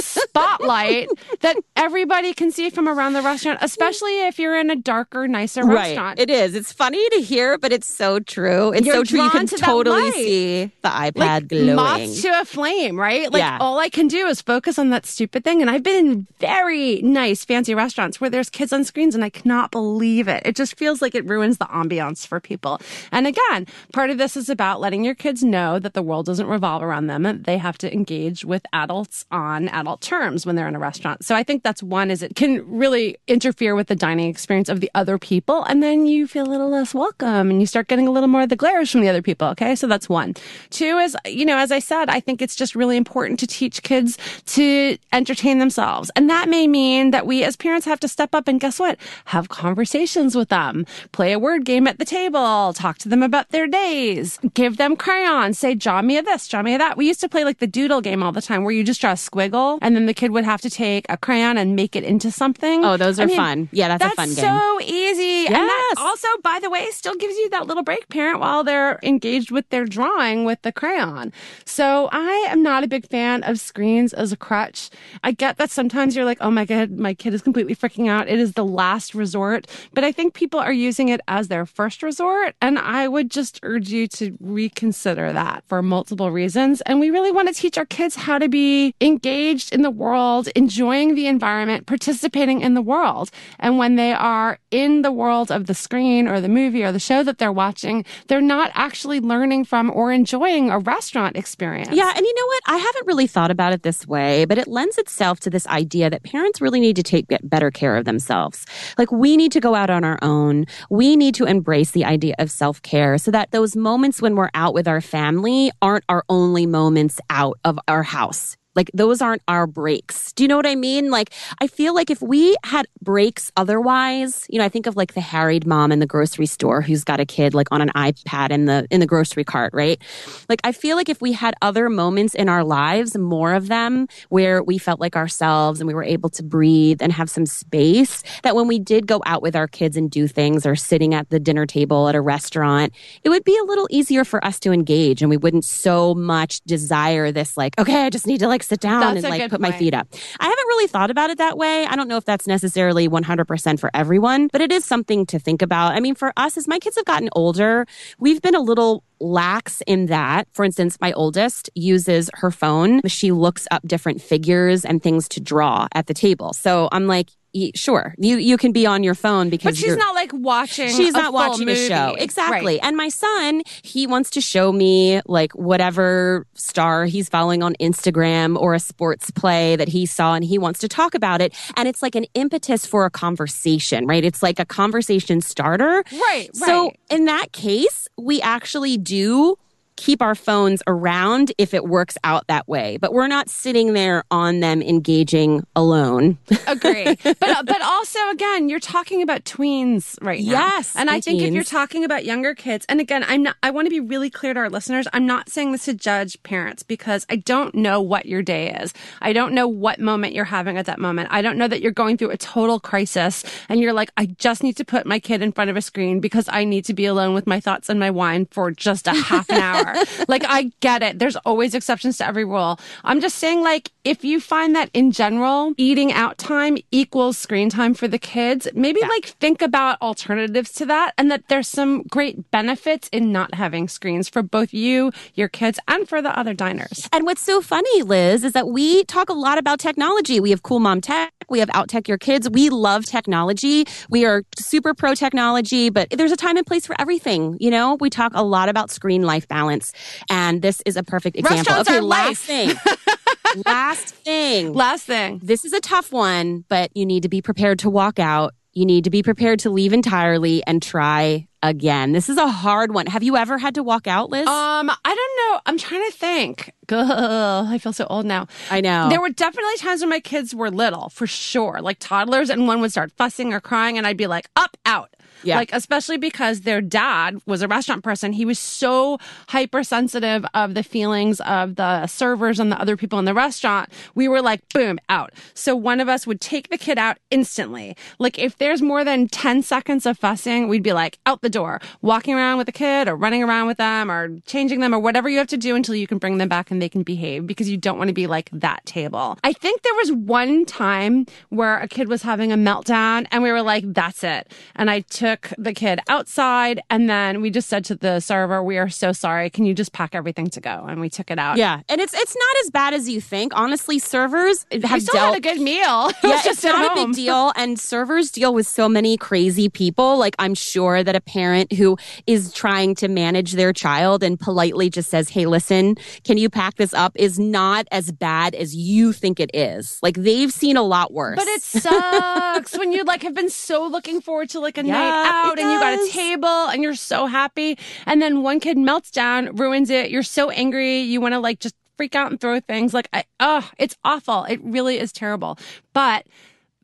spotlight 0.00 1.08
that 1.40 1.56
everybody 1.76 2.32
can 2.34 2.50
see 2.50 2.70
from 2.70 2.88
around 2.88 3.12
the 3.12 3.22
restaurant, 3.22 3.58
especially 3.62 4.26
if 4.26 4.38
you're 4.38 4.58
in 4.58 4.70
a 4.70 4.76
darker, 4.76 5.28
nicer 5.28 5.64
restaurant. 5.64 6.18
It 6.18 6.30
is. 6.30 6.54
It's 6.54 6.72
funny 6.72 7.08
to 7.10 7.20
hear, 7.20 7.58
but 7.58 7.72
it's 7.72 7.86
so 7.86 8.18
true. 8.20 8.72
It's 8.72 8.86
You're 8.86 8.96
so 8.96 9.04
true. 9.04 9.22
You 9.22 9.30
can 9.30 9.46
to 9.46 9.56
totally 9.56 10.10
see 10.12 10.64
the 10.82 10.88
iPad 10.88 11.14
like 11.16 11.48
glowing. 11.48 11.74
moths 11.76 12.22
to 12.22 12.40
a 12.40 12.44
flame, 12.44 12.98
right? 12.98 13.32
Like 13.32 13.40
Yeah. 13.40 13.58
all 13.60 13.78
I 13.78 13.88
can 13.88 14.08
do 14.08 14.26
is 14.26 14.40
focus 14.42 14.78
on 14.78 14.90
that 14.90 15.06
stupid 15.06 15.44
thing. 15.44 15.60
And 15.60 15.70
I've 15.70 15.82
been 15.82 16.06
in 16.06 16.26
very 16.40 17.00
nice, 17.02 17.44
fancy 17.44 17.74
restaurants 17.74 18.20
where 18.20 18.30
there's 18.30 18.50
kids 18.50 18.72
on 18.72 18.84
screens, 18.84 19.14
and 19.14 19.24
I 19.24 19.30
cannot 19.30 19.70
believe 19.70 20.28
it. 20.28 20.42
It 20.44 20.56
just 20.56 20.76
feels 20.76 21.00
like 21.02 21.14
it 21.14 21.24
ruins 21.26 21.58
the 21.58 21.66
ambiance 21.66 22.26
for 22.26 22.40
people. 22.40 22.80
And 23.12 23.26
again, 23.26 23.66
part 23.92 24.10
of 24.10 24.18
this 24.18 24.36
is 24.36 24.48
about 24.48 24.80
letting 24.80 25.04
your 25.04 25.14
kids 25.14 25.42
know 25.44 25.78
that 25.78 25.94
the 25.94 26.02
world 26.02 26.26
doesn't 26.26 26.46
revolve 26.46 26.82
around 26.82 27.06
them, 27.06 27.42
they 27.44 27.58
have 27.58 27.78
to 27.78 27.92
engage 27.92 28.44
with 28.44 28.66
adults 28.72 29.24
on 29.30 29.68
adult 29.68 29.83
terms 30.00 30.46
when 30.46 30.56
they're 30.56 30.68
in 30.68 30.74
a 30.74 30.78
restaurant. 30.78 31.24
So 31.24 31.34
I 31.34 31.42
think 31.42 31.62
that's 31.62 31.82
one 31.82 32.10
is 32.10 32.22
it 32.22 32.34
can 32.34 32.64
really 32.68 33.16
interfere 33.28 33.74
with 33.74 33.88
the 33.88 33.94
dining 33.94 34.28
experience 34.28 34.68
of 34.68 34.80
the 34.80 34.90
other 34.94 35.18
people, 35.18 35.62
and 35.64 35.82
then 35.82 36.06
you 36.06 36.26
feel 36.26 36.46
a 36.46 36.50
little 36.50 36.70
less 36.70 36.94
welcome, 36.94 37.50
and 37.50 37.60
you 37.60 37.66
start 37.66 37.88
getting 37.88 38.08
a 38.08 38.10
little 38.10 38.28
more 38.28 38.42
of 38.42 38.48
the 38.48 38.56
glares 38.56 38.90
from 38.90 39.00
the 39.00 39.08
other 39.08 39.22
people. 39.22 39.48
Okay, 39.48 39.74
so 39.76 39.86
that's 39.86 40.08
one. 40.08 40.34
Two 40.70 40.98
is, 40.98 41.16
you 41.26 41.44
know, 41.44 41.58
as 41.58 41.70
I 41.70 41.78
said, 41.78 42.08
I 42.08 42.20
think 42.20 42.42
it's 42.42 42.56
just 42.56 42.74
really 42.74 42.96
important 42.96 43.38
to 43.40 43.46
teach 43.46 43.82
kids 43.82 44.18
to 44.46 44.96
entertain 45.12 45.58
themselves. 45.58 46.10
And 46.16 46.28
that 46.30 46.48
may 46.48 46.66
mean 46.66 47.10
that 47.10 47.26
we 47.26 47.44
as 47.44 47.56
parents 47.56 47.86
have 47.86 48.00
to 48.00 48.08
step 48.08 48.34
up 48.34 48.48
and 48.48 48.60
guess 48.60 48.78
what? 48.78 48.98
Have 49.26 49.48
conversations 49.48 50.34
with 50.34 50.48
them, 50.48 50.86
play 51.12 51.32
a 51.32 51.38
word 51.38 51.64
game 51.64 51.86
at 51.86 51.98
the 51.98 52.04
table, 52.04 52.72
talk 52.72 52.98
to 52.98 53.08
them 53.08 53.22
about 53.22 53.50
their 53.50 53.66
days, 53.66 54.38
give 54.54 54.76
them 54.76 54.96
crayons, 54.96 55.58
say, 55.58 55.74
draw 55.74 56.02
me 56.02 56.16
a 56.16 56.22
this, 56.22 56.48
draw 56.48 56.62
me 56.62 56.74
a 56.74 56.78
that. 56.78 56.96
We 56.96 57.06
used 57.06 57.20
to 57.20 57.28
play 57.28 57.44
like 57.44 57.58
the 57.58 57.66
doodle 57.66 58.00
game 58.00 58.22
all 58.22 58.32
the 58.32 58.42
time 58.42 58.64
where 58.64 58.72
you 58.72 58.84
just 58.84 59.00
draw 59.00 59.12
a 59.12 59.14
squiggle 59.14 59.73
and 59.82 59.94
then 59.96 60.06
the 60.06 60.14
kid 60.14 60.30
would 60.30 60.44
have 60.44 60.60
to 60.62 60.70
take 60.70 61.06
a 61.08 61.16
crayon 61.16 61.56
and 61.58 61.76
make 61.76 61.96
it 61.96 62.04
into 62.04 62.30
something. 62.30 62.84
Oh, 62.84 62.96
those 62.96 63.18
I 63.18 63.24
are 63.24 63.26
mean, 63.26 63.36
fun. 63.36 63.68
Yeah, 63.72 63.96
that's, 63.96 64.12
a 64.12 64.16
fun 64.16 64.28
game. 64.28 64.36
so 64.36 64.80
easy. 64.82 65.46
And 65.46 65.54
that 65.54 65.94
Yes. 65.96 65.98
also, 66.04 66.28
by 66.42 66.58
the 66.60 66.70
way, 66.70 66.86
still 66.90 67.14
gives 67.14 67.36
you 67.36 67.50
that 67.50 67.66
little 67.66 67.82
break, 67.82 68.08
parent, 68.08 68.40
while 68.40 68.64
they're 68.64 68.98
engaged 69.02 69.50
with 69.50 69.68
their 69.70 69.84
drawing 69.84 70.44
with 70.44 70.60
the 70.62 70.72
crayon. 70.72 71.32
So 71.64 72.08
I 72.12 72.46
am 72.50 72.62
not 72.62 72.84
a 72.84 72.88
big 72.88 73.08
fan 73.08 73.42
of 73.44 73.58
screens 73.60 74.12
as 74.12 74.32
a 74.32 74.36
crutch. 74.36 74.90
I 75.22 75.32
get 75.32 75.56
that 75.58 75.70
sometimes 75.70 76.14
you're 76.16 76.24
like, 76.24 76.38
oh 76.40 76.50
my 76.50 76.64
God, 76.64 76.90
my 76.92 77.14
kid 77.14 77.34
is 77.34 77.42
completely 77.42 77.74
freaking 77.76 78.08
out. 78.08 78.28
It 78.28 78.38
is 78.38 78.52
the 78.54 78.64
last 78.64 79.14
resort. 79.14 79.66
But 79.92 80.04
I 80.04 80.12
think 80.12 80.34
people 80.34 80.60
are 80.60 80.72
using 80.72 81.08
it 81.08 81.20
as 81.28 81.48
their 81.48 81.66
first 81.66 82.02
resort. 82.02 82.54
And 82.60 82.78
I 82.78 83.08
would 83.08 83.30
just 83.30 83.60
urge 83.62 83.88
you 83.90 84.06
to 84.08 84.36
reconsider 84.40 85.32
that 85.32 85.64
for 85.66 85.82
multiple 85.82 86.30
reasons. 86.30 86.80
And 86.82 87.00
we 87.00 87.10
really 87.10 87.32
want 87.32 87.48
to 87.48 87.54
teach 87.54 87.78
our 87.78 87.86
kids 87.86 88.16
how 88.16 88.38
to 88.38 88.48
be 88.48 88.94
engaged 89.00 89.63
in 89.70 89.82
the 89.82 89.90
world, 89.90 90.48
enjoying 90.54 91.14
the 91.14 91.26
environment, 91.26 91.86
participating 91.86 92.60
in 92.60 92.74
the 92.74 92.82
world. 92.82 93.30
And 93.58 93.78
when 93.78 93.96
they 93.96 94.12
are 94.12 94.58
in 94.70 95.02
the 95.02 95.12
world 95.12 95.50
of 95.50 95.66
the 95.66 95.74
screen 95.74 96.26
or 96.28 96.40
the 96.40 96.48
movie 96.48 96.82
or 96.82 96.92
the 96.92 96.98
show 96.98 97.22
that 97.22 97.38
they're 97.38 97.52
watching, 97.52 98.04
they're 98.28 98.40
not 98.40 98.70
actually 98.74 99.20
learning 99.20 99.64
from 99.64 99.90
or 99.90 100.12
enjoying 100.12 100.70
a 100.70 100.78
restaurant 100.78 101.36
experience. 101.36 101.90
Yeah, 101.92 102.12
and 102.14 102.24
you 102.24 102.34
know 102.34 102.46
what? 102.46 102.62
I 102.66 102.76
haven't 102.76 103.06
really 103.06 103.26
thought 103.26 103.50
about 103.50 103.72
it 103.72 103.82
this 103.82 104.06
way, 104.06 104.44
but 104.44 104.58
it 104.58 104.68
lends 104.68 104.98
itself 104.98 105.40
to 105.40 105.50
this 105.50 105.66
idea 105.66 106.10
that 106.10 106.22
parents 106.22 106.60
really 106.60 106.80
need 106.80 106.96
to 106.96 107.02
take 107.02 107.26
better 107.42 107.70
care 107.70 107.96
of 107.96 108.04
themselves. 108.04 108.66
Like 108.98 109.12
we 109.12 109.36
need 109.36 109.52
to 109.52 109.60
go 109.60 109.74
out 109.74 109.90
on 109.90 110.04
our 110.04 110.18
own. 110.22 110.66
We 110.90 111.16
need 111.16 111.34
to 111.36 111.44
embrace 111.44 111.92
the 111.92 112.04
idea 112.04 112.34
of 112.38 112.50
self-care 112.50 113.18
so 113.18 113.30
that 113.30 113.50
those 113.50 113.76
moments 113.76 114.22
when 114.22 114.36
we're 114.36 114.50
out 114.54 114.74
with 114.74 114.88
our 114.88 115.00
family 115.00 115.70
aren't 115.82 116.04
our 116.08 116.24
only 116.28 116.66
moments 116.66 117.20
out 117.30 117.58
of 117.64 117.78
our 117.88 118.02
house. 118.02 118.56
Like 118.74 118.90
those 118.94 119.22
aren't 119.22 119.42
our 119.48 119.66
breaks. 119.66 120.32
Do 120.32 120.44
you 120.44 120.48
know 120.48 120.56
what 120.56 120.66
I 120.66 120.74
mean? 120.74 121.10
Like 121.10 121.30
I 121.60 121.66
feel 121.66 121.94
like 121.94 122.10
if 122.10 122.20
we 122.20 122.56
had 122.64 122.86
breaks 123.02 123.52
otherwise, 123.56 124.46
you 124.48 124.58
know, 124.58 124.64
I 124.64 124.68
think 124.68 124.86
of 124.86 124.96
like 124.96 125.14
the 125.14 125.20
harried 125.20 125.66
mom 125.66 125.92
in 125.92 125.98
the 125.98 126.06
grocery 126.06 126.46
store 126.46 126.82
who's 126.82 127.04
got 127.04 127.20
a 127.20 127.26
kid 127.26 127.54
like 127.54 127.68
on 127.70 127.80
an 127.80 127.90
iPad 127.90 128.50
in 128.50 128.66
the 128.66 128.86
in 128.90 129.00
the 129.00 129.06
grocery 129.06 129.44
cart, 129.44 129.72
right? 129.74 130.00
Like 130.48 130.60
I 130.64 130.72
feel 130.72 130.96
like 130.96 131.08
if 131.08 131.20
we 131.20 131.32
had 131.32 131.54
other 131.62 131.88
moments 131.88 132.34
in 132.34 132.48
our 132.48 132.64
lives, 132.64 133.16
more 133.16 133.54
of 133.54 133.68
them 133.68 134.08
where 134.28 134.62
we 134.62 134.78
felt 134.78 135.00
like 135.00 135.16
ourselves 135.16 135.80
and 135.80 135.86
we 135.86 135.94
were 135.94 136.04
able 136.04 136.30
to 136.30 136.42
breathe 136.42 137.00
and 137.00 137.12
have 137.12 137.30
some 137.30 137.46
space, 137.46 138.22
that 138.42 138.56
when 138.56 138.66
we 138.66 138.78
did 138.78 139.06
go 139.06 139.22
out 139.26 139.42
with 139.42 139.54
our 139.54 139.68
kids 139.68 139.96
and 139.96 140.10
do 140.10 140.26
things 140.26 140.66
or 140.66 140.74
sitting 140.74 141.14
at 141.14 141.30
the 141.30 141.38
dinner 141.38 141.66
table 141.66 142.08
at 142.08 142.14
a 142.14 142.20
restaurant, 142.20 142.92
it 143.22 143.28
would 143.28 143.44
be 143.44 143.56
a 143.56 143.64
little 143.64 143.86
easier 143.90 144.24
for 144.24 144.44
us 144.44 144.58
to 144.60 144.72
engage 144.72 145.22
and 145.22 145.30
we 145.30 145.36
wouldn't 145.36 145.64
so 145.64 146.14
much 146.14 146.60
desire 146.62 147.30
this 147.30 147.56
like, 147.56 147.78
okay, 147.78 148.04
I 148.06 148.10
just 148.10 148.26
need 148.26 148.38
to 148.40 148.48
like 148.48 148.63
sit 148.64 148.80
down 148.80 149.00
That's 149.00 149.24
and 149.24 149.38
like 149.38 149.50
put 149.50 149.60
my 149.60 149.72
feet 149.72 149.94
up. 149.94 150.08
I 150.40 150.44
haven't 150.44 150.66
really 150.66 150.86
thought 150.86 151.10
about 151.10 151.30
it 151.30 151.38
that 151.38 151.56
way. 151.56 151.86
I 151.86 151.96
don't 151.96 152.08
know 152.08 152.16
if 152.16 152.24
that's 152.24 152.46
necessarily 152.46 153.08
100% 153.08 153.80
for 153.80 153.90
everyone, 153.94 154.48
but 154.52 154.60
it 154.60 154.72
is 154.72 154.84
something 154.84 155.26
to 155.26 155.38
think 155.38 155.62
about. 155.62 155.92
I 155.92 156.00
mean, 156.00 156.14
for 156.14 156.32
us, 156.36 156.56
as 156.56 156.66
my 156.68 156.78
kids 156.78 156.96
have 156.96 157.04
gotten 157.04 157.28
older, 157.32 157.86
we've 158.18 158.42
been 158.42 158.54
a 158.54 158.60
little 158.60 159.04
lax 159.20 159.82
in 159.86 160.06
that. 160.06 160.48
For 160.52 160.64
instance, 160.64 160.98
my 161.00 161.12
oldest 161.12 161.70
uses 161.74 162.30
her 162.34 162.50
phone. 162.50 163.00
She 163.06 163.32
looks 163.32 163.66
up 163.70 163.86
different 163.86 164.20
figures 164.20 164.84
and 164.84 165.02
things 165.02 165.28
to 165.30 165.40
draw 165.40 165.88
at 165.94 166.06
the 166.06 166.14
table. 166.14 166.52
So 166.52 166.88
I'm 166.92 167.06
like, 167.06 167.30
sure, 167.74 168.14
you, 168.18 168.36
you 168.36 168.56
can 168.56 168.72
be 168.72 168.86
on 168.86 169.02
your 169.02 169.14
phone 169.14 169.50
because 169.50 169.72
But 169.72 169.76
she's 169.76 169.96
not 169.96 170.14
like 170.14 170.30
watching. 170.32 170.88
She's 170.88 171.14
a 171.14 171.18
not 171.18 171.32
watching 171.32 171.68
a 171.68 171.76
show. 171.76 172.14
Exactly. 172.18 172.74
Right. 172.74 172.80
And 172.82 172.96
my 172.96 173.08
son, 173.08 173.62
he 173.82 174.06
wants 174.06 174.30
to 174.30 174.40
show 174.40 174.72
me 174.72 175.20
like 175.26 175.52
whatever 175.52 176.46
star 176.54 177.04
he's 177.04 177.28
following 177.28 177.62
on 177.62 177.74
Instagram 177.80 178.56
or 178.58 178.74
a 178.74 178.80
sports 178.80 179.30
play 179.30 179.76
that 179.76 179.88
he 179.88 180.06
saw 180.06 180.34
and 180.34 180.44
he 180.44 180.58
wants 180.58 180.80
to 180.80 180.88
talk 180.88 181.14
about 181.14 181.40
it. 181.40 181.54
And 181.76 181.88
it's 181.88 182.02
like 182.02 182.14
an 182.14 182.26
impetus 182.34 182.86
for 182.86 183.04
a 183.04 183.10
conversation, 183.10 184.06
right? 184.06 184.24
It's 184.24 184.42
like 184.42 184.58
a 184.58 184.64
conversation 184.64 185.40
starter. 185.40 186.04
Right, 186.12 186.48
So 186.54 186.84
right. 186.84 187.00
in 187.10 187.26
that 187.26 187.52
case, 187.52 188.08
we 188.16 188.40
actually 188.40 188.96
do 188.96 189.56
keep 189.96 190.20
our 190.22 190.34
phones 190.34 190.82
around 190.86 191.52
if 191.58 191.74
it 191.74 191.84
works 191.84 192.16
out 192.24 192.46
that 192.48 192.66
way. 192.68 192.98
But 193.00 193.12
we're 193.12 193.28
not 193.28 193.48
sitting 193.48 193.92
there 193.92 194.24
on 194.30 194.60
them 194.60 194.82
engaging 194.82 195.66
alone. 195.76 196.38
Agree. 196.66 197.16
but 197.22 197.48
uh, 197.48 197.62
but 197.62 197.82
also 197.82 198.18
again, 198.30 198.68
you're 198.68 198.80
talking 198.80 199.22
about 199.22 199.44
tweens 199.44 200.16
right 200.22 200.42
now. 200.42 200.50
Yes, 200.50 200.94
And 200.96 201.10
I 201.10 201.16
and 201.16 201.24
think 201.24 201.42
if 201.42 201.52
you're 201.52 201.64
talking 201.64 202.04
about 202.04 202.24
younger 202.24 202.54
kids, 202.54 202.84
and 202.88 203.00
again, 203.00 203.24
I'm 203.26 203.42
not 203.42 203.56
I 203.62 203.70
want 203.70 203.86
to 203.86 203.90
be 203.90 204.00
really 204.00 204.30
clear 204.30 204.54
to 204.54 204.60
our 204.60 204.70
listeners, 204.70 205.06
I'm 205.12 205.26
not 205.26 205.48
saying 205.48 205.72
this 205.72 205.84
to 205.86 205.94
judge 205.94 206.42
parents 206.42 206.82
because 206.82 207.26
I 207.28 207.36
don't 207.36 207.74
know 207.74 208.00
what 208.00 208.26
your 208.26 208.42
day 208.42 208.72
is. 208.72 208.92
I 209.20 209.32
don't 209.32 209.54
know 209.54 209.68
what 209.68 210.00
moment 210.00 210.34
you're 210.34 210.44
having 210.44 210.78
at 210.78 210.86
that 210.86 210.98
moment. 210.98 211.28
I 211.30 211.42
don't 211.42 211.58
know 211.58 211.68
that 211.68 211.80
you're 211.80 211.92
going 211.92 212.16
through 212.16 212.30
a 212.30 212.36
total 212.36 212.80
crisis 212.80 213.44
and 213.68 213.80
you're 213.80 213.92
like, 213.92 214.10
I 214.16 214.26
just 214.26 214.62
need 214.62 214.76
to 214.78 214.84
put 214.84 215.06
my 215.06 215.18
kid 215.18 215.42
in 215.42 215.52
front 215.52 215.70
of 215.70 215.76
a 215.76 215.82
screen 215.82 216.20
because 216.20 216.48
I 216.50 216.64
need 216.64 216.84
to 216.86 216.94
be 216.94 217.06
alone 217.06 217.34
with 217.34 217.46
my 217.46 217.60
thoughts 217.60 217.88
and 217.88 218.00
my 218.00 218.10
wine 218.10 218.46
for 218.50 218.70
just 218.70 219.06
a 219.06 219.14
half 219.14 219.48
an 219.50 219.60
hour. 219.60 219.83
Like 220.28 220.44
I 220.46 220.70
get 220.80 221.02
it. 221.02 221.18
There's 221.18 221.36
always 221.36 221.74
exceptions 221.74 222.18
to 222.18 222.26
every 222.26 222.44
rule. 222.44 222.78
I'm 223.04 223.20
just 223.20 223.36
saying 223.36 223.62
like 223.62 223.90
if 224.04 224.24
you 224.24 224.40
find 224.40 224.74
that 224.76 224.90
in 224.92 225.12
general 225.12 225.72
eating 225.76 226.12
out 226.12 226.38
time 226.38 226.78
equals 226.90 227.38
screen 227.38 227.70
time 227.70 227.94
for 227.94 228.06
the 228.06 228.18
kids, 228.18 228.68
maybe 228.74 229.00
like 229.00 229.26
think 229.26 229.62
about 229.62 230.00
alternatives 230.00 230.72
to 230.72 230.86
that 230.86 231.14
and 231.18 231.30
that 231.30 231.48
there's 231.48 231.68
some 231.68 232.02
great 232.04 232.50
benefits 232.50 233.08
in 233.12 233.32
not 233.32 233.54
having 233.54 233.88
screens 233.88 234.28
for 234.28 234.42
both 234.42 234.72
you, 234.72 235.12
your 235.34 235.48
kids 235.48 235.78
and 235.88 236.08
for 236.08 236.22
the 236.22 236.36
other 236.38 236.54
diners. 236.54 237.08
And 237.12 237.24
what's 237.24 237.42
so 237.42 237.60
funny, 237.60 238.02
Liz, 238.02 238.44
is 238.44 238.52
that 238.52 238.68
we 238.68 239.04
talk 239.04 239.28
a 239.28 239.34
lot 239.34 239.58
about 239.58 239.78
technology. 239.80 240.40
We 240.40 240.50
have 240.50 240.62
Cool 240.62 240.80
Mom 240.80 241.00
Tech. 241.00 241.33
We 241.48 241.60
have 241.60 241.70
Out 241.74 241.88
Tech 241.88 242.08
Your 242.08 242.18
Kids. 242.18 242.48
We 242.50 242.70
love 242.70 243.04
technology. 243.04 243.84
We 244.08 244.24
are 244.24 244.44
super 244.58 244.94
pro 244.94 245.14
technology, 245.14 245.90
but 245.90 246.10
there's 246.10 246.32
a 246.32 246.36
time 246.36 246.56
and 246.56 246.66
place 246.66 246.86
for 246.86 246.96
everything. 246.98 247.56
You 247.60 247.70
know, 247.70 247.96
we 248.00 248.10
talk 248.10 248.32
a 248.34 248.42
lot 248.42 248.68
about 248.68 248.90
screen 248.90 249.22
life 249.22 249.46
balance, 249.48 249.92
and 250.30 250.62
this 250.62 250.82
is 250.86 250.96
a 250.96 251.02
perfect 251.02 251.36
example. 251.36 251.58
Restaurants 251.58 251.90
okay, 251.90 252.00
last 252.00 252.48
life. 252.48 252.82
thing. 252.82 253.62
last 253.66 254.14
thing. 254.14 254.72
Last 254.72 255.04
thing. 255.04 255.40
This 255.42 255.64
is 255.64 255.72
a 255.72 255.80
tough 255.80 256.12
one, 256.12 256.64
but 256.68 256.90
you 256.96 257.06
need 257.06 257.22
to 257.22 257.28
be 257.28 257.42
prepared 257.42 257.78
to 257.80 257.90
walk 257.90 258.18
out. 258.18 258.54
You 258.72 258.86
need 258.86 259.04
to 259.04 259.10
be 259.10 259.22
prepared 259.22 259.60
to 259.60 259.70
leave 259.70 259.92
entirely 259.92 260.64
and 260.66 260.82
try 260.82 261.46
again. 261.64 262.12
This 262.12 262.28
is 262.28 262.36
a 262.36 262.46
hard 262.46 262.92
one. 262.94 263.06
Have 263.06 263.22
you 263.22 263.36
ever 263.36 263.58
had 263.58 263.74
to 263.74 263.82
walk 263.82 264.06
out, 264.06 264.30
Liz? 264.30 264.46
Um, 264.46 264.90
I 264.90 264.94
don't 265.04 265.52
know. 265.54 265.60
I'm 265.66 265.78
trying 265.78 266.04
to 266.10 266.16
think. 266.16 266.72
Ugh, 266.92 267.66
I 267.68 267.78
feel 267.78 267.92
so 267.92 268.06
old 268.08 268.26
now. 268.26 268.46
I 268.70 268.80
know. 268.80 269.08
There 269.08 269.20
were 269.20 269.30
definitely 269.30 269.76
times 269.78 270.02
when 270.02 270.10
my 270.10 270.20
kids 270.20 270.54
were 270.54 270.70
little, 270.70 271.08
for 271.08 271.26
sure, 271.26 271.80
like 271.80 271.98
toddlers, 271.98 272.50
and 272.50 272.66
one 272.66 272.80
would 272.82 272.90
start 272.90 273.10
fussing 273.12 273.54
or 273.54 273.60
crying, 273.60 273.96
and 273.96 274.06
I'd 274.06 274.18
be 274.18 274.26
like, 274.26 274.48
up, 274.54 274.76
out. 274.84 275.10
Yeah. 275.44 275.56
Like, 275.56 275.70
especially 275.72 276.16
because 276.16 276.62
their 276.62 276.80
dad 276.80 277.40
was 277.46 277.62
a 277.62 277.68
restaurant 277.68 278.02
person. 278.02 278.32
He 278.32 278.44
was 278.44 278.58
so 278.58 279.18
hypersensitive 279.48 280.44
of 280.54 280.74
the 280.74 280.82
feelings 280.82 281.40
of 281.42 281.76
the 281.76 282.06
servers 282.06 282.58
and 282.58 282.72
the 282.72 282.80
other 282.80 282.96
people 282.96 283.18
in 283.18 283.24
the 283.24 283.34
restaurant. 283.34 283.90
We 284.14 284.26
were 284.26 284.42
like, 284.42 284.60
boom, 284.72 284.98
out. 285.08 285.32
So 285.54 285.76
one 285.76 286.00
of 286.00 286.08
us 286.08 286.26
would 286.26 286.40
take 286.40 286.70
the 286.70 286.78
kid 286.78 286.98
out 286.98 287.18
instantly. 287.30 287.96
Like, 288.18 288.38
if 288.38 288.58
there's 288.58 288.82
more 288.82 289.04
than 289.04 289.28
10 289.28 289.62
seconds 289.62 290.06
of 290.06 290.18
fussing, 290.18 290.68
we'd 290.68 290.82
be 290.82 290.92
like, 290.92 291.18
out 291.26 291.42
the 291.42 291.50
door, 291.50 291.80
walking 292.02 292.34
around 292.34 292.58
with 292.58 292.66
the 292.66 292.72
kid 292.72 293.08
or 293.08 293.16
running 293.16 293.42
around 293.42 293.66
with 293.66 293.76
them 293.76 294.10
or 294.10 294.38
changing 294.46 294.80
them 294.80 294.94
or 294.94 294.98
whatever 294.98 295.28
you 295.28 295.38
have 295.38 295.46
to 295.48 295.56
do 295.56 295.76
until 295.76 295.94
you 295.94 296.06
can 296.06 296.18
bring 296.18 296.38
them 296.38 296.48
back 296.48 296.70
and 296.70 296.80
they 296.80 296.88
can 296.88 297.02
behave 297.02 297.46
because 297.46 297.68
you 297.68 297.76
don't 297.76 297.98
want 297.98 298.08
to 298.08 298.14
be 298.14 298.26
like 298.26 298.48
that 298.52 298.84
table. 298.86 299.38
I 299.44 299.52
think 299.52 299.82
there 299.82 299.94
was 299.94 300.12
one 300.12 300.64
time 300.64 301.26
where 301.50 301.78
a 301.78 301.88
kid 301.88 302.08
was 302.08 302.22
having 302.22 302.52
a 302.52 302.56
meltdown 302.56 303.26
and 303.30 303.42
we 303.42 303.52
were 303.52 303.62
like, 303.62 303.84
that's 303.92 304.24
it. 304.24 304.50
And 304.76 304.90
I 304.90 305.00
took 305.00 305.33
the 305.58 305.72
kid 305.72 306.00
outside 306.08 306.80
and 306.90 307.08
then 307.08 307.40
we 307.40 307.50
just 307.50 307.68
said 307.68 307.84
to 307.86 307.94
the 307.94 308.20
server, 308.20 308.62
we 308.62 308.78
are 308.78 308.88
so 308.88 309.12
sorry. 309.12 309.50
Can 309.50 309.64
you 309.64 309.74
just 309.74 309.92
pack 309.92 310.14
everything 310.14 310.48
to 310.50 310.60
go? 310.60 310.84
And 310.88 311.00
we 311.00 311.08
took 311.08 311.30
it 311.30 311.38
out. 311.38 311.56
Yeah, 311.56 311.80
and 311.88 312.00
it's 312.00 312.14
it's 312.14 312.34
not 312.36 312.56
as 312.64 312.70
bad 312.70 312.94
as 312.94 313.08
you 313.08 313.20
think. 313.20 313.52
Honestly, 313.54 313.98
servers 313.98 314.66
have 314.70 314.92
We 314.92 315.00
still 315.00 315.14
dealt 315.14 315.34
had 315.34 315.36
a 315.38 315.40
good 315.54 315.60
meal. 315.60 316.10
It 316.24 316.28
yeah, 316.28 316.40
it's 316.44 316.64
not 316.64 316.84
a 316.84 316.88
home. 317.00 317.10
big 317.10 317.16
deal. 317.24 317.52
And 317.56 317.78
servers 317.78 318.30
deal 318.30 318.54
with 318.54 318.66
so 318.66 318.88
many 318.88 319.16
crazy 319.16 319.68
people. 319.68 320.18
Like, 320.18 320.34
I'm 320.38 320.54
sure 320.54 321.02
that 321.02 321.14
a 321.14 321.20
parent 321.20 321.72
who 321.72 321.96
is 322.26 322.52
trying 322.52 322.94
to 322.96 323.08
manage 323.08 323.52
their 323.52 323.72
child 323.72 324.22
and 324.22 324.38
politely 324.40 324.88
just 324.90 325.10
says, 325.10 325.28
Hey, 325.28 325.46
listen, 325.46 325.96
can 326.24 326.38
you 326.38 326.48
pack 326.48 326.76
this 326.76 326.94
up? 326.94 327.12
is 327.14 327.38
not 327.38 327.86
as 327.92 328.10
bad 328.10 328.54
as 328.54 328.74
you 328.74 329.12
think 329.12 329.38
it 329.38 329.50
is. 329.54 329.98
Like, 330.02 330.16
they've 330.16 330.52
seen 330.52 330.76
a 330.76 330.82
lot 330.82 331.12
worse. 331.12 331.36
But 331.36 331.46
it 331.48 331.62
sucks 331.62 332.76
when 332.78 332.92
you 332.92 333.04
like 333.04 333.22
have 333.22 333.34
been 333.34 333.50
so 333.50 333.86
looking 333.86 334.20
forward 334.20 334.48
to 334.50 334.60
like 334.60 334.78
a 334.78 334.82
night 334.82 335.23
out 335.24 335.58
and 335.58 335.70
you 335.70 335.80
got 335.80 335.94
a 335.94 336.10
table 336.10 336.48
and 336.48 336.82
you're 336.82 336.94
so 336.94 337.26
happy 337.26 337.78
and 338.06 338.20
then 338.20 338.42
one 338.42 338.60
kid 338.60 338.78
melts 338.78 339.10
down, 339.10 339.54
ruins 339.56 339.90
it. 339.90 340.10
You're 340.10 340.22
so 340.22 340.50
angry. 340.50 341.00
You 341.00 341.20
want 341.20 341.34
to 341.34 341.40
like 341.40 341.60
just 341.60 341.74
freak 341.96 342.14
out 342.14 342.30
and 342.30 342.40
throw 342.40 342.60
things 342.60 342.92
like 342.94 343.08
I 343.12 343.24
oh, 343.40 343.70
it's 343.78 343.96
awful. 344.04 344.44
It 344.44 344.60
really 344.62 344.98
is 344.98 345.12
terrible. 345.12 345.58
But 345.92 346.26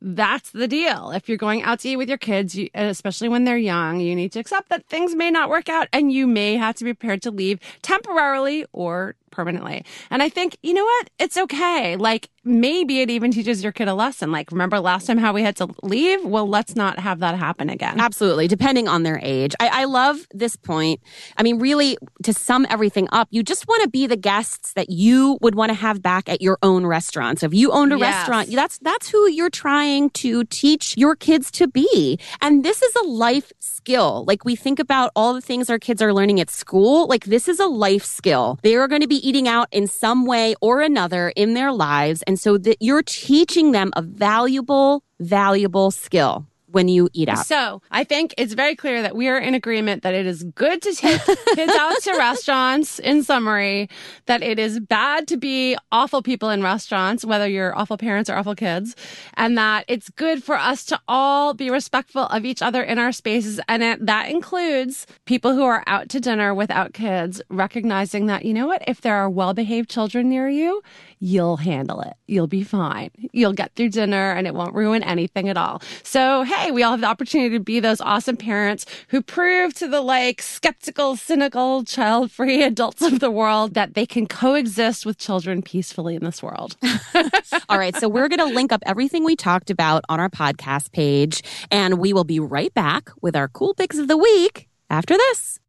that's 0.01 0.51
the 0.51 0.67
deal. 0.67 1.11
If 1.11 1.29
you're 1.29 1.39
going 1.39 1.63
out 1.63 1.81
to 1.81 1.89
eat 1.91 1.97
with 1.97 2.09
your 2.09 2.19
kids, 2.19 2.55
you, 2.55 2.71
especially 2.75 3.29
when 3.29 3.45
they're 3.45 3.59
young, 3.59 4.01
you 4.01 4.15
need 4.15 4.33
to 4.33 4.41
accept 4.41 4.71
that 4.71 4.87
things 4.87 5.15
may 5.15 5.31
not 5.31 5.51
work 5.51 5.69
out 5.69 5.89
and 5.93 6.11
you 6.11 6.27
may 6.27 6.57
have 6.57 6.77
to 6.77 6.85
be 6.85 6.95
prepared 6.95 7.23
to 7.23 7.31
leave 7.31 7.61
temporarily 7.83 8.65
or 8.73 9.15
permanently. 9.31 9.85
And 10.11 10.23
I 10.23 10.29
think, 10.29 10.57
you 10.63 10.75
know 10.75 10.85
what? 10.85 11.11
It's 11.19 11.37
okay. 11.37 11.97
Like 11.97 12.29
maybe 12.45 13.01
it 13.01 13.11
even 13.11 13.31
teaches 13.31 13.63
your 13.63 13.73
kid 13.73 13.87
a 13.89 13.95
lesson. 13.95 14.33
Like, 14.33 14.51
remember 14.51 14.81
last 14.81 15.07
time 15.07 15.19
how 15.19 15.33
we 15.33 15.43
had 15.43 15.57
to 15.57 15.69
leave? 15.83 16.25
Well, 16.25 16.49
let's 16.49 16.75
not 16.75 16.99
have 16.99 17.21
that 17.21 17.35
happen 17.37 17.69
again. 17.69 18.01
Absolutely, 18.01 18.49
depending 18.49 18.89
on 18.89 19.03
their 19.03 19.21
age. 19.23 19.55
I, 19.61 19.83
I 19.83 19.85
love 19.85 20.27
this 20.33 20.57
point. 20.57 21.01
I 21.37 21.43
mean, 21.43 21.59
really, 21.59 21.99
to 22.23 22.33
sum 22.33 22.67
everything 22.71 23.09
up, 23.13 23.29
you 23.31 23.43
just 23.43 23.69
want 23.69 23.83
to 23.83 23.89
be 23.91 24.07
the 24.07 24.17
guests 24.17 24.73
that 24.75 24.89
you 24.91 25.39
would 25.43 25.55
want 25.55 25.69
to 25.71 25.75
have 25.75 26.03
back 26.03 26.29
at 26.29 26.41
your 26.41 26.59
own 26.63 26.87
restaurant. 26.87 27.41
So 27.41 27.47
if 27.47 27.55
you 27.55 27.73
owned 27.73 27.93
a 27.93 27.99
Yes. 27.99 28.15
restaurant, 28.17 28.51
that's 28.53 28.79
that's 28.79 29.11
who 29.11 29.29
you're 29.31 29.51
trying 29.51 30.09
to 30.11 30.45
teach 30.45 30.97
your 30.97 31.15
kids 31.17 31.51
to 31.53 31.69
be. 31.69 32.19
And 32.41 32.65
this 32.65 32.81
is 32.83 32.95
a 32.97 33.05
life 33.05 33.53
skill. 33.61 34.25
Like 34.27 34.45
we 34.47 34.57
think 34.57 34.79
about 34.79 35.11
all 35.15 35.35
the 35.35 35.41
things 35.43 35.69
our 35.69 35.79
kids 35.79 36.01
are 36.01 36.15
learning 36.15 36.41
at 36.41 36.49
school. 36.49 37.07
Like 37.07 37.25
this 37.27 37.49
is 37.49 37.61
a 37.61 37.67
life 37.67 38.05
skill. 38.05 38.59
They 38.63 38.77
are 38.77 38.89
going 38.89 39.03
to 39.03 39.07
be 39.09 39.20
eating 39.21 39.47
out 39.49 39.69
in 39.71 39.87
some 39.87 40.27
way 40.27 40.55
or 40.61 40.81
another 40.81 41.31
in 41.37 41.55
their 41.55 41.73
lives, 41.73 42.23
and 42.23 42.39
so 42.39 42.59
that 42.59 42.79
you're 42.81 43.03
teaching 43.03 43.73
them 43.73 43.91
a 43.97 44.03
valuable, 44.03 45.05
valuable 45.21 45.91
skill 45.91 46.50
when 46.73 46.89
you 46.89 47.09
eat 47.13 47.29
out. 47.29 47.47
So 47.47 47.83
I 47.91 48.05
think 48.05 48.35
it's 48.39 48.55
very 48.55 48.77
clear 48.77 49.03
that 49.03 49.17
we 49.17 49.29
are 49.29 49.39
in 49.39 49.55
agreement 49.55 50.03
that 50.03 50.15
it 50.15 50.27
is 50.27 50.45
good 50.55 50.83
to 50.83 50.95
take 50.95 51.21
kids 51.55 51.73
out 51.75 52.01
to 52.03 52.17
restaurants 52.17 52.99
in 52.99 53.23
summary, 53.23 53.89
that 54.27 54.43
it 54.43 54.59
is 54.59 54.81
bad 54.81 55.27
to 55.29 55.37
be 55.37 55.77
awful 55.91 56.23
people 56.23 56.51
in 56.51 56.63
restaurants, 56.63 57.25
whether 57.25 57.49
you're 57.49 57.77
awful 57.77 57.97
parents 57.97 58.31
or 58.31 58.37
awful 58.37 58.55
kids, 58.55 58.95
and 59.35 59.59
that 59.59 59.85
it's 59.89 60.11
good 60.11 60.43
for 60.43 60.57
us 60.57 60.85
to 60.87 61.01
all 61.09 61.55
be 61.55 61.71
respectful 61.71 62.25
of 62.27 62.45
each 62.45 62.63
other 62.63 62.83
in 62.83 62.99
our 62.99 63.13
spaces. 63.13 63.61
And 63.69 63.83
it, 63.83 64.07
that 64.07 64.31
includes 64.31 65.07
people 65.25 65.55
who 65.55 65.65
are 65.65 65.83
out 65.87 66.09
to 66.11 66.21
dinner 66.21 66.55
without 66.55 66.93
kids, 66.93 67.43
recognizing 67.49 68.27
that, 68.27 68.45
you 68.45 68.55
know 68.55 68.67
what, 68.67 68.83
if 68.87 69.01
there 69.01 69.17
are 69.17 69.31
well 69.31 69.55
behaved 69.55 69.91
children 69.91 70.29
near 70.29 70.49
you, 70.49 70.83
you'll 71.19 71.59
handle 71.59 72.01
it. 72.01 72.15
You'll 72.27 72.47
be 72.47 72.63
fine. 72.63 73.11
You'll 73.33 73.53
get 73.53 73.75
through 73.75 73.91
dinner 73.91 74.33
and 74.33 74.47
it 74.47 74.55
won't 74.55 74.75
ruin 74.75 75.03
anything 75.03 75.49
at 75.49 75.57
all. 75.57 75.83
So, 76.03 76.43
hey, 76.43 76.60
we 76.69 76.83
all 76.83 76.93
have 76.93 77.01
the 77.01 77.07
opportunity 77.07 77.57
to 77.57 77.61
be 77.63 77.81
those 77.81 78.01
awesome 78.01 78.37
parents 78.37 78.85
who 79.09 79.23
prove 79.23 79.73
to 79.75 79.89
the 79.89 80.01
like 80.01 80.43
skeptical, 80.43 81.17
cynical, 81.17 81.85
child 81.85 82.31
free 82.31 82.63
adults 82.71 83.03
of 83.03 83.21
the 83.21 83.31
world 83.31 83.75
that 83.75 83.95
they 83.95 84.05
can 84.05 84.27
coexist 84.27 85.07
with 85.07 85.17
children 85.17 85.63
peacefully 85.63 86.17
in 86.17 86.25
this 86.25 86.43
world. 86.43 86.77
All 87.69 87.79
right. 87.79 87.97
So 87.97 88.09
we're 88.09 88.29
going 88.29 88.47
to 88.47 88.55
link 88.55 88.73
up 88.73 88.83
everything 88.85 89.25
we 89.25 89.37
talked 89.37 89.71
about 89.71 90.05
on 90.09 90.21
our 90.21 90.29
podcast 90.29 90.93
page, 90.93 91.43
and 91.71 91.99
we 91.99 92.13
will 92.13 92.25
be 92.25 92.41
right 92.41 92.75
back 92.75 93.11
with 93.23 93.37
our 93.37 93.49
cool 93.49 93.75
picks 93.75 93.99
of 93.99 94.09
the 94.09 94.17
week 94.17 94.69
after 94.91 95.17
this. 95.17 95.60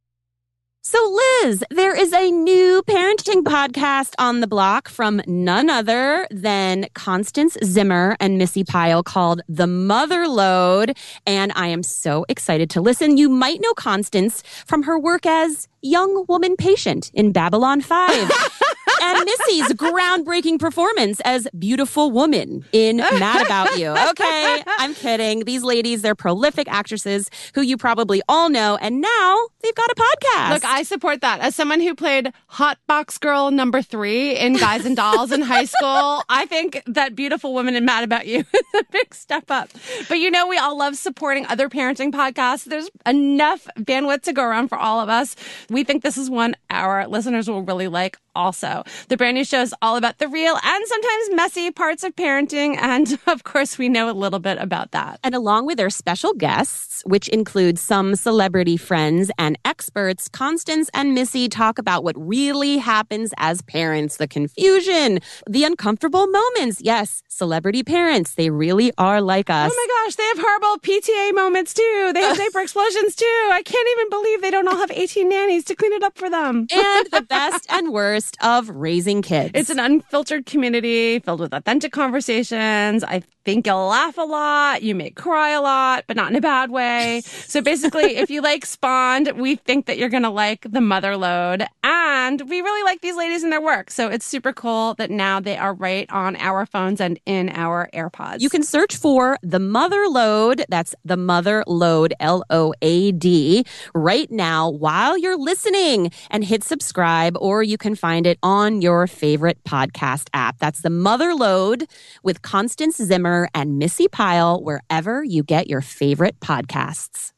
Liz, 1.43 1.63
there 1.69 1.95
is 1.95 2.13
a 2.13 2.29
new 2.29 2.83
parenting 2.83 3.43
podcast 3.43 4.13
on 4.19 4.41
the 4.41 4.47
block 4.47 4.87
from 4.87 5.21
none 5.25 5.69
other 5.69 6.27
than 6.29 6.87
Constance 6.93 7.57
Zimmer 7.63 8.15
and 8.19 8.37
Missi 8.37 8.63
Pyle 8.63 9.01
called 9.01 9.41
The 9.49 9.65
Mother 9.65 10.27
Load. 10.27 10.95
And 11.25 11.51
I 11.55 11.67
am 11.67 11.83
so 11.83 12.25
excited 12.29 12.69
to 12.71 12.81
listen. 12.81 13.17
You 13.17 13.29
might 13.29 13.59
know 13.61 13.73
Constance 13.73 14.43
from 14.65 14.83
her 14.83 14.99
work 14.99 15.25
as 15.25 15.67
young 15.81 16.25
woman 16.27 16.55
patient 16.57 17.09
in 17.13 17.31
Babylon 17.31 17.81
5. 17.81 18.31
and 19.01 19.25
Missi's 19.25 19.73
groundbreaking 19.73 20.59
performance 20.59 21.19
as 21.25 21.47
beautiful 21.57 22.11
woman 22.11 22.65
in 22.71 22.97
Mad 22.97 23.45
About 23.45 23.77
You. 23.77 23.89
Okay, 24.11 24.63
I'm 24.79 24.93
kidding. 24.93 25.45
These 25.45 25.63
ladies, 25.63 26.01
they're 26.01 26.15
prolific 26.15 26.67
actresses 26.71 27.29
who 27.55 27.61
you 27.61 27.77
probably 27.77 28.21
all 28.27 28.49
know, 28.49 28.77
and 28.81 29.01
now 29.01 29.37
they've 29.61 29.75
got 29.75 29.89
a 29.89 29.95
podcast. 29.95 30.49
Look, 30.53 30.65
I 30.65 30.83
support 30.83 31.21
that. 31.21 31.39
As 31.41 31.55
someone 31.55 31.79
who 31.79 31.95
played 31.95 32.31
Hot 32.47 32.77
Box 32.87 33.17
Girl 33.17 33.51
number 33.51 33.81
three 33.81 34.37
in 34.37 34.53
Guys 34.55 34.85
and 34.85 34.95
Dolls 34.95 35.31
in 35.31 35.41
high 35.41 35.65
school, 35.65 36.23
I 36.29 36.45
think 36.47 36.81
that 36.87 37.15
Beautiful 37.15 37.53
Woman 37.53 37.75
and 37.75 37.85
Mad 37.85 38.03
About 38.03 38.27
You 38.27 38.39
is 38.53 38.79
a 38.79 38.83
big 38.91 39.13
step 39.13 39.49
up. 39.49 39.69
But 40.09 40.19
you 40.19 40.31
know, 40.31 40.47
we 40.47 40.57
all 40.57 40.77
love 40.77 40.95
supporting 40.95 41.45
other 41.47 41.69
parenting 41.69 42.11
podcasts. 42.11 42.65
There's 42.65 42.89
enough 43.05 43.67
bandwidth 43.79 44.23
to 44.23 44.33
go 44.33 44.43
around 44.43 44.67
for 44.69 44.77
all 44.77 44.99
of 44.99 45.09
us. 45.09 45.35
We 45.69 45.83
think 45.83 46.03
this 46.03 46.17
is 46.17 46.29
one 46.29 46.55
our 46.69 47.07
listeners 47.07 47.49
will 47.49 47.61
really 47.63 47.87
like 47.87 48.17
also. 48.35 48.80
The 49.09 49.17
brand 49.17 49.35
new 49.35 49.43
show 49.45 49.61
is 49.61 49.73
all 49.81 49.95
about 49.97 50.17
the 50.17 50.27
real 50.27 50.57
and 50.63 50.87
sometimes 50.87 51.29
messy 51.33 51.71
parts 51.71 52.03
of 52.03 52.15
parenting. 52.15 52.77
And 52.77 53.17
of 53.27 53.43
course, 53.43 53.77
we 53.77 53.89
know 53.89 54.09
a 54.09 54.13
little 54.13 54.39
bit 54.39 54.57
about 54.59 54.91
that. 54.91 55.19
and 55.23 55.33
along 55.35 55.65
with 55.65 55.77
their 55.77 55.89
special 55.89 56.33
guests, 56.33 57.01
which 57.05 57.27
include 57.29 57.77
some 57.79 58.15
celebrity 58.15 58.77
friends 58.77 59.31
and 59.37 59.57
experts, 59.65 60.27
Constance 60.27 60.89
and 60.93 61.13
Missi 61.13 61.47
talk 61.49 61.79
about 61.79 62.03
what 62.03 62.15
really 62.17 62.77
happens 62.77 63.33
as 63.37 63.61
parents 63.61 64.17
the 64.17 64.27
confusion, 64.27 65.19
the 65.49 65.63
uncomfortable 65.63 66.27
moments. 66.27 66.81
Yes, 66.81 67.23
celebrity 67.27 67.83
parents, 67.83 68.35
they 68.35 68.49
really 68.49 68.91
are 68.97 69.21
like 69.21 69.49
us. 69.49 69.71
Oh 69.73 69.75
my 69.75 70.05
gosh, 70.05 70.15
they 70.15 70.23
have 70.25 70.39
horrible 70.39 70.79
PTA 70.81 71.33
moments 71.33 71.73
too. 71.73 72.11
They 72.13 72.21
have 72.21 72.37
diaper 72.37 72.59
explosions 72.59 73.15
too. 73.15 73.49
I 73.51 73.61
can't 73.63 73.87
even 73.97 74.09
believe 74.09 74.41
they 74.41 74.51
don't 74.51 74.67
all 74.67 74.77
have 74.77 74.91
18 74.91 75.27
nannies 75.29 75.63
to 75.65 75.75
clean 75.75 75.93
it 75.93 76.03
up 76.03 76.17
for 76.17 76.29
them. 76.29 76.67
and 76.71 77.07
the 77.11 77.21
best 77.29 77.65
and 77.69 77.91
worst 77.91 78.37
of 78.41 78.60
raising 78.69 79.21
kids. 79.21 79.51
It's 79.53 79.69
an 79.69 79.79
unfiltered 79.79 80.45
community 80.45 81.19
filled 81.19 81.39
with 81.39 81.53
authentic 81.53 81.91
conversations. 81.91 83.03
I 83.03 83.23
think 83.43 83.65
you'll 83.65 83.87
laugh 83.87 84.17
a 84.17 84.21
lot. 84.21 84.83
You 84.83 84.93
may 84.93 85.09
cry 85.09 85.49
a 85.51 85.61
lot, 85.61 86.03
but 86.07 86.15
not 86.15 86.29
in 86.29 86.37
a 86.37 86.41
bad 86.41 86.69
way. 86.69 87.21
So 87.25 87.61
basically, 87.61 88.17
if 88.17 88.29
you 88.29 88.41
like 88.41 88.65
Spawned, 88.65 89.31
we 89.35 89.55
think 89.55 89.87
that 89.87 89.97
you're 89.97 90.09
going 90.09 90.23
to 90.23 90.29
like 90.29 90.65
The 90.69 90.81
Mother 90.81 91.17
Load. 91.17 91.65
And 91.83 92.41
we 92.49 92.61
really 92.61 92.83
like 92.83 93.01
these 93.01 93.15
ladies 93.15 93.41
and 93.43 93.51
their 93.51 93.61
work. 93.61 93.89
So 93.89 94.09
it's 94.09 94.25
super 94.25 94.53
cool 94.53 94.93
that 94.95 95.09
now 95.09 95.39
they 95.39 95.57
are 95.57 95.73
right 95.73 96.09
on 96.11 96.35
our 96.35 96.65
phones 96.67 97.01
and 97.01 97.19
in 97.25 97.49
our 97.49 97.89
AirPods. 97.93 98.41
You 98.41 98.49
can 98.49 98.63
search 98.63 98.95
for 98.95 99.37
the 99.41 99.59
Mother 99.59 100.07
Load. 100.07 100.65
That's 100.69 100.93
the 101.03 101.17
Mother 101.17 101.63
Load, 101.65 102.13
L 102.19 102.43
O 102.49 102.73
A 102.81 103.11
D, 103.11 103.65
right 103.95 104.29
now 104.29 104.69
while 104.69 105.17
you're 105.17 105.37
listening 105.37 106.11
and 106.29 106.43
hit 106.43 106.63
subscribe, 106.63 107.35
or 107.39 107.63
you 107.63 107.77
can 107.77 107.95
find 107.95 108.27
it 108.27 108.37
on 108.43 108.50
your 108.81 109.07
favorite 109.07 109.63
podcast 109.63 110.27
app. 110.33 110.59
That's 110.59 110.81
the 110.81 110.89
Mother 110.89 111.33
Load 111.33 111.85
with 112.21 112.41
Constance 112.41 112.97
Zimmer 112.97 113.47
and 113.53 113.77
Missi 113.79 114.07
Pyle, 114.07 114.61
wherever 114.61 115.23
you 115.23 115.43
get 115.43 115.69
your 115.69 115.81
favorite 115.81 116.39
podcasts. 116.39 117.31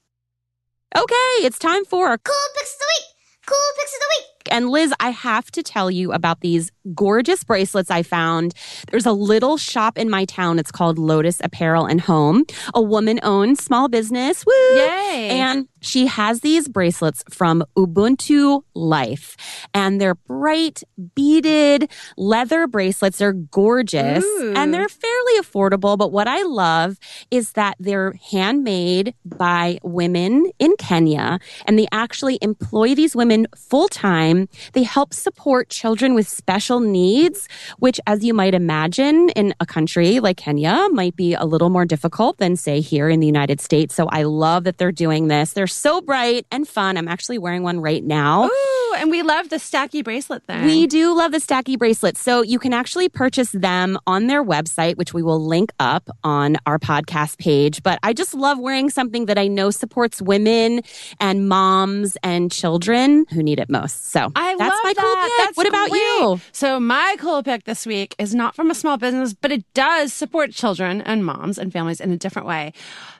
Okay, 0.95 1.31
it's 1.45 1.59
time 1.59 1.85
for 1.85 2.17
Cool 2.17 2.35
picks 2.55 2.73
of 2.73 2.79
the 2.79 2.85
week. 2.93 3.07
Cool 3.45 3.57
picks 3.77 3.93
of 3.93 3.99
the 3.99 4.09
week. 4.17 4.32
And 4.51 4.69
Liz, 4.69 4.93
I 4.99 5.09
have 5.09 5.51
to 5.51 5.63
tell 5.63 5.89
you 5.89 6.11
about 6.13 6.41
these 6.41 6.71
gorgeous 6.93 7.43
bracelets 7.43 7.89
I 7.91 8.03
found. 8.03 8.53
There's 8.91 9.05
a 9.05 9.11
little 9.11 9.57
shop 9.57 9.97
in 9.97 10.09
my 10.09 10.25
town. 10.25 10.59
It's 10.59 10.71
called 10.71 10.97
Lotus 10.97 11.39
Apparel 11.43 11.85
and 11.85 12.01
Home, 12.01 12.45
a 12.73 12.81
woman 12.81 13.19
owned 13.23 13.59
small 13.59 13.87
business. 13.87 14.45
Woo! 14.45 14.53
Yay. 14.75 15.29
And 15.31 15.67
she 15.83 16.07
has 16.07 16.39
these 16.39 16.67
bracelets 16.67 17.23
from 17.29 17.63
Ubuntu 17.77 18.63
Life, 18.73 19.35
and 19.73 19.99
they're 19.99 20.15
bright, 20.15 20.81
beaded 21.13 21.89
leather 22.17 22.67
bracelets. 22.67 23.17
They're 23.17 23.33
gorgeous 23.33 24.23
Ooh. 24.23 24.53
and 24.55 24.73
they're 24.73 24.89
fairly 24.89 25.39
affordable. 25.39 25.97
But 25.97 26.11
what 26.11 26.27
I 26.27 26.41
love 26.43 26.97
is 27.31 27.51
that 27.53 27.75
they're 27.79 28.13
handmade 28.31 29.13
by 29.25 29.79
women 29.83 30.51
in 30.57 30.75
Kenya, 30.77 31.39
and 31.65 31.77
they 31.77 31.87
actually 31.91 32.39
employ 32.41 32.95
these 32.95 33.15
women 33.15 33.47
full 33.55 33.89
time. 33.89 34.32
They 34.73 34.83
help 34.83 35.13
support 35.13 35.69
children 35.69 36.13
with 36.13 36.27
special 36.27 36.79
needs, 36.79 37.47
which, 37.79 37.99
as 38.07 38.23
you 38.23 38.33
might 38.33 38.53
imagine, 38.53 39.29
in 39.29 39.53
a 39.59 39.65
country 39.65 40.19
like 40.19 40.37
Kenya, 40.37 40.87
might 40.91 41.15
be 41.15 41.33
a 41.33 41.45
little 41.45 41.69
more 41.69 41.85
difficult 41.85 42.37
than, 42.37 42.55
say, 42.55 42.79
here 42.79 43.09
in 43.09 43.19
the 43.19 43.27
United 43.27 43.61
States. 43.61 43.95
So 43.95 44.07
I 44.07 44.23
love 44.23 44.63
that 44.65 44.77
they're 44.77 44.91
doing 44.91 45.27
this. 45.27 45.53
They're 45.53 45.67
so 45.67 46.01
bright 46.01 46.45
and 46.51 46.67
fun. 46.67 46.97
I'm 46.97 47.07
actually 47.07 47.37
wearing 47.37 47.63
one 47.63 47.79
right 47.79 48.03
now. 48.03 48.45
Ooh, 48.45 48.95
and 48.97 49.09
we 49.09 49.23
love 49.23 49.49
the 49.49 49.57
stacky 49.57 50.03
bracelet 50.03 50.43
thing. 50.45 50.65
We 50.65 50.87
do 50.87 51.15
love 51.15 51.31
the 51.31 51.39
Stacky 51.39 51.77
bracelets. 51.77 52.21
So 52.21 52.41
you 52.41 52.59
can 52.59 52.73
actually 52.73 53.09
purchase 53.09 53.51
them 53.51 53.97
on 54.07 54.27
their 54.27 54.43
website, 54.43 54.97
which 54.97 55.13
we 55.13 55.23
will 55.23 55.43
link 55.43 55.71
up 55.79 56.09
on 56.23 56.57
our 56.65 56.79
podcast 56.79 57.37
page. 57.37 57.83
But 57.83 57.99
I 58.03 58.13
just 58.13 58.33
love 58.33 58.59
wearing 58.59 58.89
something 58.89 59.25
that 59.25 59.37
I 59.37 59.47
know 59.47 59.71
supports 59.71 60.21
women 60.21 60.81
and 61.19 61.49
moms 61.49 62.17
and 62.23 62.51
children 62.51 63.25
who 63.31 63.43
need 63.43 63.59
it 63.59 63.69
most. 63.69 64.11
So 64.11 64.22
I 64.35 64.55
that's 64.55 64.69
love 64.69 64.79
my 64.83 64.93
cool 64.93 65.15
that. 65.15 65.29
pick. 65.37 65.45
That's 65.45 65.57
what 65.57 65.67
about 65.67 65.89
great. 65.89 65.99
you? 65.99 66.41
So 66.51 66.79
my 66.79 67.15
cool 67.19 67.43
pick 67.43 67.63
this 67.65 67.85
week 67.85 68.15
is 68.17 68.33
not 68.33 68.55
from 68.55 68.69
a 68.71 68.75
small 68.75 68.97
business, 68.97 69.33
but 69.33 69.51
it 69.51 69.65
does 69.73 70.13
support 70.13 70.51
children 70.51 71.01
and 71.01 71.25
moms 71.25 71.57
and 71.57 71.71
families 71.71 71.99
in 71.99 72.11
a 72.11 72.17
different 72.17 72.47
way. 72.47 72.73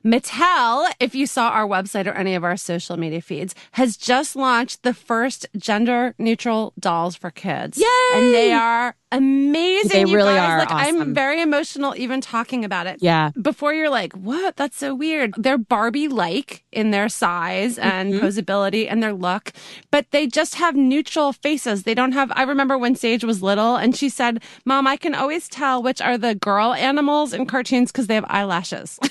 Mattel, 0.06 0.92
if 1.00 1.16
you 1.16 1.26
saw 1.26 1.50
our 1.50 1.68
website 1.68 2.08
or 2.08 2.14
any 2.14 2.36
of 2.36 2.44
our 2.44 2.58
social 2.58 2.98
media 2.98 3.22
feeds, 3.22 3.56
has 3.74 3.98
just 3.98 4.36
launched 4.36 4.84
the 4.84 4.94
first 4.94 5.48
gender 5.58 6.14
neutral 6.18 6.74
dolls 6.80 7.16
for 7.16 7.32
kids. 7.32 7.78
Yay! 7.78 7.86
And 8.14 8.34
they 8.34 8.52
are 8.52 8.96
amazing. 9.18 9.90
They 10.06 10.10
you 10.12 10.16
really 10.16 10.34
guys. 10.36 10.50
are 10.50 10.58
Like 10.60 10.72
I'm 10.72 11.14
very 11.14 11.42
emotional 11.42 11.94
even 11.98 12.22
talking 12.22 12.66
about 12.66 12.88
it. 12.88 12.98
Yeah. 13.02 13.32
Before 13.42 13.74
you're 13.74 13.90
like, 13.90 14.14
what? 14.14 14.56
That's 14.56 14.78
so 14.78 14.94
weird. 14.96 15.34
They're 15.38 15.58
Barbie 15.58 16.08
like 16.08 16.64
in 16.72 16.92
their 16.92 17.10
size 17.10 17.78
and 17.78 18.14
Mm-hmm. 18.14 18.26
posability 18.26 18.88
and 18.90 19.02
their 19.02 19.14
look, 19.14 19.54
but 19.92 20.06
they 20.12 20.28
just 20.28 20.56
have 20.56 20.76
neutral 20.76 21.32
faces. 21.34 21.84
They 21.84 21.94
don't 21.94 22.12
have, 22.12 22.32
I 22.36 22.44
remember 22.44 22.78
when 22.78 22.96
Sage 22.96 23.24
was 23.24 23.42
little 23.42 23.76
and 23.76 23.96
she 23.96 24.10
said, 24.10 24.44
Mom, 24.66 24.88
I 24.88 24.98
can 24.98 25.16
always 25.16 25.48
tell 25.48 25.82
which 25.82 26.02
are 26.02 26.18
the 26.18 26.36
girl 26.36 26.74
animals 26.74 27.34
in 27.34 27.46
cartoons 27.46 27.92
because 27.92 28.08
they 28.08 28.16
have 28.16 28.26
eyelashes. 28.28 29.00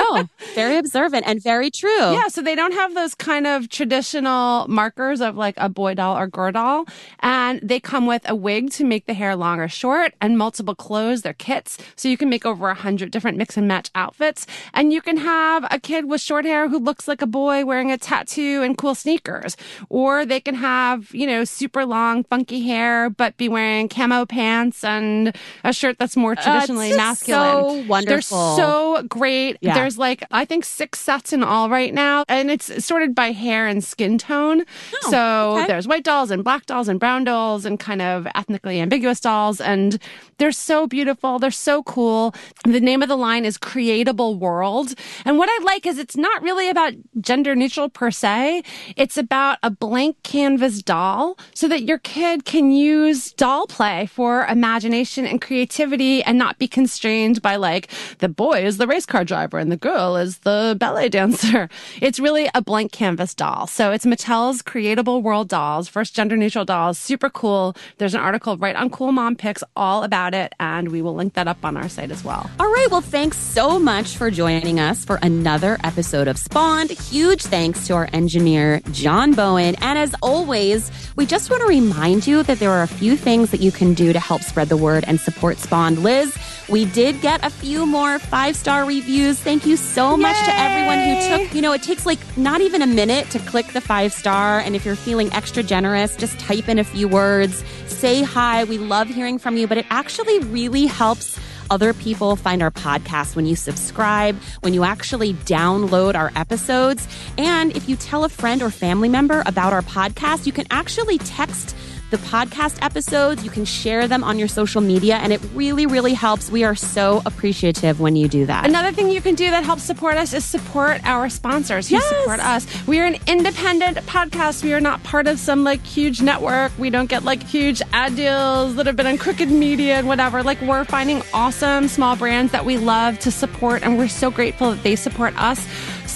Oh, 0.00 0.28
very 0.54 0.76
observant 0.76 1.24
and 1.26 1.42
very 1.42 1.70
true. 1.72 2.12
Yeah, 2.12 2.28
so 2.28 2.40
they 2.40 2.54
don't 2.54 2.72
have 2.74 2.94
those 2.94 3.14
kind 3.16 3.46
of 3.48 3.68
traditional 3.68 4.68
markers 4.68 5.20
of 5.20 5.34
like 5.36 5.54
a 5.56 5.68
boy 5.68 5.94
doll 5.94 6.16
or 6.16 6.28
girl 6.28 6.52
doll. 6.52 6.84
And 7.20 7.58
they 7.62 7.80
come 7.80 8.06
with 8.06 8.22
a 8.28 8.36
wig 8.36 8.70
to 8.72 8.84
make 8.84 9.06
the 9.06 9.14
hair 9.14 9.34
long 9.38 9.60
or 9.60 9.68
short 9.68 10.12
and 10.20 10.36
multiple 10.36 10.74
clothes. 10.74 11.22
They're 11.22 11.32
kits. 11.32 11.78
So 11.96 12.08
you 12.08 12.16
can 12.16 12.28
make 12.28 12.44
over 12.44 12.68
a 12.68 12.74
hundred 12.74 13.10
different 13.10 13.38
mix 13.38 13.56
and 13.56 13.66
match 13.68 13.90
outfits. 13.94 14.46
And 14.74 14.92
you 14.92 15.00
can 15.00 15.16
have 15.18 15.66
a 15.70 15.78
kid 15.80 16.06
with 16.08 16.20
short 16.20 16.44
hair 16.44 16.68
who 16.68 16.78
looks 16.78 17.08
like 17.08 17.22
a 17.22 17.26
boy 17.26 17.64
wearing 17.64 17.90
a 17.90 17.98
tattoo 17.98 18.62
and 18.62 18.76
cool 18.76 18.94
sneakers. 18.94 19.56
Or 19.88 20.26
they 20.26 20.40
can 20.40 20.54
have, 20.56 21.14
you 21.14 21.26
know, 21.26 21.44
super 21.44 21.86
long, 21.86 22.24
funky 22.24 22.60
hair, 22.62 23.08
but 23.10 23.36
be 23.36 23.48
wearing 23.48 23.88
camo 23.88 24.26
pants 24.26 24.82
and 24.84 25.34
a 25.64 25.72
shirt 25.72 25.98
that's 25.98 26.16
more 26.16 26.34
traditionally 26.34 26.88
just 26.88 26.98
masculine. 26.98 27.82
so 27.82 27.86
wonderful. 27.88 28.56
They're 28.56 28.64
so 28.66 29.02
great. 29.08 29.58
Yeah. 29.60 29.74
There's 29.74 29.98
like, 29.98 30.24
I 30.30 30.44
think 30.44 30.64
six 30.64 30.98
sets 31.00 31.32
in 31.32 31.42
all 31.44 31.70
right 31.70 31.94
now, 31.94 32.24
and 32.28 32.50
it's 32.50 32.84
sorted 32.84 33.14
by 33.14 33.32
hair 33.32 33.66
and 33.66 33.82
skin 33.84 34.18
tone. 34.18 34.62
Oh, 35.04 35.10
so 35.10 35.18
Oh, 35.38 35.58
okay. 35.58 35.66
there's 35.68 35.86
white 35.86 36.04
dolls 36.04 36.30
and 36.30 36.42
black 36.42 36.66
dolls 36.66 36.88
and 36.88 36.98
brown 36.98 37.22
dolls 37.24 37.64
and 37.64 37.78
kind 37.78 38.02
of 38.02 38.26
ethnically 38.34 38.80
ambiguous 38.80 39.20
dolls. 39.20 39.27
And 39.60 39.98
they're 40.38 40.52
so 40.52 40.86
beautiful. 40.86 41.38
They're 41.38 41.50
so 41.50 41.82
cool. 41.82 42.34
The 42.64 42.80
name 42.80 43.02
of 43.02 43.08
the 43.08 43.16
line 43.16 43.44
is 43.44 43.58
Creatable 43.58 44.38
World. 44.38 44.94
And 45.24 45.36
what 45.36 45.48
I 45.50 45.64
like 45.64 45.84
is 45.84 45.98
it's 45.98 46.16
not 46.16 46.42
really 46.42 46.68
about 46.68 46.92
gender 47.20 47.54
neutral 47.56 47.88
per 47.88 48.10
se. 48.10 48.62
It's 48.96 49.18
about 49.18 49.58
a 49.62 49.70
blank 49.70 50.22
canvas 50.22 50.80
doll 50.82 51.36
so 51.54 51.66
that 51.68 51.82
your 51.82 51.98
kid 51.98 52.44
can 52.44 52.70
use 52.70 53.32
doll 53.32 53.66
play 53.66 54.06
for 54.06 54.46
imagination 54.46 55.26
and 55.26 55.42
creativity 55.42 56.22
and 56.22 56.38
not 56.38 56.58
be 56.58 56.68
constrained 56.68 57.42
by 57.42 57.56
like 57.56 57.90
the 58.18 58.28
boy 58.28 58.64
is 58.64 58.78
the 58.78 58.86
race 58.86 59.06
car 59.06 59.24
driver 59.24 59.58
and 59.58 59.72
the 59.72 59.76
girl 59.76 60.16
is 60.16 60.38
the 60.38 60.76
ballet 60.78 61.08
dancer. 61.08 61.68
It's 62.00 62.20
really 62.20 62.48
a 62.54 62.62
blank 62.62 62.92
canvas 62.92 63.34
doll. 63.34 63.66
So 63.66 63.90
it's 63.90 64.06
Mattel's 64.06 64.62
Creatable 64.62 65.22
World 65.22 65.48
dolls, 65.48 65.88
first 65.88 66.14
gender 66.14 66.36
neutral 66.36 66.64
dolls. 66.64 66.98
Super 66.98 67.28
cool. 67.28 67.76
There's 67.98 68.14
an 68.14 68.20
article 68.20 68.56
right 68.56 68.76
on 68.76 68.88
Cool 68.90 69.12
Mom 69.18 69.34
Picks 69.34 69.64
all 69.74 70.04
about 70.04 70.32
it, 70.32 70.52
and 70.60 70.92
we 70.92 71.02
will 71.02 71.12
link 71.12 71.34
that 71.34 71.48
up 71.48 71.64
on 71.64 71.76
our 71.76 71.88
site 71.88 72.12
as 72.12 72.22
well. 72.22 72.48
All 72.60 72.72
right. 72.72 72.86
Well, 72.88 73.00
thanks 73.00 73.36
so 73.36 73.76
much 73.76 74.16
for 74.16 74.30
joining 74.30 74.78
us 74.78 75.04
for 75.04 75.18
another 75.22 75.76
episode 75.82 76.28
of 76.28 76.38
Spawned. 76.38 76.90
Huge 76.90 77.42
thanks 77.42 77.88
to 77.88 77.94
our 77.94 78.08
engineer, 78.12 78.80
John 78.92 79.32
Bowen. 79.32 79.74
And 79.80 79.98
as 79.98 80.14
always, 80.22 80.92
we 81.16 81.26
just 81.26 81.50
want 81.50 81.62
to 81.62 81.66
remind 81.66 82.28
you 82.28 82.44
that 82.44 82.60
there 82.60 82.70
are 82.70 82.84
a 82.84 82.86
few 82.86 83.16
things 83.16 83.50
that 83.50 83.60
you 83.60 83.72
can 83.72 83.92
do 83.92 84.12
to 84.12 84.20
help 84.20 84.42
spread 84.42 84.68
the 84.68 84.76
word 84.76 85.02
and 85.08 85.18
support 85.18 85.58
Spawned. 85.58 85.98
Liz, 85.98 86.38
we 86.68 86.84
did 86.84 87.20
get 87.20 87.44
a 87.44 87.50
few 87.50 87.86
more 87.86 88.18
five 88.20 88.54
star 88.54 88.84
reviews. 88.84 89.40
Thank 89.40 89.66
you 89.66 89.76
so 89.76 90.16
much 90.16 90.36
to 90.44 90.52
everyone 90.56 90.98
who 90.98 91.28
took, 91.28 91.54
you 91.54 91.62
know, 91.62 91.72
it 91.72 91.82
takes 91.82 92.06
like 92.06 92.20
not 92.36 92.60
even 92.60 92.82
a 92.82 92.86
minute 92.86 93.30
to 93.30 93.38
click 93.40 93.66
the 93.72 93.80
five 93.80 94.12
star. 94.12 94.60
And 94.60 94.76
if 94.76 94.84
you're 94.84 94.94
feeling 94.94 95.32
extra 95.32 95.62
generous, 95.62 96.14
just 96.14 96.38
type 96.38 96.68
in 96.68 96.78
a 96.78 96.84
few 96.84 97.08
words, 97.08 97.64
say 97.86 98.22
hi. 98.22 98.64
We 98.64 98.78
love 98.78 98.97
hearing 99.06 99.38
from 99.38 99.56
you, 99.56 99.66
but 99.66 99.78
it 99.78 99.86
actually 99.90 100.40
really 100.40 100.86
helps 100.86 101.38
other 101.70 101.92
people 101.92 102.36
find 102.36 102.62
our 102.62 102.70
podcast 102.70 103.36
when 103.36 103.46
you 103.46 103.54
subscribe, 103.54 104.36
when 104.60 104.74
you 104.74 104.84
actually 104.84 105.34
download 105.34 106.14
our 106.14 106.32
episodes. 106.34 107.06
And 107.36 107.76
if 107.76 107.88
you 107.88 107.96
tell 107.96 108.24
a 108.24 108.28
friend 108.28 108.62
or 108.62 108.70
family 108.70 109.08
member 109.08 109.42
about 109.46 109.72
our 109.72 109.82
podcast, 109.82 110.46
you 110.46 110.52
can 110.52 110.66
actually 110.70 111.18
text 111.18 111.76
the 112.10 112.16
podcast 112.18 112.78
episodes. 112.82 113.44
You 113.44 113.50
can 113.50 113.64
share 113.64 114.08
them 114.08 114.24
on 114.24 114.38
your 114.38 114.48
social 114.48 114.80
media, 114.80 115.16
and 115.16 115.32
it 115.32 115.40
really, 115.54 115.86
really 115.86 116.14
helps. 116.14 116.50
We 116.50 116.64
are 116.64 116.74
so 116.74 117.22
appreciative 117.26 118.00
when 118.00 118.16
you 118.16 118.28
do 118.28 118.46
that. 118.46 118.66
Another 118.66 118.92
thing 118.92 119.10
you 119.10 119.20
can 119.20 119.34
do 119.34 119.50
that 119.50 119.64
helps 119.64 119.82
support 119.82 120.16
us 120.16 120.32
is 120.32 120.44
support 120.44 121.00
our 121.04 121.28
sponsors 121.28 121.88
who 121.88 121.96
Yes. 121.96 122.08
support 122.08 122.40
us. 122.40 122.66
We 122.86 123.00
are 123.00 123.04
an 123.06 123.16
independent 123.26 123.98
podcast. 124.06 124.64
We 124.64 124.72
are 124.72 124.80
not 124.80 125.02
part 125.02 125.26
of 125.26 125.38
some 125.38 125.64
like 125.64 125.84
huge 125.84 126.22
network. 126.22 126.72
We 126.78 126.90
don't 126.90 127.08
get 127.10 127.24
like 127.24 127.42
huge 127.42 127.82
ad 127.92 128.16
deals 128.16 128.74
that 128.76 128.86
have 128.86 128.96
been 128.96 129.06
on 129.06 129.18
crooked 129.18 129.50
media 129.50 129.96
and 129.96 130.06
whatever. 130.08 130.42
Like 130.42 130.60
we're 130.62 130.84
finding 130.84 131.22
awesome 131.34 131.88
small 131.88 132.16
brands 132.16 132.52
that 132.52 132.64
we 132.64 132.78
love 132.78 133.18
to 133.20 133.30
support 133.30 133.82
and 133.82 133.98
we're 133.98 134.08
so 134.08 134.30
grateful 134.30 134.70
that 134.70 134.82
they 134.82 134.96
support 134.96 135.36
us. 135.40 135.66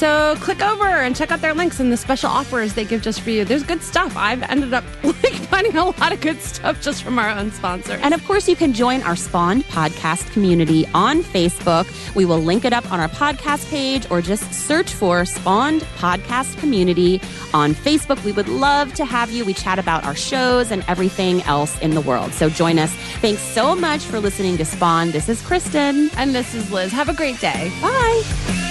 So 0.02 0.34
click 0.40 0.60
over 0.62 0.84
and 0.84 1.14
check 1.14 1.30
out 1.30 1.40
their 1.42 1.54
links 1.54 1.78
and 1.78 1.92
the 1.92 1.96
special 1.96 2.28
offers 2.28 2.74
they 2.74 2.84
give 2.84 3.02
just 3.02 3.20
for 3.20 3.30
you. 3.30 3.44
There's 3.44 3.62
good 3.62 3.84
stuff. 3.84 4.16
I've 4.16 4.42
ended 4.42 4.74
up 4.74 4.82
like 5.04 5.34
finding 5.46 5.76
a 5.76 5.84
lot 5.84 6.12
of 6.12 6.20
good 6.20 6.40
stuff 6.40 6.82
just 6.82 7.04
from 7.04 7.20
our 7.20 7.30
own 7.30 7.52
sponsors. 7.52 8.00
And 8.02 8.12
of 8.12 8.24
course, 8.24 8.48
you 8.48 8.56
can 8.56 8.72
join 8.72 9.00
our 9.02 9.14
Spawned 9.14 9.62
podcast 9.66 10.28
community 10.32 10.88
on 10.92 11.22
Facebook. 11.22 11.86
We 12.16 12.24
will 12.24 12.40
link 12.40 12.64
it 12.64 12.72
up 12.72 12.90
on 12.90 12.98
our 12.98 13.06
podcast 13.10 13.70
page 13.70 14.10
or 14.10 14.20
just 14.20 14.52
search 14.52 14.92
for 14.92 15.24
Spawned 15.24 15.82
Podcast 15.98 16.58
Community 16.58 17.20
on 17.54 17.72
Facebook. 17.72 18.24
We 18.24 18.32
would 18.32 18.48
love 18.48 18.92
to 18.94 19.04
have 19.04 19.30
you. 19.30 19.44
We 19.44 19.54
chat 19.54 19.78
about 19.78 20.02
our 20.02 20.16
shows 20.16 20.72
and 20.72 20.84
everything 20.88 21.42
else 21.42 21.78
in 21.78 21.94
the 21.94 22.00
world. 22.00 22.32
So 22.32 22.48
join 22.48 22.80
us. 22.80 22.92
Thanks 23.20 23.40
so 23.40 23.76
much 23.76 24.00
for 24.00 24.18
listening 24.18 24.56
to 24.56 24.64
Spawn. 24.64 25.12
This 25.12 25.28
is 25.28 25.40
Kristen. 25.42 26.10
and 26.16 26.34
this 26.34 26.54
is 26.56 26.72
Liz. 26.72 26.90
Have 26.90 27.08
a 27.08 27.14
great 27.14 27.38
day. 27.38 27.70
Bye. 27.80 28.61